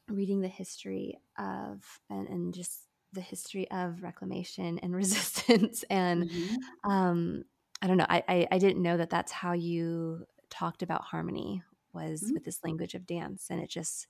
reading 0.09 0.41
the 0.41 0.47
history 0.47 1.17
of 1.37 1.83
and, 2.09 2.27
and 2.27 2.53
just 2.53 2.87
the 3.13 3.21
history 3.21 3.69
of 3.71 4.03
reclamation 4.03 4.79
and 4.79 4.95
resistance 5.03 5.83
and 5.89 6.25
Mhm. 6.25 6.57
um 6.83 7.43
i 7.81 7.87
don't 7.87 7.97
know 7.97 8.05
I, 8.09 8.23
I 8.27 8.47
i 8.51 8.57
didn't 8.57 8.81
know 8.81 8.97
that 8.97 9.09
that's 9.09 9.31
how 9.31 9.53
you 9.53 10.25
talked 10.49 10.83
about 10.83 11.03
harmony 11.03 11.63
was 11.93 12.21
Mhm. 12.23 12.33
with 12.33 12.43
this 12.43 12.59
language 12.63 12.93
of 12.95 13.05
dance 13.05 13.47
and 13.49 13.61
it 13.61 13.69
just 13.69 14.07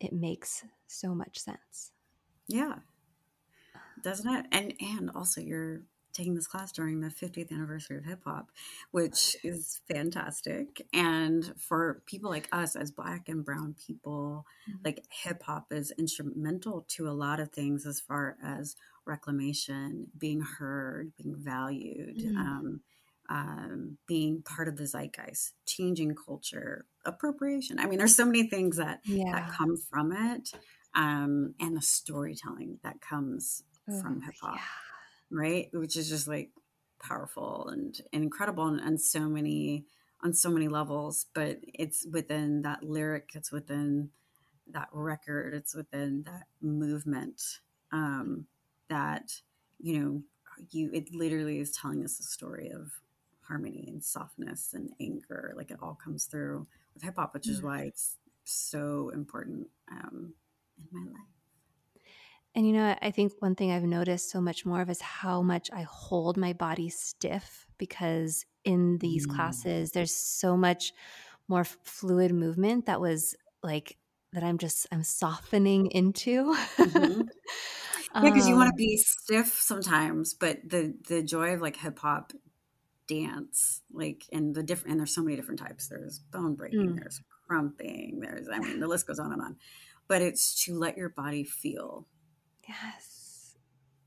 it 0.00 0.12
makes 0.12 0.64
so 0.86 1.14
much 1.14 1.38
sense 1.38 1.92
Yeah. 2.48 2.80
Doesn't 4.02 4.32
it? 4.32 4.46
And 4.52 4.74
and 4.80 5.10
also 5.14 5.40
you're 5.40 5.82
taking 6.12 6.34
this 6.34 6.46
class 6.48 6.72
during 6.72 7.00
the 7.00 7.10
50th 7.10 7.52
anniversary 7.52 7.96
of 7.98 8.04
hip 8.04 8.22
hop, 8.24 8.50
which 8.90 9.36
is 9.44 9.80
fantastic. 9.86 10.86
And 10.92 11.54
for 11.58 12.02
people 12.06 12.30
like 12.30 12.48
us 12.52 12.74
as 12.76 12.90
black 12.90 13.28
and 13.28 13.44
brown 13.44 13.74
people, 13.74 14.44
Mhm. 14.66 14.84
like 14.84 15.04
hip 15.10 15.42
hop 15.44 15.72
is 15.72 15.92
instrumental 15.98 16.84
to 16.88 17.08
a 17.08 17.12
lot 17.12 17.38
of 17.40 17.52
things 17.52 17.86
as 17.86 18.00
far 18.00 18.36
as 18.42 18.74
reclamation, 19.06 20.08
being 20.18 20.40
heard, 20.40 21.14
being 21.16 21.36
valued, 21.36 22.22
Mhm. 22.22 22.36
um, 22.36 22.82
um, 23.30 23.96
being 24.06 24.42
part 24.42 24.66
of 24.66 24.76
the 24.76 24.86
zeitgeist, 24.86 25.52
changing 25.64 26.16
culture, 26.16 26.84
appropriation. 27.04 27.78
I 27.78 27.86
mean, 27.86 27.98
there's 27.98 28.16
so 28.16 28.26
many 28.26 28.48
things 28.48 28.76
that 28.76 29.00
that 29.32 29.52
come 29.52 29.76
from 29.76 30.12
it 30.12 30.50
um, 30.94 31.54
and 31.60 31.76
the 31.76 31.80
storytelling 31.80 32.78
that 32.82 33.00
comes 33.00 33.62
from 34.00 34.22
hip 34.22 34.34
hop, 34.40 34.56
yeah. 34.56 34.62
right? 35.30 35.68
Which 35.72 35.96
is 35.96 36.08
just 36.08 36.28
like 36.28 36.50
powerful 37.02 37.68
and, 37.68 37.98
and 38.12 38.24
incredible 38.24 38.66
and, 38.66 38.80
on 38.80 38.98
so 38.98 39.20
many 39.20 39.86
on 40.22 40.34
so 40.34 40.50
many 40.50 40.68
levels. 40.68 41.26
But 41.32 41.60
it's 41.62 42.06
within 42.10 42.62
that 42.62 42.82
lyric, 42.82 43.30
it's 43.34 43.52
within 43.52 44.10
that 44.72 44.88
record, 44.92 45.54
it's 45.54 45.74
within 45.74 46.24
that 46.24 46.44
movement 46.60 47.40
um, 47.92 48.46
that 48.88 49.40
you 49.78 49.98
know 50.00 50.22
you. 50.72 50.90
It 50.92 51.14
literally 51.14 51.60
is 51.60 51.70
telling 51.70 52.04
us 52.04 52.18
a 52.18 52.24
story 52.24 52.70
of 52.70 52.90
harmony 53.50 53.84
and 53.88 54.02
softness 54.02 54.72
and 54.74 54.90
anger. 55.00 55.52
Like 55.56 55.70
it 55.70 55.78
all 55.82 55.98
comes 56.04 56.24
through 56.26 56.66
with 56.94 57.02
hip 57.02 57.16
hop, 57.16 57.34
which 57.34 57.48
is 57.48 57.60
Mm. 57.60 57.64
why 57.64 57.78
it's 57.90 58.16
so 58.44 59.10
important 59.12 59.68
um, 59.90 60.34
in 60.78 60.86
my 60.92 61.04
life. 61.10 61.28
and 62.54 62.66
you 62.66 62.72
know 62.72 62.96
i 63.00 63.10
think 63.12 63.32
one 63.40 63.54
thing 63.54 63.70
i've 63.70 63.84
noticed 63.84 64.30
so 64.30 64.40
much 64.40 64.66
more 64.66 64.80
of 64.80 64.90
is 64.90 65.00
how 65.00 65.40
much 65.42 65.70
i 65.72 65.82
hold 65.82 66.36
my 66.36 66.52
body 66.52 66.88
stiff 66.88 67.66
because 67.78 68.44
in 68.64 68.98
these 68.98 69.24
Mm. 69.26 69.30
classes 69.34 69.92
there's 69.92 70.14
so 70.14 70.56
much 70.56 70.92
more 71.48 71.64
fluid 71.64 72.32
movement 72.32 72.86
that 72.86 73.00
was 73.00 73.36
like 73.62 73.96
that 74.32 74.42
i'm 74.42 74.58
just 74.58 74.86
i'm 74.90 75.04
softening 75.04 75.86
into 75.92 76.54
Mhm. 76.78 77.28
Yeah, 78.22 78.30
because 78.30 78.48
you 78.48 78.56
want 78.56 78.68
to 78.68 78.72
Um, 78.74 78.76
be 78.86 78.96
stiff 78.96 79.48
sometimes, 79.60 80.34
but 80.34 80.58
the 80.68 80.94
the 81.08 81.22
joy 81.22 81.54
of 81.54 81.60
like 81.60 81.76
hip 81.76 81.98
hop 82.00 82.32
dance, 83.10 83.82
like 83.92 84.24
and 84.32 84.54
the 84.54 84.62
different 84.62 84.92
and 84.92 85.00
there's 85.00 85.14
so 85.14 85.22
many 85.22 85.36
different 85.36 85.60
types. 85.60 85.88
There's 85.88 86.18
bone 86.20 86.54
breaking, 86.56 86.78
Mm. 86.78 87.00
there's 87.00 87.20
krumping, 87.50 88.20
there's 88.22 88.48
I 88.48 88.60
mean 88.60 88.80
the 88.80 88.88
list 88.88 89.06
goes 89.06 89.18
on 89.20 89.32
and 89.32 89.42
on. 89.42 89.56
But 90.08 90.22
it's 90.22 90.64
to 90.64 90.78
let 90.78 90.96
your 90.96 91.10
body 91.10 91.44
feel, 91.44 92.08
yes 92.68 93.56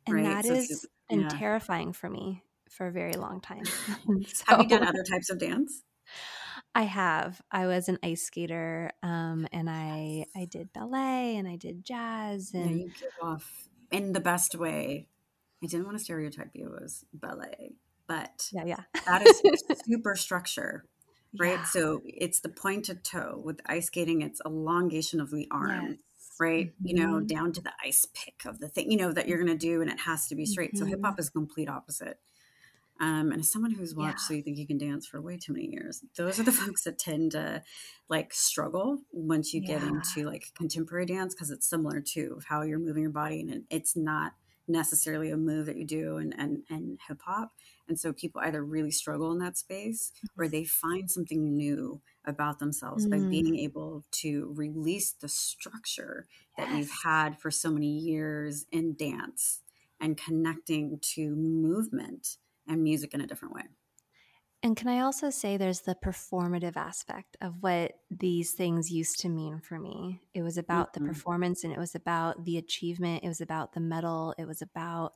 and 0.07 0.15
right? 0.15 0.25
that 0.25 0.45
So 0.45 0.53
has 0.55 0.85
been 1.09 1.21
yeah. 1.21 1.27
terrifying 1.27 1.93
for 1.93 2.09
me 2.09 2.43
for 2.69 2.87
a 2.87 2.91
very 2.91 3.13
long 3.13 3.41
time 3.41 3.73
Have 4.47 4.61
you 4.61 4.67
done 4.67 4.83
other 4.83 5.03
types 5.03 5.29
of 5.29 5.39
dance? 5.39 5.83
I 6.75 6.83
have. 6.83 7.41
I 7.51 7.67
was 7.67 7.89
an 7.89 7.99
ice 8.03 8.23
skater, 8.23 8.91
um, 9.03 9.47
and 9.51 9.69
I 9.69 10.25
I 10.35 10.45
did 10.45 10.73
ballet 10.73 11.35
and 11.37 11.47
I 11.47 11.55
did 11.55 11.83
jazz 11.83 12.53
Yeah, 12.53 12.65
and 12.65 12.79
you 12.79 12.89
give 12.89 13.11
off 13.21 13.67
in 13.91 14.13
the 14.13 14.19
best 14.19 14.55
way. 14.55 15.07
I 15.63 15.67
didn't 15.67 15.85
want 15.85 15.97
to 15.97 16.03
stereotype 16.03 16.51
you 16.53 16.77
as 16.83 17.05
ballet, 17.13 17.75
but 18.07 18.49
yeah, 18.51 18.65
yeah. 18.65 18.79
that 19.05 19.21
is 19.25 19.41
super 19.85 20.15
structure. 20.15 20.85
right? 21.39 21.57
Yeah. 21.59 21.63
So 21.65 22.01
it's 22.05 22.41
the 22.41 22.49
pointed 22.49 23.03
toe 23.03 23.41
with 23.43 23.59
ice 23.65 23.87
skating, 23.87 24.21
it's 24.21 24.39
elongation 24.45 25.19
of 25.19 25.31
the 25.31 25.47
arm, 25.51 25.85
Yes. 25.89 25.97
right? 26.39 26.73
You 26.83 26.95
know, 26.95 27.13
Mhm. 27.19 27.27
down 27.27 27.51
to 27.53 27.61
the 27.61 27.73
ice 27.83 28.05
pick 28.13 28.45
of 28.45 28.59
the 28.59 28.67
thing, 28.67 28.91
you 28.91 28.97
know, 28.97 29.11
that 29.11 29.27
you're 29.27 29.43
going 29.43 29.57
to 29.57 29.67
do, 29.67 29.81
and 29.81 29.89
it 29.89 30.01
has 30.01 30.27
to 30.27 30.35
be 30.35 30.45
straight. 30.45 30.77
So 30.77 30.85
Mhm. 30.85 30.89
hip 30.89 30.99
hop 31.03 31.19
is 31.19 31.29
complete 31.31 31.67
opposite. 31.69 32.19
Um, 32.99 33.31
and 33.31 33.39
as 33.41 33.51
someone 33.51 33.71
who's 33.71 33.95
watched 33.95 34.19
Yeah. 34.19 34.27
So 34.27 34.33
You 34.35 34.43
Think 34.43 34.57
You 34.59 34.67
Can 34.67 34.77
Dance 34.77 35.07
for 35.07 35.19
way 35.19 35.37
too 35.37 35.51
many 35.53 35.71
years, 35.71 36.03
those 36.15 36.39
are 36.39 36.43
the 36.43 36.51
folks 36.75 36.83
that 36.83 36.99
tend 36.99 37.31
to 37.31 37.63
like 38.09 38.31
struggle 38.33 39.01
once 39.11 39.53
you 39.55 39.61
get 39.61 39.81
into 39.81 40.23
like 40.29 40.53
contemporary 40.53 41.07
dance 41.07 41.33
because 41.33 41.49
it's 41.49 41.65
similar 41.67 41.99
to 42.01 42.39
how 42.47 42.61
you're 42.61 42.77
moving 42.77 43.01
your 43.01 43.11
body 43.11 43.41
and 43.41 43.65
it's 43.71 43.95
not 43.95 44.33
necessarily 44.67 45.31
a 45.31 45.37
move 45.37 45.65
that 45.65 45.75
you 45.77 45.85
do 45.85 46.17
and 46.17 46.35
and, 46.37 46.63
and 46.69 46.99
hip 47.07 47.19
hop 47.25 47.53
And 47.87 47.99
so 47.99 48.13
people 48.13 48.41
either 48.41 48.63
really 48.63 48.91
struggle 48.91 49.31
in 49.31 49.39
that 49.39 49.57
space 49.57 50.11
or 50.37 50.47
they 50.47 50.63
find 50.63 51.11
something 51.11 51.55
new 51.55 52.01
about 52.25 52.59
themselves 52.59 53.05
mm. 53.05 53.11
by 53.11 53.29
being 53.29 53.57
able 53.57 54.05
to 54.11 54.53
release 54.55 55.11
the 55.11 55.27
structure 55.27 56.27
yes. 56.57 56.67
that 56.67 56.77
you've 56.77 56.93
had 57.03 57.39
for 57.39 57.51
so 57.51 57.71
many 57.71 57.99
years 57.99 58.65
in 58.71 58.95
dance 58.95 59.61
and 59.99 60.17
connecting 60.17 60.99
to 61.01 61.35
movement 61.35 62.37
and 62.67 62.83
music 62.83 63.13
in 63.13 63.21
a 63.21 63.27
different 63.27 63.53
way. 63.53 63.63
And 64.63 64.77
can 64.77 64.87
I 64.87 65.01
also 65.01 65.29
say 65.29 65.57
there's 65.57 65.81
the 65.81 65.95
performative 65.95 66.77
aspect 66.77 67.35
of 67.41 67.55
what 67.59 67.95
these 68.09 68.51
things 68.51 68.89
used 68.89 69.19
to 69.19 69.29
mean 69.29 69.59
for 69.59 69.77
me? 69.77 70.21
It 70.33 70.41
was 70.41 70.57
about 70.57 70.93
mm-hmm. 70.93 71.03
the 71.03 71.09
performance 71.09 71.65
and 71.65 71.73
it 71.73 71.79
was 71.79 71.95
about 71.95 72.45
the 72.45 72.57
achievement, 72.57 73.25
it 73.25 73.27
was 73.27 73.41
about 73.41 73.73
the 73.73 73.81
medal, 73.81 74.33
it 74.37 74.47
was 74.47 74.61
about 74.61 75.13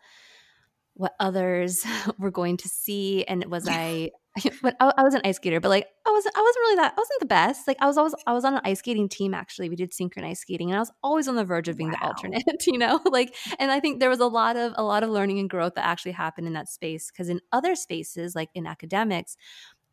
what 0.97 1.13
others 1.19 1.85
were 2.17 2.31
going 2.31 2.57
to 2.57 2.67
see 2.67 3.23
and 3.25 3.45
was 3.45 3.67
I 3.67 4.11
but 4.61 4.75
I, 4.79 4.91
I, 4.97 5.03
was 5.03 5.15
an 5.15 5.21
ice 5.23 5.37
skater 5.37 5.59
but 5.59 5.69
like 5.69 5.87
I 6.05 6.11
wasn't 6.11 6.37
I 6.37 6.41
wasn't 6.41 6.61
really 6.61 6.75
that 6.75 6.93
I 6.95 6.99
wasn't 6.99 7.19
the 7.19 7.25
best. 7.27 7.67
Like 7.67 7.77
I 7.79 7.87
was 7.87 7.97
always 7.97 8.13
I 8.25 8.33
was 8.33 8.45
on 8.45 8.55
an 8.55 8.61
ice 8.63 8.79
skating 8.79 9.09
team 9.09 9.33
actually. 9.33 9.69
We 9.69 9.75
did 9.75 9.93
synchronized 9.93 10.41
skating 10.41 10.69
and 10.69 10.77
I 10.77 10.79
was 10.79 10.91
always 11.03 11.27
on 11.27 11.35
the 11.35 11.45
verge 11.45 11.67
of 11.67 11.77
being 11.77 11.91
wow. 11.91 11.97
the 12.01 12.07
alternate 12.07 12.67
you 12.67 12.77
know? 12.77 12.99
Like 13.05 13.35
and 13.59 13.71
I 13.71 13.79
think 13.79 13.99
there 13.99 14.09
was 14.09 14.19
a 14.19 14.27
lot 14.27 14.57
of 14.57 14.73
a 14.75 14.83
lot 14.83 15.03
of 15.03 15.09
learning 15.09 15.39
and 15.39 15.49
growth 15.49 15.75
that 15.75 15.85
actually 15.85 16.11
happened 16.11 16.47
in 16.47 16.53
that 16.53 16.69
space 16.69 17.11
because 17.11 17.29
in 17.29 17.41
other 17.51 17.75
spaces 17.75 18.35
like 18.35 18.49
in 18.53 18.67
academics 18.67 19.37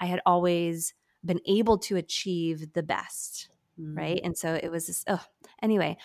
I 0.00 0.06
had 0.06 0.20
always 0.26 0.94
been 1.24 1.40
able 1.46 1.78
to 1.78 1.96
achieve 1.96 2.72
the 2.74 2.82
best 2.82 3.48
mm. 3.80 3.96
right 3.96 4.20
and 4.22 4.36
so 4.36 4.58
it 4.62 4.70
was 4.70 4.86
this 4.86 5.04
oh 5.08 5.22
anyway 5.62 5.96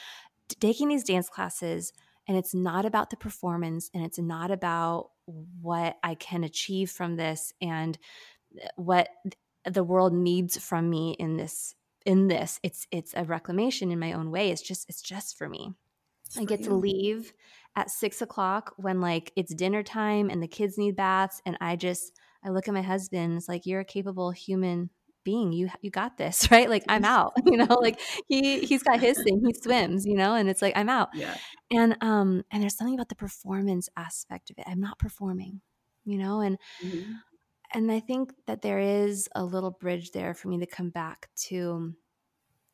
taking 0.60 0.88
these 0.88 1.04
dance 1.04 1.30
classes 1.30 1.94
and 2.30 2.38
it's 2.38 2.54
not 2.54 2.86
about 2.86 3.10
the 3.10 3.18
performance 3.18 3.90
and 3.94 4.06
it's 4.06 4.20
not 4.20 4.52
about 4.52 5.10
what 5.62 5.98
I 6.04 6.14
can 6.14 6.44
achieve 6.44 6.92
from 6.92 7.16
this 7.16 7.52
and 7.60 7.98
eh, 8.62 8.68
what 8.76 9.10
the 9.66 9.84
world 9.84 10.14
needs 10.14 10.58
from 10.58 10.90
me 10.90 11.16
in 11.20 11.38
this 11.38 11.74
in 12.06 12.28
this. 12.28 12.60
It's 12.64 12.88
it's 12.92 13.14
a 13.16 13.24
reclamation 13.26 13.92
in 13.92 14.00
my 14.00 14.14
own 14.14 14.30
way. 14.32 14.52
It's 14.52 14.62
just 14.62 14.88
it's 14.88 15.02
just 15.02 15.38
for 15.38 15.50
me. 15.50 15.74
I 16.38 16.46
get 16.46 16.64
to 16.66 16.76
leave 16.76 17.34
at 17.76 17.90
six 17.90 18.22
o'clock 18.22 18.74
when 18.78 19.02
like 19.02 19.32
it's 19.36 19.54
dinner 19.54 19.82
time 19.82 20.30
and 20.30 20.42
the 20.42 20.48
kids 20.48 20.78
need 20.78 20.96
baths 20.96 21.42
and 21.46 21.58
i 21.62 21.76
just 21.76 22.12
i 22.44 22.50
look 22.50 22.68
at 22.68 22.74
my 22.74 22.82
husband 22.82 23.38
it's 23.38 23.48
like 23.48 23.66
you're 23.66 23.80
a 23.80 23.86
capable 23.86 24.32
human 24.32 24.90
being 25.24 25.52
you 25.52 25.70
you 25.82 25.92
got 25.92 26.18
this 26.18 26.50
right? 26.52 26.70
Like 26.70 26.84
i'm 26.88 27.06
out 27.06 27.34
you 27.46 27.58
know? 27.58 27.78
Like 27.82 28.00
he 28.28 28.60
he's 28.62 28.84
got 28.84 29.00
his 29.00 29.22
thing 29.24 29.42
he 29.46 29.54
swims 29.54 30.06
you 30.06 30.16
know? 30.16 30.36
And 30.36 30.50
it's 30.50 30.62
like 30.62 30.74
i'm 30.76 30.90
out. 30.90 31.10
Yeah. 31.14 31.36
And 31.72 31.98
um 32.02 32.44
and 32.52 32.62
there's 32.62 32.76
something 32.78 32.96
about 32.96 33.10
the 33.10 33.16
performance 33.16 33.90
aspect 33.96 34.50
of 34.50 34.58
it. 34.58 34.66
I'm 34.68 34.82
not 34.82 35.00
performing 35.00 35.62
you 36.06 36.18
know? 36.18 36.42
And 36.42 36.58
mm-hmm. 36.84 37.12
and 37.74 37.92
i 37.92 38.00
think 38.00 38.34
that 38.48 38.62
there 38.62 38.80
is 38.80 39.30
a 39.36 39.44
little 39.44 39.72
bridge 39.72 40.12
there 40.12 40.34
for 40.34 40.48
me 40.48 40.60
to 40.60 40.66
come 40.66 40.90
back 40.90 41.30
to 41.48 41.94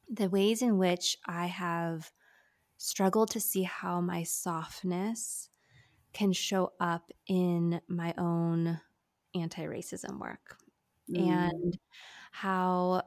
the 0.09 0.29
ways 0.29 0.61
in 0.61 0.77
which 0.77 1.17
i 1.25 1.47
have 1.47 2.11
struggled 2.77 3.31
to 3.31 3.39
see 3.39 3.63
how 3.63 4.01
my 4.01 4.23
softness 4.23 5.49
can 6.13 6.31
show 6.31 6.71
up 6.79 7.11
in 7.27 7.81
my 7.87 8.13
own 8.17 8.79
anti-racism 9.35 10.19
work. 10.19 10.57
Mm. 11.11 11.27
and 11.27 11.77
how 12.35 13.01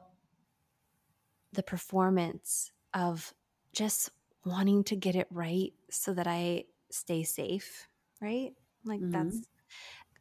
the 1.53 1.61
performance 1.61 2.71
of 2.95 3.31
just 3.73 4.09
wanting 4.43 4.83
to 4.83 4.95
get 4.95 5.15
it 5.15 5.27
right 5.29 5.71
so 5.91 6.15
that 6.15 6.25
I 6.25 6.63
stay 6.89 7.21
safe, 7.21 7.87
right? 8.19 8.53
Like 8.83 9.01
mm-hmm. 9.01 9.11
that's 9.11 9.47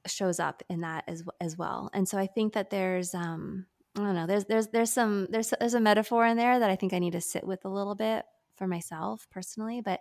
shows 0.07 0.39
up 0.39 0.63
in 0.69 0.83
that 0.83 1.05
as 1.09 1.25
as 1.41 1.57
well. 1.57 1.89
And 1.95 2.07
so 2.07 2.19
I 2.19 2.27
think 2.27 2.53
that 2.53 2.69
there's 2.69 3.15
um 3.15 3.65
I 3.97 4.01
don't 4.01 4.15
know, 4.15 4.27
there's 4.27 4.45
there's 4.45 4.69
there's 4.69 4.93
some 4.93 5.27
there's 5.31 5.55
there's 5.59 5.73
a 5.73 5.81
metaphor 5.81 6.27
in 6.27 6.37
there 6.37 6.59
that 6.59 6.71
I 6.71 6.77
think 6.77 6.93
I 6.93 6.99
need 6.99 7.13
to 7.13 7.23
sit 7.23 7.47
with 7.47 7.65
a 7.65 7.71
little 7.71 7.95
bit 7.95 8.27
for 8.57 8.67
myself 8.67 9.27
personally, 9.31 9.81
but 9.81 10.01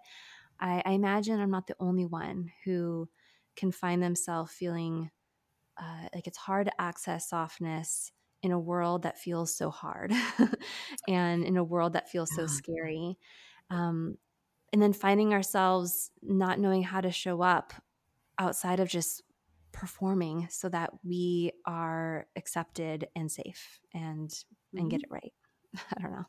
I, 0.60 0.82
I 0.86 0.92
imagine 0.92 1.40
I'm 1.40 1.52
not 1.52 1.68
the 1.68 1.78
only 1.80 2.06
one 2.06 2.52
who 2.66 3.08
can 3.56 3.72
find 3.72 4.04
themselves 4.04 4.52
feeling 4.52 5.12
uh, 5.78 6.10
like 6.14 6.28
it's 6.28 6.38
hard 6.38 6.66
to 6.66 6.82
access 6.82 7.30
softness 7.30 8.12
in 8.44 8.52
a 8.52 8.60
world 8.60 9.04
that 9.04 9.18
feels 9.18 9.56
so 9.56 9.70
hard 9.70 10.14
and 11.08 11.44
in 11.44 11.58
a 11.58 11.64
world 11.64 11.94
that 11.94 12.10
feels 12.10 12.30
so 12.36 12.46
scary. 12.48 13.18
Um, 13.70 14.18
and 14.72 14.82
then 14.82 14.94
finding 14.94 15.34
ourselves 15.34 16.12
not 16.22 16.60
knowing 16.60 16.84
how 16.84 17.02
to 17.02 17.12
show 17.12 17.42
up 17.42 17.74
outside 18.40 18.80
of 18.80 18.90
just 18.90 19.24
performing 19.72 20.48
so 20.50 20.70
that 20.70 20.92
we 21.04 21.52
are 21.66 22.28
accepted 22.36 23.08
and 23.16 23.32
safe 23.32 23.80
and 23.94 24.30
mm-hmm. 24.30 24.80
and 24.80 24.92
get 24.92 25.02
mm-hmm. 25.02 25.16
it 25.16 25.22
right. 25.24 25.34
I 25.98 26.02
don't 26.02 26.12
know. 26.12 26.26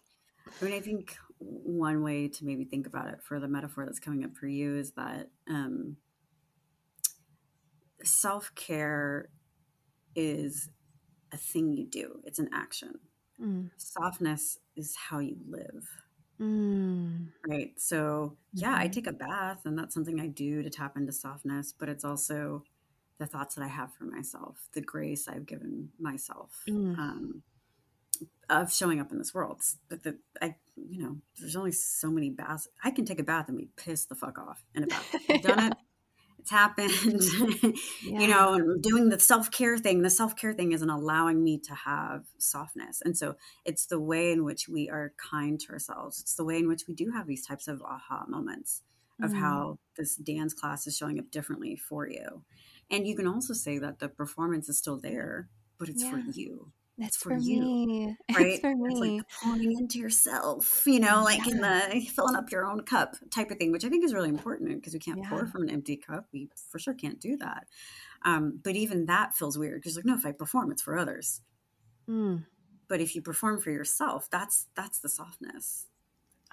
I 0.60 0.64
mean, 0.64 0.74
I 0.74 0.80
think 0.80 1.16
one 1.38 2.02
way 2.02 2.28
to 2.28 2.44
maybe 2.44 2.64
think 2.64 2.86
about 2.86 3.08
it 3.08 3.22
for 3.22 3.38
the 3.38 3.48
metaphor 3.48 3.84
that's 3.84 4.00
coming 4.00 4.24
up 4.24 4.36
for 4.36 4.46
you 4.46 4.76
is 4.76 4.92
that 4.92 5.28
um, 5.48 5.96
self 8.02 8.54
care 8.54 9.28
is 10.14 10.70
a 11.32 11.36
thing 11.36 11.72
you 11.72 11.84
do, 11.84 12.20
it's 12.24 12.38
an 12.38 12.50
action. 12.52 12.98
Mm. 13.40 13.70
Softness 13.76 14.58
is 14.76 14.96
how 14.96 15.18
you 15.18 15.36
live. 15.48 15.88
Mm. 16.40 17.28
Right. 17.46 17.72
So, 17.76 18.36
yeah, 18.52 18.72
mm-hmm. 18.72 18.82
I 18.82 18.88
take 18.88 19.06
a 19.06 19.12
bath, 19.12 19.60
and 19.64 19.78
that's 19.78 19.94
something 19.94 20.20
I 20.20 20.28
do 20.28 20.62
to 20.62 20.70
tap 20.70 20.96
into 20.96 21.12
softness, 21.12 21.74
but 21.76 21.88
it's 21.88 22.04
also 22.04 22.64
the 23.18 23.26
thoughts 23.26 23.56
that 23.56 23.64
I 23.64 23.68
have 23.68 23.92
for 23.94 24.04
myself, 24.04 24.68
the 24.74 24.80
grace 24.80 25.26
I've 25.28 25.46
given 25.46 25.90
myself 25.98 26.62
mm. 26.68 26.96
um, 26.96 27.42
of 28.48 28.72
showing 28.72 29.00
up 29.00 29.10
in 29.10 29.18
this 29.18 29.34
world. 29.34 29.60
But 29.88 30.04
the, 30.04 30.18
I, 30.40 30.54
you 30.76 31.02
know, 31.02 31.16
there's 31.40 31.56
only 31.56 31.72
so 31.72 32.10
many 32.10 32.30
baths. 32.30 32.68
I 32.84 32.92
can 32.92 33.04
take 33.04 33.18
a 33.18 33.24
bath 33.24 33.48
and 33.48 33.58
be 33.58 33.70
pissed 33.76 34.08
the 34.08 34.14
fuck 34.14 34.38
off 34.38 34.62
in 34.74 34.84
a 34.84 34.86
bath. 34.86 35.14
I've 35.28 35.42
done 35.42 35.72
it 35.72 35.78
it's 36.48 36.50
happened 36.50 37.74
yeah. 38.02 38.20
you 38.20 38.26
know 38.26 38.54
and 38.54 38.82
doing 38.82 39.08
the 39.08 39.20
self-care 39.20 39.76
thing 39.76 40.02
the 40.02 40.10
self-care 40.10 40.52
thing 40.52 40.72
isn't 40.72 40.90
allowing 40.90 41.42
me 41.42 41.58
to 41.58 41.74
have 41.74 42.24
softness 42.38 43.02
and 43.04 43.16
so 43.16 43.36
it's 43.64 43.86
the 43.86 44.00
way 44.00 44.32
in 44.32 44.44
which 44.44 44.68
we 44.68 44.88
are 44.88 45.12
kind 45.18 45.60
to 45.60 45.72
ourselves 45.72 46.20
it's 46.20 46.34
the 46.34 46.44
way 46.44 46.58
in 46.58 46.68
which 46.68 46.84
we 46.88 46.94
do 46.94 47.10
have 47.10 47.26
these 47.26 47.46
types 47.46 47.68
of 47.68 47.82
aha 47.82 48.24
moments 48.28 48.82
of 49.22 49.32
mm. 49.32 49.38
how 49.38 49.78
this 49.96 50.16
dance 50.16 50.54
class 50.54 50.86
is 50.86 50.96
showing 50.96 51.18
up 51.18 51.30
differently 51.30 51.76
for 51.76 52.08
you 52.08 52.42
and 52.90 53.06
you 53.06 53.14
can 53.14 53.26
also 53.26 53.52
say 53.52 53.78
that 53.78 53.98
the 53.98 54.08
performance 54.08 54.68
is 54.68 54.78
still 54.78 54.98
there 54.98 55.48
but 55.78 55.88
it's 55.88 56.02
yeah. 56.02 56.10
for 56.10 56.18
you 56.18 56.72
that's 56.98 57.16
for, 57.16 57.30
for, 57.30 57.36
you, 57.38 57.60
me. 57.60 58.16
right? 58.36 58.46
It's 58.46 58.60
for 58.60 58.74
me. 58.74 58.88
It's 58.90 59.00
like 59.00 59.28
pouring 59.42 59.72
into 59.78 59.98
yourself, 59.98 60.82
you 60.84 60.98
know, 60.98 61.22
like 61.22 61.46
yeah. 61.46 61.52
in 61.52 61.60
the 61.60 62.06
filling 62.10 62.34
up 62.34 62.50
your 62.50 62.66
own 62.66 62.80
cup 62.80 63.14
type 63.30 63.50
of 63.52 63.58
thing, 63.58 63.70
which 63.70 63.84
I 63.84 63.88
think 63.88 64.04
is 64.04 64.12
really 64.12 64.28
important 64.28 64.74
because 64.74 64.94
we 64.94 64.98
can't 64.98 65.20
yeah. 65.22 65.28
pour 65.28 65.46
from 65.46 65.62
an 65.62 65.70
empty 65.70 65.96
cup. 65.96 66.26
We 66.32 66.50
for 66.70 66.80
sure 66.80 66.94
can't 66.94 67.20
do 67.20 67.36
that. 67.36 67.66
Um, 68.24 68.58
but 68.62 68.74
even 68.74 69.06
that 69.06 69.34
feels 69.34 69.56
weird 69.56 69.80
because 69.80 69.94
like, 69.94 70.04
no, 70.04 70.14
if 70.14 70.26
I 70.26 70.32
perform, 70.32 70.72
it's 70.72 70.82
for 70.82 70.98
others. 70.98 71.40
Mm. 72.08 72.44
But 72.88 73.00
if 73.00 73.14
you 73.14 73.22
perform 73.22 73.60
for 73.60 73.70
yourself, 73.70 74.28
that's 74.30 74.66
that's 74.74 74.98
the 74.98 75.08
softness, 75.08 75.86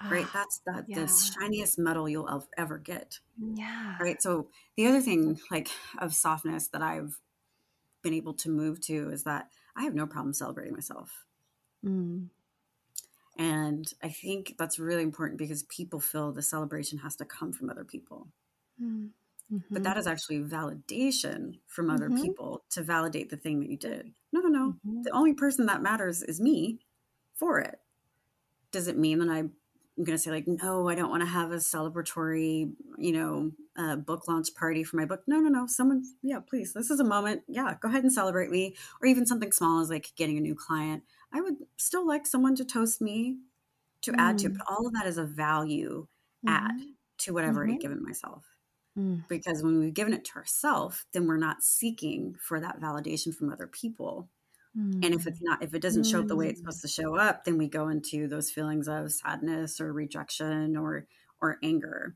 right? 0.08 0.26
That's 0.32 0.60
that 0.66 0.84
yeah. 0.86 1.00
the 1.00 1.08
shiniest 1.08 1.78
medal 1.78 2.08
you'll 2.08 2.44
ever 2.56 2.78
get. 2.78 3.18
Yeah. 3.36 3.96
Right. 3.98 4.22
So 4.22 4.48
the 4.76 4.86
other 4.86 5.00
thing, 5.00 5.40
like 5.50 5.70
of 5.98 6.14
softness 6.14 6.68
that 6.68 6.82
I've 6.82 7.18
been 8.02 8.12
able 8.12 8.34
to 8.34 8.50
move 8.50 8.80
to, 8.82 9.10
is 9.10 9.24
that 9.24 9.48
I 9.76 9.84
have 9.84 9.94
no 9.94 10.06
problem 10.06 10.32
celebrating 10.32 10.74
myself. 10.74 11.26
Mm. 11.84 12.28
And 13.38 13.92
I 14.02 14.08
think 14.08 14.54
that's 14.58 14.78
really 14.78 15.02
important 15.02 15.38
because 15.38 15.62
people 15.64 16.00
feel 16.00 16.32
the 16.32 16.42
celebration 16.42 16.98
has 16.98 17.16
to 17.16 17.24
come 17.24 17.52
from 17.52 17.68
other 17.68 17.84
people. 17.84 18.28
Mm. 18.82 19.10
hmm 19.50 19.58
But 19.70 19.82
that 19.82 19.98
is 19.98 20.06
actually 20.06 20.40
validation 20.40 21.58
from 21.66 21.90
other 21.90 22.08
mm-hmm. 22.08 22.22
people 22.22 22.64
to 22.70 22.82
validate 22.82 23.30
the 23.30 23.36
thing 23.36 23.60
that 23.60 23.68
you 23.68 23.76
did. 23.76 24.12
No, 24.32 24.40
no, 24.40 24.48
no. 24.48 24.74
Mm-hmm. 24.86 25.02
The 25.02 25.10
only 25.10 25.34
person 25.34 25.66
that 25.66 25.82
matters 25.82 26.22
is 26.22 26.40
me 26.40 26.80
for 27.34 27.58
it. 27.60 27.78
Does 28.72 28.88
it 28.88 28.98
mean 28.98 29.18
that 29.18 29.28
I 29.28 29.44
I'm 29.98 30.04
going 30.04 30.16
to 30.16 30.22
say 30.22 30.30
like, 30.30 30.46
no, 30.46 30.88
I 30.88 30.94
don't 30.94 31.10
want 31.10 31.22
to 31.22 31.28
have 31.28 31.52
a 31.52 31.56
celebratory, 31.56 32.70
you 32.98 33.12
know, 33.12 33.52
uh, 33.76 33.96
book 33.96 34.28
launch 34.28 34.54
party 34.54 34.84
for 34.84 34.96
my 34.96 35.06
book. 35.06 35.22
No, 35.26 35.38
no, 35.38 35.48
no. 35.48 35.66
Someone, 35.66 36.04
yeah, 36.22 36.40
please. 36.40 36.74
This 36.74 36.90
is 36.90 37.00
a 37.00 37.04
moment. 37.04 37.42
Yeah, 37.48 37.74
go 37.80 37.88
ahead 37.88 38.02
and 38.02 38.12
celebrate 38.12 38.50
me. 38.50 38.76
Or 39.00 39.06
even 39.06 39.26
something 39.26 39.52
small 39.52 39.80
as 39.80 39.88
like 39.88 40.12
getting 40.16 40.36
a 40.36 40.40
new 40.40 40.54
client. 40.54 41.02
I 41.32 41.40
would 41.40 41.56
still 41.76 42.06
like 42.06 42.26
someone 42.26 42.56
to 42.56 42.64
toast 42.64 43.00
me 43.00 43.38
to 44.02 44.12
mm. 44.12 44.16
add 44.18 44.38
to, 44.38 44.50
mm. 44.50 44.58
but 44.58 44.66
all 44.68 44.86
of 44.86 44.92
that 44.94 45.06
is 45.06 45.18
a 45.18 45.24
value 45.24 46.06
mm-hmm. 46.46 46.54
add 46.54 46.80
to 47.18 47.32
whatever 47.32 47.64
mm-hmm. 47.64 47.74
I've 47.74 47.80
given 47.80 48.02
myself. 48.02 48.44
Mm. 48.98 49.26
Because 49.28 49.62
when 49.62 49.78
we've 49.78 49.94
given 49.94 50.12
it 50.12 50.24
to 50.26 50.36
ourselves, 50.36 51.04
then 51.12 51.26
we're 51.26 51.36
not 51.36 51.62
seeking 51.62 52.36
for 52.40 52.60
that 52.60 52.80
validation 52.80 53.34
from 53.34 53.52
other 53.52 53.66
people 53.66 54.28
and 54.76 55.04
if 55.14 55.26
it's 55.26 55.40
not, 55.40 55.62
if 55.62 55.74
it 55.74 55.80
doesn't 55.80 56.04
show 56.04 56.20
up 56.20 56.28
the 56.28 56.36
way 56.36 56.48
it's 56.48 56.60
supposed 56.60 56.82
to 56.82 56.88
show 56.88 57.16
up, 57.16 57.44
then 57.44 57.56
we 57.56 57.66
go 57.66 57.88
into 57.88 58.28
those 58.28 58.50
feelings 58.50 58.88
of 58.88 59.10
sadness 59.10 59.80
or 59.80 59.92
rejection 59.92 60.76
or 60.76 61.06
or 61.40 61.56
anger. 61.62 62.14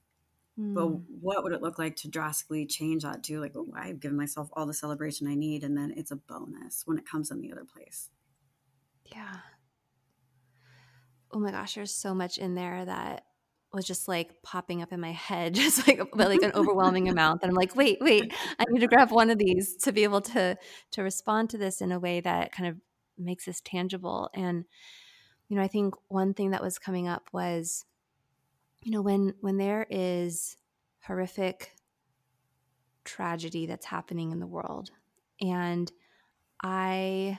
Mm. 0.58 0.74
But 0.74 0.88
what 1.20 1.42
would 1.42 1.52
it 1.52 1.62
look 1.62 1.78
like 1.78 1.96
to 1.96 2.08
drastically 2.08 2.66
change 2.66 3.02
that 3.02 3.22
to 3.24 3.40
like, 3.40 3.52
oh, 3.56 3.72
I've 3.74 4.00
given 4.00 4.16
myself 4.16 4.50
all 4.52 4.66
the 4.66 4.74
celebration 4.74 5.26
I 5.26 5.34
need, 5.34 5.64
and 5.64 5.76
then 5.76 5.94
it's 5.96 6.10
a 6.10 6.16
bonus 6.16 6.82
when 6.84 6.98
it 6.98 7.08
comes 7.08 7.30
in 7.30 7.40
the 7.40 7.52
other 7.52 7.64
place. 7.64 8.10
Yeah. 9.06 9.36
Oh 11.32 11.38
my 11.38 11.52
gosh, 11.52 11.74
there's 11.74 11.94
so 11.94 12.14
much 12.14 12.36
in 12.36 12.54
there 12.54 12.84
that 12.84 13.24
was 13.72 13.86
just 13.86 14.08
like 14.08 14.42
popping 14.42 14.82
up 14.82 14.92
in 14.92 15.00
my 15.00 15.12
head, 15.12 15.54
just 15.54 15.86
like 15.86 16.00
like 16.14 16.42
an 16.42 16.52
overwhelming 16.54 17.08
amount. 17.08 17.42
And 17.42 17.50
I'm 17.50 17.56
like, 17.56 17.76
wait, 17.76 17.98
wait, 18.00 18.32
I 18.58 18.64
need 18.68 18.80
to 18.80 18.88
grab 18.88 19.10
one 19.10 19.30
of 19.30 19.38
these 19.38 19.76
to 19.76 19.92
be 19.92 20.04
able 20.04 20.20
to 20.22 20.56
to 20.92 21.02
respond 21.02 21.50
to 21.50 21.58
this 21.58 21.80
in 21.80 21.92
a 21.92 22.00
way 22.00 22.20
that 22.20 22.52
kind 22.52 22.68
of 22.68 22.76
makes 23.18 23.44
this 23.44 23.60
tangible. 23.60 24.30
And 24.34 24.64
you 25.48 25.56
know, 25.56 25.62
I 25.62 25.68
think 25.68 25.94
one 26.08 26.34
thing 26.34 26.50
that 26.50 26.62
was 26.62 26.78
coming 26.78 27.08
up 27.08 27.28
was, 27.32 27.84
you 28.82 28.92
know, 28.92 29.02
when 29.02 29.34
when 29.40 29.56
there 29.56 29.86
is 29.90 30.56
horrific 31.06 31.72
tragedy 33.04 33.66
that's 33.66 33.86
happening 33.86 34.30
in 34.30 34.40
the 34.40 34.46
world, 34.46 34.90
and 35.40 35.90
I 36.62 37.38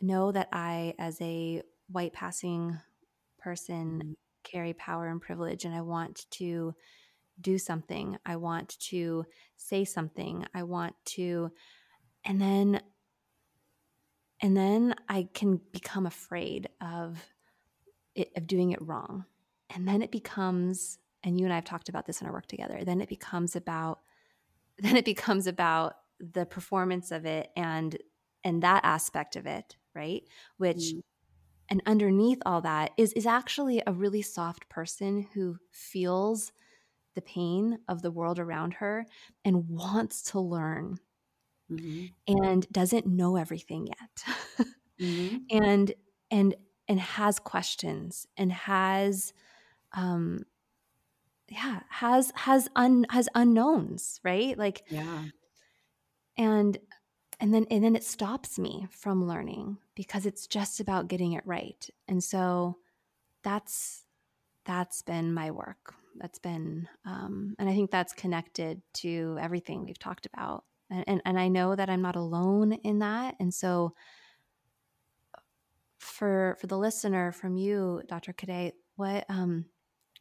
know 0.00 0.32
that 0.32 0.48
I, 0.52 0.94
as 0.98 1.20
a 1.20 1.62
white 1.88 2.12
passing 2.12 2.78
person, 3.38 4.00
mm-hmm 4.02 4.12
carry 4.44 4.72
power 4.72 5.08
and 5.08 5.20
privilege 5.20 5.64
and 5.64 5.74
I 5.74 5.80
want 5.80 6.26
to 6.32 6.74
do 7.40 7.58
something. 7.58 8.16
I 8.24 8.36
want 8.36 8.78
to 8.78 9.24
say 9.56 9.84
something. 9.84 10.46
I 10.54 10.62
want 10.62 10.94
to 11.06 11.50
and 12.24 12.40
then 12.40 12.80
and 14.40 14.56
then 14.56 14.94
I 15.08 15.28
can 15.32 15.60
become 15.72 16.06
afraid 16.06 16.68
of 16.80 17.24
it, 18.14 18.30
of 18.36 18.46
doing 18.46 18.72
it 18.72 18.82
wrong. 18.82 19.24
And 19.70 19.88
then 19.88 20.02
it 20.02 20.10
becomes 20.10 20.98
and 21.22 21.38
you 21.40 21.46
and 21.46 21.52
I 21.52 21.56
have 21.56 21.64
talked 21.64 21.88
about 21.88 22.06
this 22.06 22.20
in 22.20 22.26
our 22.26 22.32
work 22.32 22.46
together. 22.46 22.82
Then 22.84 23.00
it 23.00 23.08
becomes 23.08 23.56
about 23.56 24.00
then 24.78 24.96
it 24.96 25.04
becomes 25.04 25.46
about 25.46 25.94
the 26.20 26.46
performance 26.46 27.10
of 27.10 27.26
it 27.26 27.50
and 27.56 27.96
and 28.44 28.62
that 28.62 28.84
aspect 28.84 29.36
of 29.36 29.46
it, 29.46 29.76
right? 29.94 30.22
Which 30.58 30.76
mm 30.94 31.02
and 31.68 31.82
underneath 31.86 32.38
all 32.44 32.60
that 32.60 32.92
is 32.96 33.12
is 33.14 33.26
actually 33.26 33.82
a 33.86 33.92
really 33.92 34.22
soft 34.22 34.68
person 34.68 35.26
who 35.34 35.56
feels 35.70 36.52
the 37.14 37.22
pain 37.22 37.78
of 37.88 38.02
the 38.02 38.10
world 38.10 38.38
around 38.38 38.74
her 38.74 39.06
and 39.44 39.68
wants 39.68 40.22
to 40.22 40.40
learn 40.40 40.98
mm-hmm. 41.70 42.06
and 42.26 42.70
doesn't 42.70 43.06
know 43.06 43.36
everything 43.36 43.86
yet 43.86 44.66
mm-hmm. 45.00 45.36
and 45.50 45.92
and 46.30 46.54
and 46.88 47.00
has 47.00 47.38
questions 47.38 48.26
and 48.36 48.52
has 48.52 49.32
um 49.92 50.44
yeah 51.48 51.80
has 51.88 52.32
has 52.34 52.68
un 52.76 53.06
has 53.10 53.28
unknowns 53.34 54.20
right 54.24 54.58
like 54.58 54.82
yeah 54.88 55.24
and 56.36 56.78
and 57.40 57.52
then 57.52 57.66
and 57.70 57.84
then 57.84 57.96
it 57.96 58.04
stops 58.04 58.58
me 58.58 58.86
from 58.90 59.26
learning 59.26 59.78
because 59.94 60.26
it's 60.26 60.46
just 60.46 60.80
about 60.80 61.08
getting 61.08 61.32
it 61.32 61.46
right. 61.46 61.88
And 62.08 62.22
so 62.22 62.78
that's 63.42 64.04
that's 64.64 65.02
been 65.02 65.32
my 65.34 65.50
work. 65.50 65.94
That's 66.16 66.38
been 66.38 66.88
um, 67.04 67.54
and 67.58 67.68
i 67.68 67.74
think 67.74 67.90
that's 67.90 68.12
connected 68.12 68.80
to 68.94 69.36
everything 69.40 69.84
we've 69.84 69.98
talked 69.98 70.26
about. 70.26 70.64
And, 70.90 71.04
and, 71.06 71.22
and 71.24 71.38
i 71.38 71.48
know 71.48 71.74
that 71.74 71.90
i'm 71.90 72.02
not 72.02 72.16
alone 72.16 72.72
in 72.72 73.00
that. 73.00 73.36
And 73.40 73.52
so 73.52 73.94
for 75.98 76.56
for 76.60 76.66
the 76.66 76.78
listener 76.78 77.32
from 77.32 77.56
you 77.56 78.02
dr 78.06 78.32
Cadet, 78.34 78.74
what 78.96 79.24
um 79.28 79.64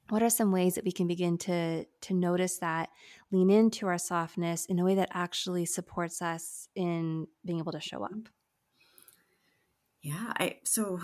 what 0.09 0.21
are 0.21 0.29
some 0.29 0.51
ways 0.51 0.75
that 0.75 0.85
we 0.85 0.91
can 0.91 1.07
begin 1.07 1.37
to 1.39 1.85
to 1.85 2.13
notice 2.13 2.57
that 2.59 2.89
lean 3.31 3.49
into 3.49 3.87
our 3.87 3.97
softness 3.97 4.65
in 4.65 4.79
a 4.79 4.83
way 4.83 4.95
that 4.95 5.09
actually 5.11 5.65
supports 5.65 6.21
us 6.21 6.67
in 6.75 7.27
being 7.45 7.59
able 7.59 7.71
to 7.71 7.79
show 7.79 8.03
up? 8.03 8.29
Yeah 10.01 10.33
i 10.37 10.57
so 10.63 10.99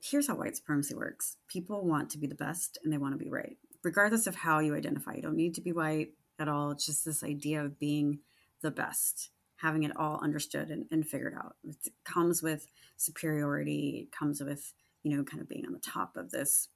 here's 0.00 0.28
how 0.28 0.36
white 0.36 0.56
supremacy 0.56 0.94
works. 0.94 1.36
People 1.48 1.84
want 1.84 2.10
to 2.10 2.18
be 2.18 2.26
the 2.26 2.34
best 2.34 2.78
and 2.84 2.92
they 2.92 2.98
want 2.98 3.12
to 3.12 3.24
be 3.24 3.30
right. 3.30 3.56
Regardless 3.82 4.26
of 4.26 4.36
how 4.36 4.60
you 4.60 4.74
identify 4.76 5.14
you 5.14 5.22
don't 5.22 5.36
need 5.36 5.54
to 5.54 5.60
be 5.60 5.72
white 5.72 6.10
at 6.38 6.48
all. 6.48 6.70
It's 6.70 6.86
just 6.86 7.04
this 7.04 7.24
idea 7.24 7.64
of 7.64 7.78
being 7.78 8.20
the 8.62 8.70
best 8.70 9.30
having 9.56 9.84
it 9.84 9.96
all 9.96 10.20
understood 10.22 10.68
and, 10.68 10.84
and 10.90 11.08
figured 11.08 11.34
out. 11.34 11.56
It 11.64 11.76
comes 12.04 12.42
with 12.42 12.66
superiority 12.96 14.08
it 14.08 14.16
comes 14.16 14.40
with 14.40 14.72
you 15.02 15.16
know 15.16 15.24
kind 15.24 15.40
of 15.40 15.48
being 15.48 15.66
on 15.66 15.72
the 15.72 15.78
top 15.78 16.16
of 16.16 16.30
this 16.30 16.68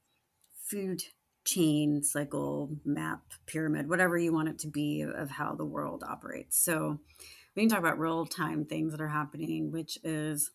food 0.71 1.03
chain, 1.45 2.03
cycle, 2.03 2.71
map, 2.85 3.23
pyramid, 3.47 3.89
whatever 3.89 4.17
you 4.17 4.33
want 4.33 4.49
it 4.49 4.59
to 4.61 4.69
be 4.69 5.03
of 5.03 5.31
how 5.31 5.55
the 5.55 5.65
world 5.65 6.05
operates. 6.07 6.63
So 6.63 7.01
we 7.55 7.63
can 7.63 7.71
talk 7.71 7.79
about 7.79 7.99
real 7.99 8.27
time 8.27 8.65
things 8.65 8.93
that 8.93 9.01
are 9.01 9.09
happening, 9.09 9.73
which 9.73 9.99
is 10.05 10.51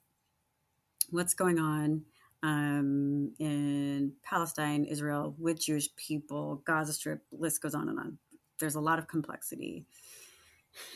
what's 1.09 1.34
going 1.34 1.59
on 1.59 2.03
um, 2.43 3.34
in 3.39 4.13
Palestine, 4.24 4.86
Israel, 4.86 5.36
with 5.39 5.59
Jewish 5.59 5.93
people, 5.95 6.61
Gaza 6.66 6.93
Strip, 6.93 7.22
list 7.32 7.61
goes 7.61 7.74
on 7.74 7.89
and 7.89 7.99
on. 7.99 8.18
There's 8.59 8.76
a 8.76 8.82
lot 8.82 8.99
of 8.99 9.07
complexity 9.07 9.86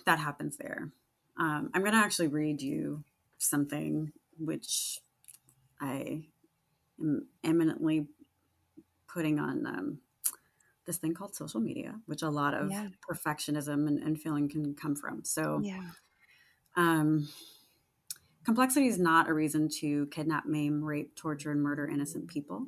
that 0.06 0.20
happens 0.20 0.58
there. 0.58 0.92
Um, 1.38 1.72
I'm 1.74 1.82
going 1.82 1.94
to 1.94 2.00
actually 2.00 2.28
read 2.28 2.62
you 2.62 3.04
something 3.38 4.12
which 4.38 5.00
I 5.82 6.24
am 7.00 7.28
eminently 7.44 8.08
putting 9.14 9.40
on 9.40 9.66
um, 9.66 10.00
this 10.86 10.98
thing 10.98 11.14
called 11.14 11.36
social 11.36 11.60
media, 11.60 11.96
which 12.06 12.22
a 12.22 12.30
lot 12.30 12.54
of 12.54 12.72
yeah. 12.72 12.88
perfectionism 13.10 13.88
and, 13.88 14.00
and, 14.00 14.20
feeling 14.20 14.50
can 14.50 14.74
come 14.74 14.96
from. 14.96 15.24
So, 15.24 15.60
yeah. 15.64 15.90
Um, 16.76 17.28
complexity 18.46 18.88
is 18.88 19.00
not 19.00 19.30
a 19.30 19.34
reason 19.34 19.70
to 19.80 20.08
kidnap, 20.08 20.46
maim, 20.46 20.84
rape, 20.84 21.16
torture, 21.16 21.52
and 21.52 21.62
murder 21.62 21.88
innocent 21.88 22.28
people. 22.28 22.68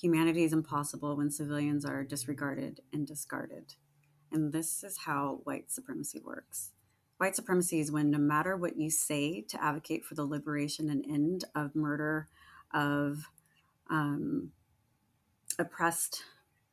Humanity 0.00 0.44
is 0.44 0.52
impossible 0.52 1.16
when 1.16 1.30
civilians 1.30 1.84
are 1.84 2.04
disregarded 2.04 2.80
and 2.92 3.06
discarded. 3.06 3.74
And 4.30 4.52
this 4.52 4.84
is 4.84 4.98
how 4.98 5.40
white 5.44 5.70
supremacy 5.70 6.20
works. 6.22 6.72
White 7.18 7.34
supremacy 7.34 7.80
is 7.80 7.90
when 7.90 8.10
no 8.10 8.18
matter 8.18 8.56
what 8.56 8.76
you 8.76 8.90
say 8.90 9.40
to 9.40 9.62
advocate 9.62 10.04
for 10.04 10.14
the 10.14 10.26
liberation 10.26 10.90
and 10.90 11.04
end 11.08 11.44
of 11.54 11.74
murder, 11.74 12.28
of 12.74 13.24
um, 13.88 14.52
oppressed 15.58 16.22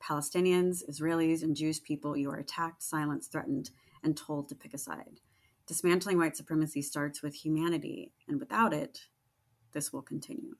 Palestinians, 0.02 0.84
Israelis, 0.90 1.44
and 1.44 1.56
Jewish 1.56 1.82
people, 1.82 2.18
you 2.18 2.30
are 2.30 2.38
attacked, 2.38 2.84
silenced, 2.84 3.32
threatened, 3.32 3.72
and 4.04 4.18
told 4.18 4.50
to 4.50 4.56
pick 4.56 4.74
a 4.74 4.78
side. 4.78 5.22
Dismantling 5.66 6.18
white 6.18 6.36
supremacy 6.36 6.82
starts 6.82 7.22
with 7.22 7.34
humanity, 7.34 8.12
and 8.28 8.40
without 8.40 8.74
it, 8.74 9.06
this 9.72 9.94
will 9.94 10.02
continue. 10.02 10.56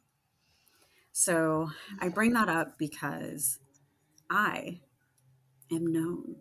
So 1.12 1.70
I 2.00 2.10
bring 2.10 2.34
that 2.34 2.50
up 2.50 2.78
because 2.78 3.60
I 4.30 4.80
am 5.72 5.86
known 5.86 6.38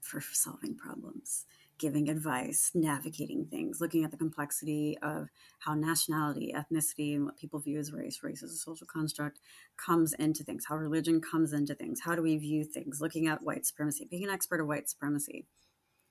for 0.00 0.20
solving 0.20 0.76
problems 0.76 1.46
giving 1.78 2.08
advice, 2.08 2.70
navigating 2.74 3.44
things, 3.46 3.80
looking 3.80 4.04
at 4.04 4.10
the 4.10 4.16
complexity 4.16 4.96
of 5.02 5.28
how 5.58 5.74
nationality, 5.74 6.54
ethnicity, 6.56 7.14
and 7.14 7.24
what 7.24 7.36
people 7.36 7.60
view 7.60 7.78
as 7.78 7.92
race, 7.92 8.22
race 8.22 8.42
as 8.42 8.52
a 8.52 8.56
social 8.56 8.86
construct, 8.86 9.38
comes 9.76 10.12
into 10.14 10.42
things, 10.42 10.64
how 10.68 10.76
religion 10.76 11.20
comes 11.20 11.52
into 11.52 11.74
things, 11.74 12.00
how 12.00 12.14
do 12.14 12.22
we 12.22 12.36
view 12.36 12.64
things, 12.64 13.00
looking 13.00 13.26
at 13.26 13.42
white 13.42 13.66
supremacy, 13.66 14.06
being 14.10 14.24
an 14.24 14.30
expert 14.30 14.60
of 14.60 14.66
white 14.66 14.88
supremacy. 14.88 15.44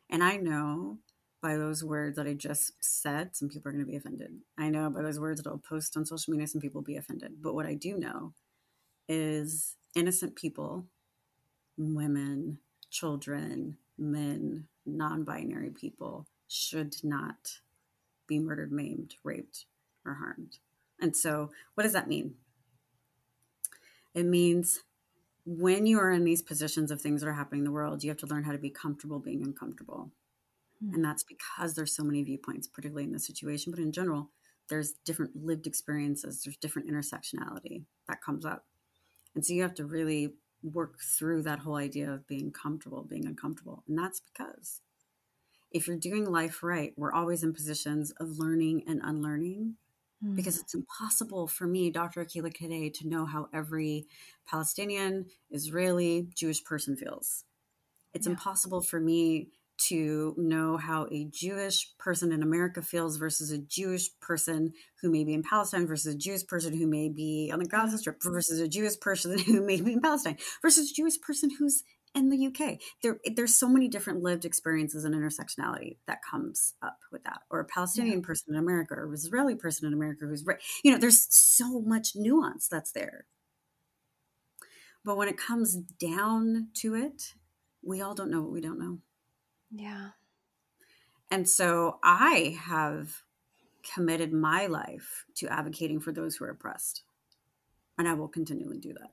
And 0.10 0.24
I 0.24 0.38
know 0.38 1.00
by 1.42 1.58
those 1.58 1.84
words 1.84 2.16
that 2.18 2.28
I 2.28 2.34
just 2.34 2.74
said, 2.80 3.36
some 3.36 3.50
people 3.50 3.70
are 3.70 3.72
going 3.72 3.86
to 3.86 3.90
be 3.90 3.98
offended. 3.98 4.32
I 4.58 4.70
know 4.70 4.90
by 4.90 5.02
those 5.02 5.20
words 5.20 5.42
that 5.42 5.50
I'll 5.50 5.58
post 5.58 5.96
on 5.98 6.06
social 6.06 6.32
media, 6.32 6.48
some 6.48 6.62
people 6.62 6.82
will 6.82 6.86
be 6.86 6.98
offended. 6.98 7.34
But 7.42 7.56
what 7.56 7.66
I 7.66 7.74
do 7.76 7.98
know 7.98 8.34
is 9.08 9.76
innocent 9.96 10.36
people, 10.36 10.86
women, 11.78 12.60
children, 12.90 13.78
men, 13.98 14.68
non 14.86 15.24
binary 15.24 15.70
people 15.70 16.26
should 16.48 16.96
not 17.04 17.60
be 18.28 18.40
murdered, 18.40 18.72
maimed, 18.72 19.16
raped, 19.24 19.66
or 20.06 20.16
harmed. 20.16 20.58
And 21.00 21.16
so, 21.16 21.52
what 21.74 21.84
does 21.84 21.94
that 21.94 22.08
mean? 22.08 22.36
It 24.14 24.26
means 24.26 24.82
when 25.46 25.86
you 25.86 26.00
are 26.00 26.12
in 26.12 26.24
these 26.24 26.42
positions 26.42 26.90
of 26.90 27.02
things 27.02 27.22
that 27.22 27.28
are 27.28 27.34
happening 27.34 27.60
in 27.60 27.66
the 27.66 27.72
world, 27.72 28.04
you 28.04 28.10
have 28.10 28.18
to 28.18 28.28
learn 28.28 28.44
how 28.44 28.52
to 28.52 28.58
be 28.58 28.70
comfortable 28.70 29.20
being 29.20 29.44
uncomfortable. 29.44 30.12
Mm-hmm. 30.84 30.96
And 30.96 31.06
that's 31.06 31.24
because 31.24 31.76
there's 31.76 31.96
so 31.96 32.04
many 32.04 32.24
viewpoints, 32.24 32.68
particularly 32.68 33.04
in 33.04 33.12
this 33.12 33.28
situation, 33.28 33.72
but 33.72 33.80
in 33.80 33.92
general, 33.92 34.30
there's 34.70 34.94
different 35.06 35.46
lived 35.46 35.68
experiences, 35.68 36.42
there's 36.44 36.58
different 36.58 36.90
intersectionality 36.90 37.84
that 38.08 38.22
comes 38.22 38.46
up. 38.46 38.66
And 39.36 39.46
so 39.46 39.54
you 39.54 39.62
have 39.62 39.76
to 39.76 39.86
really 39.86 40.34
work 40.74 41.00
through 41.00 41.44
that 41.44 41.60
whole 41.60 41.76
idea 41.76 42.12
of 42.12 42.28
being 42.28 42.52
comfortable, 42.52 43.04
being 43.04 43.26
uncomfortable. 43.26 43.84
And 43.88 43.98
that's 43.98 44.20
because 44.20 44.82
if 45.72 45.88
you're 45.88 45.98
doing 45.98 46.30
life 46.30 46.64
right, 46.64 46.94
we're 46.98 47.14
always 47.14 47.44
in 47.44 47.54
positions 47.54 48.12
of 48.20 48.40
learning 48.40 48.84
and 48.88 49.02
unlearning. 49.04 49.76
mm. 50.24 50.36
because 50.36 50.60
it's 50.60 50.74
impossible 50.74 51.48
for 51.48 51.68
me, 51.68 51.90
Dr. 51.92 52.24
Akilah 52.24 52.54
Cadet, 52.54 52.94
to 52.96 53.08
know 53.08 53.26
how 53.26 53.48
every 53.54 54.08
Palestinian, 54.48 55.26
Israeli, 55.52 56.28
Jewish 56.36 56.64
person 56.64 56.96
feels. 56.96 57.44
It's 58.14 58.28
yeah. 58.28 58.32
impossible 58.32 58.82
for 58.82 59.00
me 59.00 59.50
to 59.78 60.34
know 60.38 60.78
how 60.78 61.08
a 61.12 61.26
Jewish 61.26 61.90
person 61.98 62.32
in 62.32 62.42
America 62.42 62.82
feels 62.82 63.18
versus 63.18 63.52
a 63.52 63.58
Jewish 63.58 64.10
person 64.20 64.74
who 65.02 65.12
may 65.12 65.24
be 65.24 65.34
in 65.34 65.44
Palestine 65.44 65.88
versus 65.88 66.14
a 66.14 66.18
Jewish 66.18 66.46
person 66.48 66.78
who 66.78 66.88
may 66.88 67.10
be 67.10 67.50
on 67.52 67.60
the 67.60 67.66
mm-hmm. 67.66 67.76
Gaza 67.76 67.98
Strip 67.98 68.22
versus 68.24 68.60
a 68.60 68.68
Jewish 68.68 69.00
person 69.00 69.38
who 69.46 69.66
may 69.66 69.82
be 69.82 69.94
in 69.94 70.02
Palestine 70.02 70.38
versus 70.62 70.92
a 70.92 70.94
Jewish 70.94 71.20
person 71.20 71.50
who's 71.58 71.84
in 72.16 72.30
the 72.30 72.48
UK. 72.48 72.80
There, 73.04 73.20
there's 73.36 73.54
so 73.54 73.68
many 73.68 73.90
different 73.90 74.24
lived 74.24 74.46
experiences 74.46 75.04
and 75.04 75.14
intersectionality 75.14 75.98
that 76.08 76.20
comes 76.30 76.74
up 76.82 77.00
with 77.12 77.24
that. 77.26 77.42
Or 77.50 77.60
a 77.60 77.66
Palestinian 77.66 78.20
yeah. 78.20 78.26
person 78.26 78.54
in 78.54 78.60
America, 78.60 78.96
or 78.96 79.12
a 79.12 79.14
Israeli 79.14 79.56
person 79.56 79.86
in 79.86 79.94
America 79.94 80.26
who's, 80.26 80.46
right, 80.46 80.62
you 80.84 80.92
know, 80.92 80.98
there's 80.98 81.28
so 81.30 81.82
much 81.82 82.14
nuance 82.16 82.68
that's 82.70 82.94
there. 82.94 83.26
But 85.04 85.18
when 85.18 85.28
it 85.28 85.38
comes 85.38 85.76
down 85.76 86.70
to 86.78 86.96
it, 86.96 87.34
we 87.84 88.02
all 88.02 88.16
don't 88.16 88.32
know 88.32 88.42
what 88.42 88.52
we 88.52 88.62
don't 88.62 88.80
know. 88.80 89.00
Yeah. 89.72 90.10
And 91.32 91.48
so 91.48 92.00
I 92.04 92.58
have 92.62 93.24
committed 93.94 94.34
my 94.34 94.68
life 94.68 95.26
to 95.36 95.48
advocating 95.48 96.00
for 96.00 96.12
those 96.12 96.36
who 96.36 96.46
are 96.46 96.50
oppressed. 96.50 97.04
And 97.98 98.08
I 98.08 98.14
will 98.14 98.28
continually 98.28 98.78
do 98.78 98.94
that. 98.94 99.12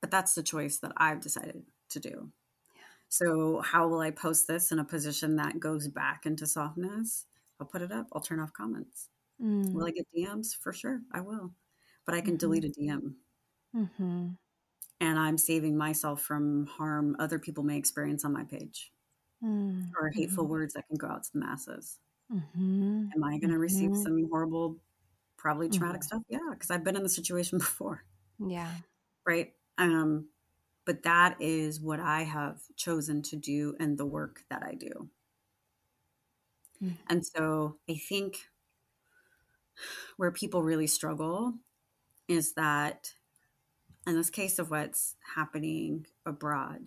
But 0.00 0.10
that's 0.10 0.34
the 0.34 0.42
choice 0.42 0.78
that 0.78 0.92
I've 0.96 1.20
decided 1.20 1.62
to 1.90 2.00
do. 2.00 2.30
Yeah. 2.74 2.82
So, 3.08 3.60
how 3.60 3.88
will 3.88 4.00
I 4.00 4.10
post 4.10 4.46
this 4.46 4.70
in 4.70 4.78
a 4.78 4.84
position 4.84 5.36
that 5.36 5.58
goes 5.58 5.88
back 5.88 6.26
into 6.26 6.46
softness? 6.46 7.24
I'll 7.58 7.66
put 7.66 7.82
it 7.82 7.90
up. 7.90 8.06
I'll 8.12 8.20
turn 8.20 8.38
off 8.38 8.52
comments. 8.52 9.08
Mm. 9.42 9.72
Will 9.72 9.86
I 9.86 9.90
get 9.90 10.06
DMs? 10.16 10.56
For 10.60 10.72
sure, 10.72 11.00
I 11.12 11.20
will. 11.20 11.52
But 12.04 12.14
I 12.14 12.20
can 12.20 12.32
mm-hmm. 12.32 12.38
delete 12.38 12.64
a 12.64 12.68
DM. 12.68 13.14
Mm-hmm 13.74 14.26
and 15.00 15.18
I'm 15.18 15.38
saving 15.38 15.76
myself 15.76 16.22
from 16.22 16.66
harm 16.66 17.16
other 17.18 17.38
people 17.38 17.64
may 17.64 17.76
experience 17.76 18.24
on 18.24 18.32
my 18.32 18.44
page 18.44 18.92
mm-hmm. 19.44 19.90
or 19.98 20.10
hateful 20.10 20.44
mm-hmm. 20.44 20.52
words 20.52 20.74
that 20.74 20.86
can 20.88 20.96
go 20.96 21.08
out 21.08 21.24
to 21.24 21.32
the 21.32 21.40
masses. 21.40 21.98
Mm-hmm. 22.32 23.08
Am 23.14 23.24
I 23.24 23.38
going 23.38 23.50
to 23.52 23.58
receive 23.58 23.90
mm-hmm. 23.90 24.02
some 24.02 24.28
horrible, 24.30 24.76
probably 25.36 25.68
traumatic 25.68 26.00
mm-hmm. 26.00 26.06
stuff? 26.06 26.22
Yeah, 26.28 26.50
because 26.50 26.70
I've 26.70 26.84
been 26.84 26.96
in 26.96 27.02
the 27.02 27.08
situation 27.08 27.58
before. 27.58 28.04
Yeah. 28.38 28.70
Right. 29.26 29.52
Um, 29.78 30.28
but 30.84 31.02
that 31.02 31.36
is 31.40 31.80
what 31.80 32.00
I 32.00 32.22
have 32.22 32.60
chosen 32.76 33.22
to 33.22 33.36
do 33.36 33.74
and 33.80 33.98
the 33.98 34.06
work 34.06 34.44
that 34.50 34.62
I 34.62 34.74
do. 34.74 35.08
Mm. 36.82 36.96
And 37.08 37.26
so 37.26 37.76
I 37.90 37.94
think 37.94 38.38
where 40.16 40.30
people 40.30 40.62
really 40.62 40.86
struggle 40.86 41.54
is 42.28 42.54
that 42.54 43.12
in 44.06 44.16
this 44.16 44.30
case 44.30 44.58
of 44.58 44.70
what's 44.70 45.16
happening 45.34 46.06
abroad, 46.24 46.86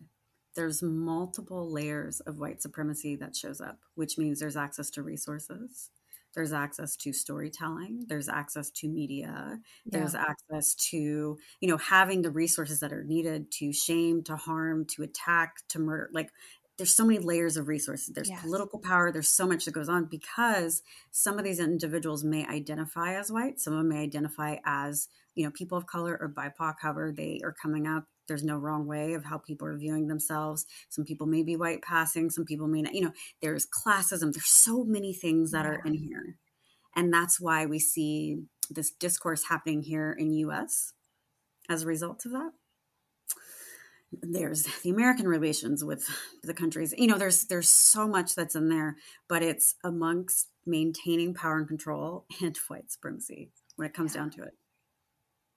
there's 0.56 0.82
multiple 0.82 1.72
layers 1.72 2.20
of 2.22 2.40
white 2.40 2.62
supremacy 2.62 3.16
that 3.18 3.36
shows 3.36 3.62
up, 3.62 3.80
which 3.96 4.18
means 4.18 4.40
there's 4.40 4.58
access 4.58 4.90
to 4.92 5.04
resources, 5.04 5.90
there's 6.34 6.54
access 6.54 6.96
to 6.98 7.14
storytelling, 7.14 8.06
there's 8.08 8.30
access 8.30 8.70
to 8.72 8.88
media, 8.88 9.60
yeah. 9.86 10.00
there's 10.00 10.16
access 10.16 10.76
to, 10.76 11.38
you 11.60 11.70
know, 11.70 11.78
having 11.78 12.22
the 12.22 12.32
resources 12.32 12.80
that 12.80 12.94
are 12.94 13.04
needed 13.04 13.52
to 13.52 13.72
shame, 13.74 14.24
to 14.24 14.36
harm, 14.36 14.86
to 14.86 15.04
attack, 15.04 15.58
to 15.70 15.80
murder. 15.80 16.10
Like 16.14 16.32
there's 16.78 16.96
so 16.96 17.06
many 17.06 17.20
layers 17.20 17.58
of 17.58 17.68
resources. 17.68 18.14
There's 18.16 18.30
yes. 18.30 18.42
political 18.42 18.80
power. 18.80 19.12
There's 19.12 19.28
so 19.28 19.46
much 19.46 19.66
that 19.66 19.74
goes 19.74 19.90
on 19.90 20.06
because 20.06 20.82
some 21.12 21.38
of 21.38 21.44
these 21.44 21.60
individuals 21.60 22.24
may 22.24 22.48
identify 22.48 23.16
as 23.16 23.32
white. 23.32 23.60
Some 23.60 23.74
of 23.74 23.80
them 23.80 23.90
may 23.90 24.02
identify 24.02 24.58
as, 24.64 25.10
you 25.40 25.46
know, 25.46 25.52
people 25.52 25.78
of 25.78 25.88
color 25.88 26.18
or 26.20 26.28
BIPOC, 26.28 26.76
however 26.82 27.14
they 27.16 27.40
are 27.46 27.54
coming 27.54 27.88
up. 27.88 28.04
There's 28.28 28.44
no 28.44 28.58
wrong 28.58 28.86
way 28.86 29.14
of 29.14 29.24
how 29.24 29.38
people 29.38 29.68
are 29.68 29.78
viewing 29.78 30.08
themselves. 30.08 30.66
Some 30.90 31.06
people 31.06 31.28
may 31.28 31.44
be 31.44 31.56
white 31.56 31.82
passing. 31.82 32.30
Some 32.30 32.44
people 32.44 32.68
may 32.68 32.82
not, 32.82 32.94
you 32.94 33.02
know, 33.06 33.14
there's 33.42 33.66
classism. 33.66 34.34
There's 34.34 34.50
so 34.50 34.84
many 34.84 35.14
things 35.14 35.52
that 35.52 35.66
are 35.66 35.82
in 35.86 35.94
here. 35.94 36.36
And 36.94 37.14
that's 37.14 37.40
why 37.40 37.66
we 37.66 37.80
see 37.80 38.44
this 38.70 38.92
discourse 38.92 39.46
happening 39.48 39.82
here 39.82 40.12
in 40.12 40.34
US 40.34 40.92
as 41.70 41.84
a 41.84 41.88
result 41.88 42.26
of 42.26 42.34
that 42.34 42.52
there's 44.12 44.64
the 44.82 44.90
American 44.90 45.28
relations 45.28 45.84
with 45.84 46.04
the 46.44 46.54
countries. 46.54 46.94
You 46.98 47.08
know, 47.08 47.18
there's 47.18 47.46
there's 47.46 47.70
so 47.70 48.08
much 48.08 48.36
that's 48.36 48.56
in 48.56 48.70
there, 48.70 48.98
but 49.28 49.44
it's 49.44 49.76
amongst 49.84 50.48
maintaining 50.66 51.34
power 51.34 51.58
and 51.58 51.68
control 51.68 52.26
and 52.42 52.58
white 52.68 52.92
supremacy 52.92 53.52
when 53.76 53.88
it 53.88 53.94
comes 53.94 54.16
yeah. 54.16 54.22
down 54.22 54.32
to 54.32 54.44
it. 54.44 54.59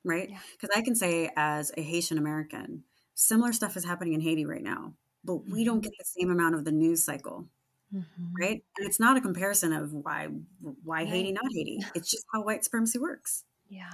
Right? 0.05 0.29
Because 0.29 0.71
yeah. 0.75 0.81
I 0.81 0.85
can 0.85 0.95
say 0.95 1.31
as 1.37 1.73
a 1.77 1.83
Haitian 1.83 2.19
American, 2.19 2.85
similar 3.15 3.53
stuff 3.53 3.77
is 3.77 3.85
happening 3.85 4.15
in 4.15 4.21
Haiti 4.21 4.45
right 4.45 4.63
now, 4.63 4.95
but 5.25 5.35
mm-hmm. 5.35 5.53
we 5.53 5.65
don't 5.65 5.77
mm-hmm. 5.77 5.83
get 5.83 5.93
the 5.99 6.05
same 6.05 6.31
amount 6.31 6.55
of 6.55 6.65
the 6.65 6.73
news 6.73 7.05
cycle. 7.05 7.47
Mm-hmm. 7.95 8.25
Right? 8.41 8.65
And 8.79 8.87
it's 8.87 8.99
not 8.99 9.17
a 9.17 9.21
comparison 9.21 9.73
of 9.73 9.93
why 9.93 10.29
why 10.61 11.01
right. 11.01 11.09
Haiti 11.09 11.33
not 11.33 11.45
Haiti. 11.53 11.81
It's 11.95 12.11
just 12.11 12.25
how 12.33 12.43
white 12.43 12.65
supremacy 12.65 12.99
works. 12.99 13.45
Yeah. 13.69 13.91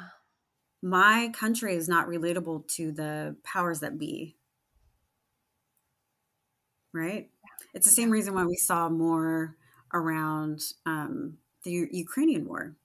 My 0.80 1.32
country 1.34 1.74
is 1.74 1.88
not 1.88 2.06
relatable 2.06 2.68
to 2.76 2.92
the 2.92 3.36
powers 3.42 3.80
that 3.80 3.98
be 3.98 4.38
right? 6.92 7.30
It's 7.74 7.86
the 7.86 7.92
same 7.92 8.10
reason 8.10 8.34
why 8.34 8.44
we 8.44 8.56
saw 8.56 8.88
more 8.88 9.56
around 9.92 10.60
um, 10.86 11.38
the 11.64 11.70
U- 11.70 11.88
Ukrainian 11.90 12.46
war. 12.46 12.76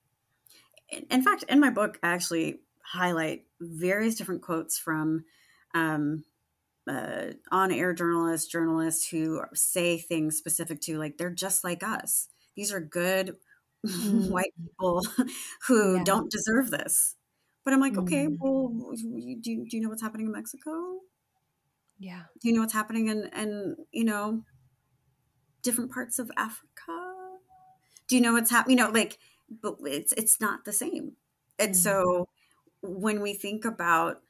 In, 0.89 1.05
in, 1.09 1.21
fact, 1.21 1.43
in 1.47 1.59
my 1.59 1.69
book, 1.69 1.99
I 2.03 2.09
actually 2.09 2.59
highlight 2.83 3.45
various 3.59 4.15
different 4.15 4.41
quotes 4.41 4.77
from 4.77 5.25
um, 5.73 6.23
uh, 6.87 7.27
on-air 7.51 7.93
journalists, 7.93 8.47
journalists 8.47 9.07
who 9.09 9.41
say 9.53 9.97
things 9.97 10.37
specific 10.37 10.81
to 10.81 10.97
like 10.97 11.17
they're 11.17 11.29
just 11.29 11.63
like 11.63 11.83
us. 11.83 12.27
These 12.55 12.71
are 12.71 12.81
good 12.81 13.35
mm. 13.87 14.29
white 14.29 14.53
people 14.57 15.01
who 15.67 15.97
yeah. 15.97 16.03
don't 16.03 16.31
deserve 16.31 16.71
this. 16.71 17.15
But 17.63 17.73
I'm 17.73 17.79
like, 17.79 17.93
mm. 17.93 18.03
okay, 18.03 18.27
well, 18.27 18.69
do 18.95 19.51
you, 19.51 19.67
do 19.69 19.77
you 19.77 19.81
know 19.81 19.89
what's 19.89 20.01
happening 20.01 20.27
in 20.27 20.33
Mexico? 20.33 20.99
Yeah. 21.99 22.23
Do 22.41 22.49
you 22.49 22.53
know 22.53 22.61
what's 22.61 22.73
happening 22.73 23.07
in, 23.07 23.29
in 23.35 23.77
you 23.91 24.03
know, 24.03 24.43
different 25.61 25.91
parts 25.91 26.19
of 26.19 26.29
Africa? 26.35 26.67
Do 28.07 28.15
you 28.15 28.21
know 28.21 28.33
what's 28.33 28.51
happening? 28.51 28.77
You 28.77 28.83
know, 28.83 28.91
like, 28.91 29.17
but 29.61 29.77
it's 29.85 30.11
it's 30.13 30.41
not 30.41 30.65
the 30.65 30.73
same. 30.73 31.13
And 31.59 31.71
mm-hmm. 31.71 31.73
so 31.73 32.27
when 32.83 33.21
we 33.21 33.33
think 33.33 33.65
about 33.65 34.21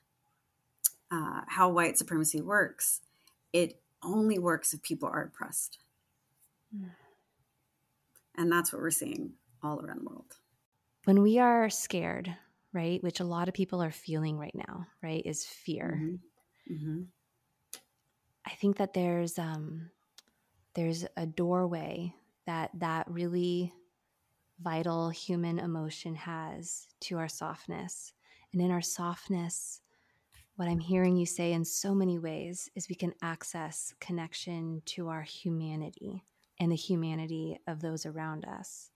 uh, 1.11 1.41
how 1.47 1.69
white 1.69 1.97
supremacy 1.97 2.41
works, 2.41 3.01
it 3.51 3.79
only 4.03 4.39
works 4.39 4.73
if 4.73 4.81
people 4.81 5.09
are 5.09 5.23
oppressed. 5.23 5.79
Mm. 6.75 6.91
And 8.35 8.51
that's 8.51 8.71
what 8.71 8.81
we're 8.81 8.91
seeing 8.91 9.33
all 9.61 9.79
around 9.79 9.99
the 9.99 10.09
world. 10.09 10.37
When 11.05 11.21
we 11.21 11.39
are 11.39 11.69
scared, 11.69 12.35
right, 12.71 13.03
which 13.03 13.19
a 13.19 13.25
lot 13.25 13.47
of 13.47 13.53
people 13.53 13.81
are 13.81 13.91
feeling 13.91 14.37
right 14.37 14.55
now, 14.55 14.87
right, 15.01 15.21
is 15.25 15.45
fear. 15.45 15.99
Mm-hmm. 16.01 16.73
Mm-hmm. 16.73 17.01
I 18.45 18.51
think 18.51 18.77
that 18.77 18.93
there's 18.93 19.37
um, 19.37 19.89
there's 20.75 21.05
a 21.17 21.25
doorway 21.25 22.13
that 22.45 22.71
that 22.75 23.09
really 23.09 23.73
vital 24.59 25.09
human 25.09 25.59
emotion 25.59 26.15
has 26.15 26.87
to 27.01 27.17
our 27.17 27.27
softness, 27.27 28.13
and 28.53 28.61
in 28.61 28.71
our 28.71 28.81
softness, 28.81 29.81
what 30.55 30.67
I'm 30.67 30.79
hearing 30.79 31.17
you 31.17 31.25
say 31.25 31.51
in 31.51 31.65
so 31.65 31.95
many 31.95 32.19
ways 32.19 32.69
is 32.75 32.87
we 32.87 32.95
can 32.95 33.13
access 33.21 33.93
connection 33.99 34.83
to 34.85 35.09
our 35.09 35.23
humanity 35.23 36.23
and 36.59 36.71
the 36.71 36.75
humanity 36.75 37.59
of 37.67 37.81
those 37.81 38.05
around 38.05 38.45
us. 38.45 38.91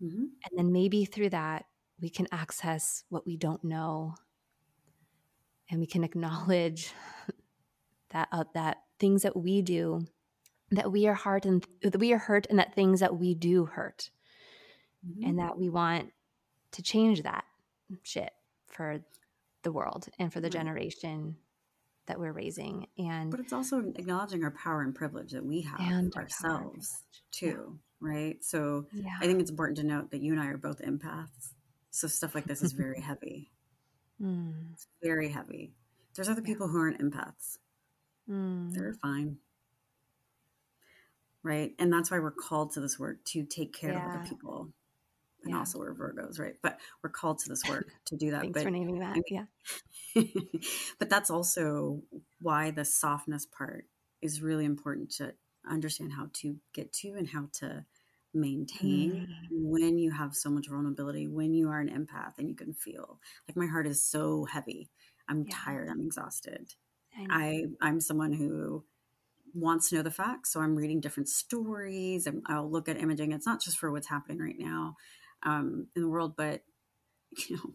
Mm-hmm. 0.00 0.22
And 0.22 0.56
then 0.56 0.72
maybe 0.72 1.04
through 1.04 1.30
that, 1.30 1.64
we 2.00 2.08
can 2.08 2.28
access 2.32 3.04
what 3.08 3.26
we 3.26 3.36
don't 3.36 3.62
know 3.64 4.14
and 5.68 5.80
we 5.80 5.86
can 5.86 6.04
acknowledge 6.04 6.92
that 8.10 8.28
uh, 8.32 8.44
that 8.54 8.78
things 8.98 9.22
that 9.22 9.36
we 9.36 9.62
do 9.62 10.06
that 10.70 10.90
we 10.90 11.06
are 11.08 11.14
hurt 11.14 11.44
and 11.44 11.66
that 11.82 11.98
we 11.98 12.12
are 12.12 12.18
hurt 12.18 12.46
and 12.48 12.58
that 12.58 12.74
things 12.74 13.00
that 13.00 13.16
we 13.16 13.34
do 13.34 13.66
hurt 13.66 14.10
mm-hmm. 15.06 15.28
and 15.28 15.38
that 15.38 15.58
we 15.58 15.68
want 15.68 16.12
to 16.72 16.82
change 16.82 17.22
that 17.22 17.44
shit 18.02 18.30
for 18.70 19.00
the 19.62 19.72
world 19.72 20.08
and 20.18 20.32
for 20.32 20.40
the 20.40 20.46
right. 20.46 20.52
generation 20.52 21.36
that 22.06 22.18
we're 22.18 22.32
raising 22.32 22.86
and 22.98 23.30
but 23.30 23.40
it's 23.40 23.52
also 23.52 23.78
acknowledging 23.96 24.42
our 24.42 24.50
power 24.50 24.82
and 24.82 24.94
privilege 24.94 25.32
that 25.32 25.44
we 25.44 25.60
have 25.60 25.78
and 25.78 26.14
ourselves 26.16 27.04
too 27.30 27.78
yeah. 28.02 28.08
right 28.08 28.36
so 28.42 28.86
yeah. 28.92 29.10
i 29.20 29.26
think 29.26 29.40
it's 29.40 29.50
important 29.50 29.78
to 29.78 29.84
note 29.84 30.10
that 30.10 30.22
you 30.22 30.32
and 30.32 30.40
i 30.40 30.46
are 30.46 30.56
both 30.56 30.80
empaths 30.80 31.52
so 31.90 32.08
stuff 32.08 32.34
like 32.34 32.46
this 32.46 32.62
is 32.62 32.72
very 32.72 33.00
heavy 33.06 33.50
mm. 34.20 34.52
it's 34.72 34.88
very 35.02 35.28
heavy 35.28 35.72
there's 36.16 36.28
other 36.28 36.42
people 36.42 36.66
who 36.66 36.78
aren't 36.78 37.00
empaths 37.00 37.58
Mm. 38.30 38.72
They're 38.72 38.94
fine. 38.94 39.36
Right. 41.42 41.72
And 41.78 41.92
that's 41.92 42.10
why 42.10 42.18
we're 42.18 42.30
called 42.30 42.72
to 42.72 42.80
this 42.80 42.98
work 42.98 43.24
to 43.26 43.44
take 43.44 43.72
care 43.72 43.92
yeah. 43.92 44.04
of 44.04 44.20
other 44.20 44.28
people. 44.28 44.68
And 45.44 45.52
yeah. 45.52 45.58
also 45.58 45.78
we're 45.78 45.94
Virgos, 45.94 46.38
right? 46.38 46.54
But 46.62 46.78
we're 47.02 47.10
called 47.10 47.38
to 47.40 47.48
this 47.48 47.62
work 47.68 47.88
to 48.06 48.16
do 48.16 48.32
that. 48.32 48.42
Thanks 48.42 48.54
but, 48.54 48.62
for 48.64 48.70
naming 48.70 49.00
that. 49.00 49.16
Yeah. 49.28 49.44
but 50.98 51.08
that's 51.08 51.30
also 51.30 52.02
why 52.40 52.70
the 52.70 52.84
softness 52.84 53.46
part 53.46 53.86
is 54.20 54.42
really 54.42 54.64
important 54.64 55.10
to 55.12 55.32
understand 55.68 56.12
how 56.12 56.28
to 56.34 56.56
get 56.74 56.92
to 56.92 57.14
and 57.14 57.28
how 57.28 57.48
to 57.52 57.84
maintain 58.32 59.28
mm. 59.28 59.48
when 59.50 59.98
you 59.98 60.10
have 60.10 60.34
so 60.34 60.50
much 60.50 60.68
vulnerability, 60.68 61.26
when 61.26 61.54
you 61.54 61.68
are 61.70 61.80
an 61.80 61.88
empath 61.88 62.38
and 62.38 62.48
you 62.48 62.54
can 62.54 62.74
feel 62.74 63.18
like 63.48 63.56
my 63.56 63.66
heart 63.66 63.86
is 63.86 64.02
so 64.02 64.44
heavy. 64.44 64.90
I'm 65.28 65.44
yeah. 65.46 65.56
tired, 65.56 65.88
I'm 65.88 66.00
exhausted. 66.00 66.74
I, 67.16 67.26
I 67.30 67.88
I'm 67.88 68.00
someone 68.00 68.32
who 68.32 68.84
wants 69.52 69.88
to 69.88 69.96
know 69.96 70.02
the 70.02 70.10
facts. 70.10 70.52
So 70.52 70.60
I'm 70.60 70.76
reading 70.76 71.00
different 71.00 71.28
stories 71.28 72.26
and 72.26 72.42
I'll 72.46 72.70
look 72.70 72.88
at 72.88 73.00
imaging. 73.00 73.32
It's 73.32 73.46
not 73.46 73.60
just 73.60 73.78
for 73.78 73.90
what's 73.90 74.08
happening 74.08 74.38
right 74.38 74.58
now 74.58 74.96
um, 75.42 75.86
in 75.94 76.02
the 76.02 76.08
world, 76.08 76.34
but 76.36 76.62
you 77.48 77.56
know, 77.56 77.74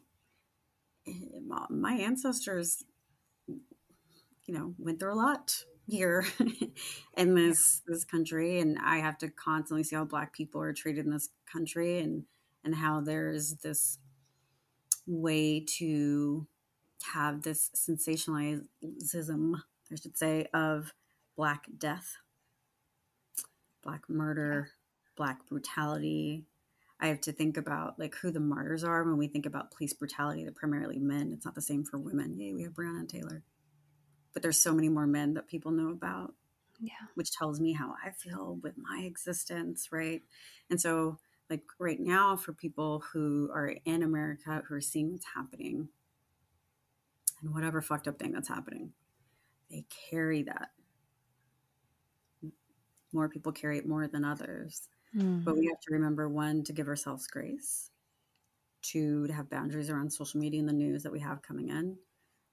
eh, 1.07 1.39
my 1.69 1.93
ancestors, 1.93 2.83
you 3.47 4.53
know, 4.53 4.73
went 4.77 4.99
through 4.99 5.13
a 5.13 5.15
lot 5.15 5.63
here 5.87 6.25
in 7.17 7.35
this 7.35 7.81
this 7.87 8.03
country, 8.03 8.59
and 8.59 8.77
I 8.83 8.97
have 8.97 9.17
to 9.19 9.29
constantly 9.29 9.83
see 9.83 9.95
how 9.95 10.05
Black 10.05 10.33
people 10.33 10.61
are 10.61 10.73
treated 10.73 11.05
in 11.05 11.11
this 11.11 11.29
country, 11.51 11.99
and 11.99 12.23
and 12.63 12.75
how 12.75 13.01
there's 13.01 13.55
this 13.55 13.99
way 15.07 15.63
to 15.77 16.47
have 17.13 17.43
this 17.43 17.69
sensationalism, 17.73 19.63
I 19.91 19.95
should 19.95 20.17
say, 20.17 20.47
of 20.53 20.93
Black 21.37 21.65
death, 21.77 22.17
Black 23.83 24.09
murder, 24.09 24.71
Black 25.15 25.47
brutality. 25.47 26.45
I 26.99 27.07
have 27.07 27.21
to 27.21 27.31
think 27.31 27.57
about 27.57 27.99
like 27.99 28.15
who 28.15 28.31
the 28.31 28.39
martyrs 28.39 28.83
are 28.83 29.03
when 29.03 29.17
we 29.17 29.27
think 29.27 29.45
about 29.45 29.71
police 29.71 29.93
brutality. 29.93 30.43
They're 30.43 30.51
primarily 30.51 30.99
men. 30.99 31.31
It's 31.33 31.45
not 31.45 31.55
the 31.55 31.61
same 31.61 31.83
for 31.83 31.97
women. 31.97 32.37
Yay, 32.39 32.53
we 32.53 32.63
have 32.63 32.73
Breonna 32.73 33.07
Taylor, 33.07 33.43
but 34.33 34.41
there's 34.41 34.61
so 34.61 34.73
many 34.73 34.89
more 34.89 35.07
men 35.07 35.33
that 35.33 35.47
people 35.47 35.71
know 35.71 35.89
about. 35.89 36.33
Yeah, 36.79 36.91
which 37.15 37.31
tells 37.31 37.61
me 37.61 37.71
how 37.71 37.95
I 38.05 38.11
feel 38.11 38.59
with 38.61 38.73
my 38.77 39.03
existence, 39.05 39.89
right? 39.91 40.21
And 40.69 40.79
so, 40.79 41.19
like 41.49 41.63
right 41.79 41.99
now, 41.99 42.35
for 42.35 42.51
people 42.51 43.03
who 43.13 43.49
are 43.53 43.75
in 43.85 44.03
America 44.03 44.61
who 44.67 44.75
are 44.75 44.81
seeing 44.81 45.11
what's 45.11 45.27
happening 45.35 45.87
and 47.41 47.53
whatever 47.53 47.81
fucked 47.81 48.09
up 48.09 48.19
thing 48.19 48.33
that's 48.33 48.49
happening, 48.49 48.91
they 49.69 49.85
carry 50.09 50.43
that 50.43 50.71
more 53.15 53.29
people 53.29 53.51
carry 53.51 53.77
it 53.79 53.87
more 53.87 54.07
than 54.07 54.25
others. 54.25 54.87
Mm-hmm. 55.15 55.39
But 55.43 55.57
we 55.57 55.67
have 55.67 55.79
to 55.81 55.93
remember 55.93 56.27
one, 56.27 56.63
to 56.63 56.73
give 56.73 56.87
ourselves 56.87 57.27
grace, 57.27 57.89
two, 58.81 59.27
to 59.27 59.33
have 59.33 59.49
boundaries 59.49 59.89
around 59.89 60.11
social 60.11 60.39
media 60.39 60.59
and 60.59 60.69
the 60.69 60.73
news 60.73 61.03
that 61.03 61.11
we 61.11 61.19
have 61.21 61.41
coming 61.41 61.69
in, 61.69 61.97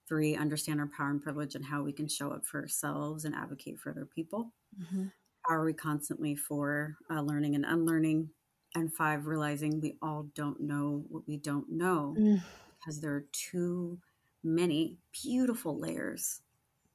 three, 0.07 0.35
understand 0.35 0.79
our 0.79 0.89
power 0.95 1.09
and 1.09 1.21
privilege 1.21 1.55
and 1.55 1.65
how 1.65 1.83
we 1.83 1.91
can 1.91 2.07
show 2.07 2.31
up 2.31 2.45
for 2.45 2.61
ourselves 2.61 3.25
and 3.25 3.35
advocate 3.35 3.79
for 3.79 3.89
other 3.89 4.05
people. 4.05 4.51
Mm-hmm. 4.81 5.05
How 5.41 5.55
are 5.55 5.65
we 5.65 5.73
constantly 5.73 6.35
for 6.35 6.95
uh, 7.09 7.21
learning 7.21 7.55
and 7.55 7.65
unlearning? 7.65 8.29
And 8.75 8.91
five, 8.91 9.27
realizing 9.27 9.81
we 9.81 9.97
all 10.01 10.27
don't 10.33 10.59
know 10.59 11.03
what 11.09 11.27
we 11.27 11.37
don't 11.37 11.69
know 11.69 12.15
mm. 12.17 12.41
because 12.79 12.99
there 12.99 13.13
are 13.13 13.25
too 13.31 13.99
many 14.43 14.97
beautiful 15.11 15.79
layers 15.79 16.41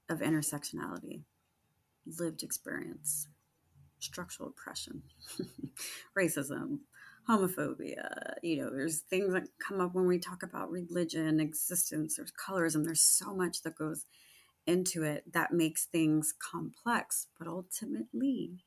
of 0.09 0.19
intersectionality, 0.19 1.23
lived 2.19 2.43
experience, 2.43 3.29
structural 3.99 4.51
oppression, 4.51 5.03
racism, 6.19 6.79
homophobia. 7.29 8.35
You 8.43 8.63
know, 8.63 8.71
there's 8.71 9.01
things 9.01 9.33
that 9.33 9.49
come 9.59 9.81
up 9.81 9.95
when 9.95 10.07
we 10.07 10.19
talk 10.19 10.43
about 10.43 10.71
religion, 10.71 11.41
existence, 11.41 12.17
there's 12.17 12.33
colorism, 12.33 12.85
there's 12.85 13.03
so 13.03 13.35
much 13.35 13.63
that 13.63 13.77
goes 13.77 14.05
into 14.67 15.03
it 15.03 15.25
that 15.33 15.53
makes 15.53 15.87
things 15.87 16.35
complex. 16.39 17.27
But 17.39 17.49
ultimately, 17.49 18.65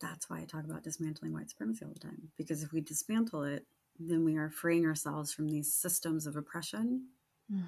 that's 0.00 0.28
why 0.30 0.40
I 0.40 0.44
talk 0.44 0.64
about 0.64 0.82
dismantling 0.82 1.32
white 1.32 1.50
supremacy 1.50 1.84
all 1.84 1.92
the 1.92 2.00
time. 2.00 2.30
Because 2.36 2.62
if 2.62 2.72
we 2.72 2.80
dismantle 2.80 3.44
it, 3.44 3.66
then 3.98 4.24
we 4.24 4.36
are 4.36 4.50
freeing 4.50 4.86
ourselves 4.86 5.32
from 5.32 5.48
these 5.48 5.72
systems 5.72 6.26
of 6.26 6.36
oppression 6.36 7.06
mm. 7.52 7.64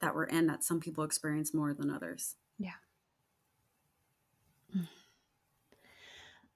that 0.00 0.14
we're 0.14 0.24
in 0.24 0.46
that 0.48 0.62
some 0.62 0.80
people 0.80 1.04
experience 1.04 1.54
more 1.54 1.72
than 1.72 1.90
others. 1.90 2.36
Yeah. 2.58 2.72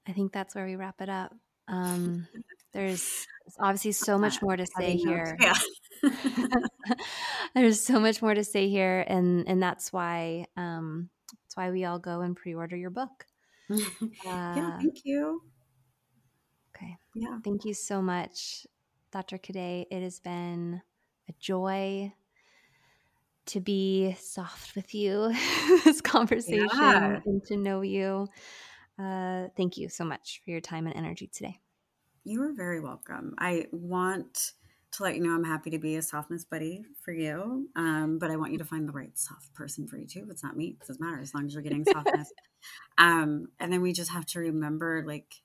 I 0.07 0.11
think 0.11 0.31
that's 0.31 0.55
where 0.55 0.65
we 0.65 0.75
wrap 0.75 1.01
it 1.01 1.09
up. 1.09 1.33
Um, 1.67 2.27
there's 2.73 3.25
obviously 3.59 3.93
so 3.93 4.17
much 4.17 4.41
more 4.41 4.55
to 4.55 4.65
say 4.77 4.95
here. 4.95 5.37
Yeah. 5.39 5.57
there's 7.55 7.81
so 7.81 7.99
much 7.99 8.21
more 8.21 8.33
to 8.33 8.43
say 8.43 8.69
here, 8.69 9.03
and 9.07 9.47
and 9.47 9.61
that's 9.61 9.91
why 9.91 10.45
um, 10.57 11.09
that's 11.31 11.55
why 11.55 11.71
we 11.71 11.85
all 11.85 11.99
go 11.99 12.21
and 12.21 12.35
pre-order 12.35 12.75
your 12.75 12.91
book. 12.91 13.25
Uh, 14.27 14.53
yeah, 14.55 14.77
thank 14.77 15.05
you. 15.05 15.41
Okay. 16.75 16.97
Yeah. 17.15 17.39
Thank 17.43 17.65
you 17.65 17.73
so 17.73 18.01
much, 18.01 18.67
Dr. 19.11 19.37
Cadet. 19.37 19.87
It 19.89 20.03
has 20.03 20.19
been 20.19 20.81
a 21.27 21.33
joy 21.39 22.13
to 23.47 23.59
be 23.59 24.15
soft 24.19 24.75
with 24.75 24.93
you 24.93 25.33
this 25.83 26.01
conversation 26.01 26.69
yeah. 26.77 27.19
and 27.25 27.43
to 27.45 27.57
know 27.57 27.81
you. 27.81 28.27
Uh, 28.97 29.47
thank 29.57 29.77
you 29.77 29.89
so 29.89 30.05
much 30.05 30.41
for 30.43 30.51
your 30.51 30.61
time 30.61 30.87
and 30.87 30.95
energy 30.95 31.27
today. 31.27 31.59
You 32.23 32.41
are 32.43 32.53
very 32.53 32.79
welcome. 32.79 33.35
I 33.37 33.67
want 33.71 34.53
to 34.91 35.03
let 35.03 35.15
you 35.15 35.21
know 35.21 35.35
I'm 35.35 35.43
happy 35.43 35.69
to 35.71 35.77
be 35.77 35.97
a 35.97 36.01
softness 36.01 36.45
buddy 36.45 36.83
for 37.03 37.11
you, 37.11 37.67
um, 37.75 38.17
but 38.17 38.31
I 38.31 38.37
want 38.37 38.53
you 38.53 38.57
to 38.59 38.65
find 38.65 38.87
the 38.87 38.93
right 38.93 39.15
soft 39.17 39.53
person 39.53 39.85
for 39.87 39.97
you 39.97 40.07
too. 40.07 40.27
It's 40.29 40.43
not 40.43 40.55
me; 40.55 40.67
it 40.67 40.79
doesn't 40.79 41.01
matter 41.01 41.21
as 41.21 41.33
long 41.33 41.45
as 41.45 41.53
you're 41.53 41.61
getting 41.61 41.83
softness. 41.83 42.31
um, 42.97 43.47
and 43.59 43.71
then 43.71 43.81
we 43.81 43.91
just 43.91 44.11
have 44.11 44.25
to 44.27 44.39
remember, 44.39 45.03
like, 45.05 45.35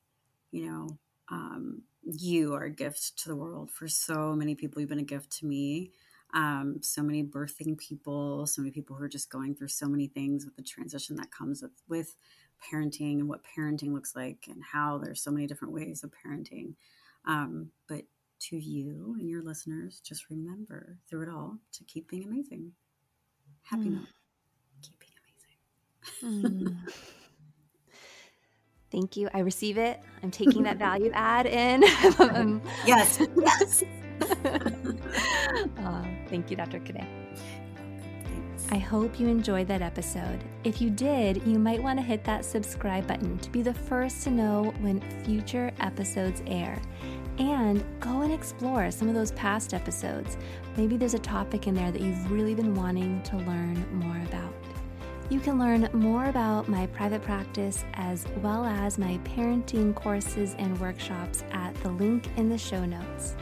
you 0.52 0.66
know, 0.66 0.98
um, 1.28 1.82
you 2.04 2.54
are 2.54 2.64
a 2.64 2.70
gift 2.70 3.18
to 3.18 3.28
the 3.28 3.36
world 3.36 3.70
for 3.70 3.88
so 3.88 4.34
many 4.34 4.54
people. 4.54 4.80
You've 4.80 4.88
been 4.88 5.00
a 5.00 5.04
gift 5.04 5.38
to 5.38 5.46
me. 5.46 5.90
Um, 6.32 6.76
so 6.80 7.02
many 7.02 7.24
birthing 7.24 7.76
people, 7.76 8.46
so 8.46 8.62
many 8.62 8.70
people 8.70 8.94
who 8.94 9.02
are 9.02 9.08
just 9.08 9.30
going 9.30 9.56
through 9.56 9.68
so 9.68 9.88
many 9.88 10.06
things 10.06 10.44
with 10.44 10.54
the 10.54 10.62
transition 10.62 11.16
that 11.16 11.32
comes 11.32 11.60
with 11.60 11.72
with 11.88 12.14
parenting 12.60 13.18
and 13.18 13.28
what 13.28 13.40
parenting 13.56 13.92
looks 13.92 14.14
like 14.14 14.46
and 14.48 14.62
how 14.72 14.98
there's 14.98 15.22
so 15.22 15.30
many 15.30 15.46
different 15.46 15.74
ways 15.74 16.04
of 16.04 16.10
parenting. 16.10 16.74
Um, 17.26 17.70
but 17.88 18.02
to 18.40 18.56
you 18.56 19.16
and 19.18 19.28
your 19.28 19.42
listeners, 19.42 20.00
just 20.00 20.30
remember 20.30 20.96
through 21.08 21.22
it 21.22 21.28
all 21.28 21.58
to 21.72 21.84
keep 21.84 22.08
being 22.08 22.24
amazing. 22.24 22.72
Happy 23.62 23.84
mm. 23.84 23.92
note. 23.92 24.06
Keep 24.82 25.00
being 25.00 25.12
amazing. 26.22 26.74
mm. 26.82 26.92
Thank 28.90 29.16
you. 29.16 29.28
I 29.32 29.40
receive 29.40 29.78
it. 29.78 30.00
I'm 30.22 30.30
taking 30.30 30.64
that 30.64 30.76
value 30.78 31.10
add 31.14 31.46
in. 31.46 31.84
um, 32.18 32.60
yes. 32.84 33.20
Yes. 33.36 33.84
uh, 35.78 36.04
thank 36.28 36.50
you, 36.50 36.56
Dr. 36.56 36.80
Cadet. 36.80 37.06
I 38.72 38.78
hope 38.78 39.18
you 39.18 39.26
enjoyed 39.26 39.66
that 39.66 39.82
episode. 39.82 40.44
If 40.62 40.80
you 40.80 40.90
did, 40.90 41.44
you 41.44 41.58
might 41.58 41.82
want 41.82 41.98
to 41.98 42.04
hit 42.04 42.22
that 42.22 42.44
subscribe 42.44 43.04
button 43.04 43.36
to 43.38 43.50
be 43.50 43.62
the 43.62 43.74
first 43.74 44.22
to 44.22 44.30
know 44.30 44.72
when 44.80 45.00
future 45.24 45.72
episodes 45.80 46.40
air. 46.46 46.80
And 47.38 47.84
go 47.98 48.20
and 48.20 48.32
explore 48.32 48.92
some 48.92 49.08
of 49.08 49.14
those 49.14 49.32
past 49.32 49.74
episodes. 49.74 50.36
Maybe 50.76 50.96
there's 50.96 51.14
a 51.14 51.18
topic 51.18 51.66
in 51.66 51.74
there 51.74 51.90
that 51.90 52.00
you've 52.00 52.30
really 52.30 52.54
been 52.54 52.76
wanting 52.76 53.20
to 53.24 53.38
learn 53.38 53.84
more 53.92 54.22
about. 54.28 54.54
You 55.30 55.40
can 55.40 55.58
learn 55.58 55.88
more 55.92 56.26
about 56.26 56.68
my 56.68 56.86
private 56.86 57.22
practice 57.22 57.84
as 57.94 58.24
well 58.40 58.64
as 58.64 58.98
my 58.98 59.18
parenting 59.24 59.96
courses 59.96 60.54
and 60.58 60.78
workshops 60.78 61.42
at 61.50 61.74
the 61.82 61.90
link 61.90 62.28
in 62.36 62.48
the 62.48 62.58
show 62.58 62.84
notes. 62.84 63.34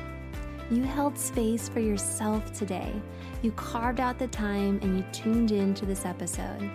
You 0.71 0.83
held 0.83 1.19
space 1.19 1.69
for 1.69 1.81
yourself 1.81 2.53
today. 2.53 2.93
You 3.41 3.53
carved 3.53 4.01
out 4.01 4.19
the 4.19 4.29
time 4.29 4.79
and 4.83 4.99
you 4.99 5.05
tuned 5.13 5.51
in 5.51 5.73
to 5.75 5.87
this 5.87 6.05
episode. 6.05 6.71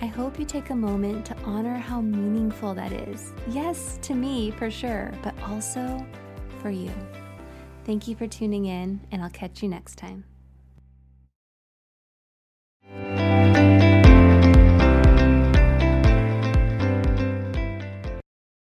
I 0.00 0.06
hope 0.06 0.40
you 0.40 0.44
take 0.44 0.70
a 0.70 0.74
moment 0.74 1.24
to 1.26 1.36
honor 1.44 1.76
how 1.76 2.00
meaningful 2.00 2.74
that 2.74 2.92
is. 2.92 3.32
Yes, 3.48 4.00
to 4.02 4.14
me 4.14 4.50
for 4.50 4.68
sure, 4.70 5.12
but 5.22 5.40
also 5.42 6.04
for 6.60 6.70
you. 6.70 6.90
Thank 7.84 8.08
you 8.08 8.16
for 8.16 8.26
tuning 8.26 8.66
in, 8.66 9.00
and 9.12 9.22
I'll 9.22 9.30
catch 9.30 9.62
you 9.62 9.68
next 9.68 9.98
time. 9.98 10.24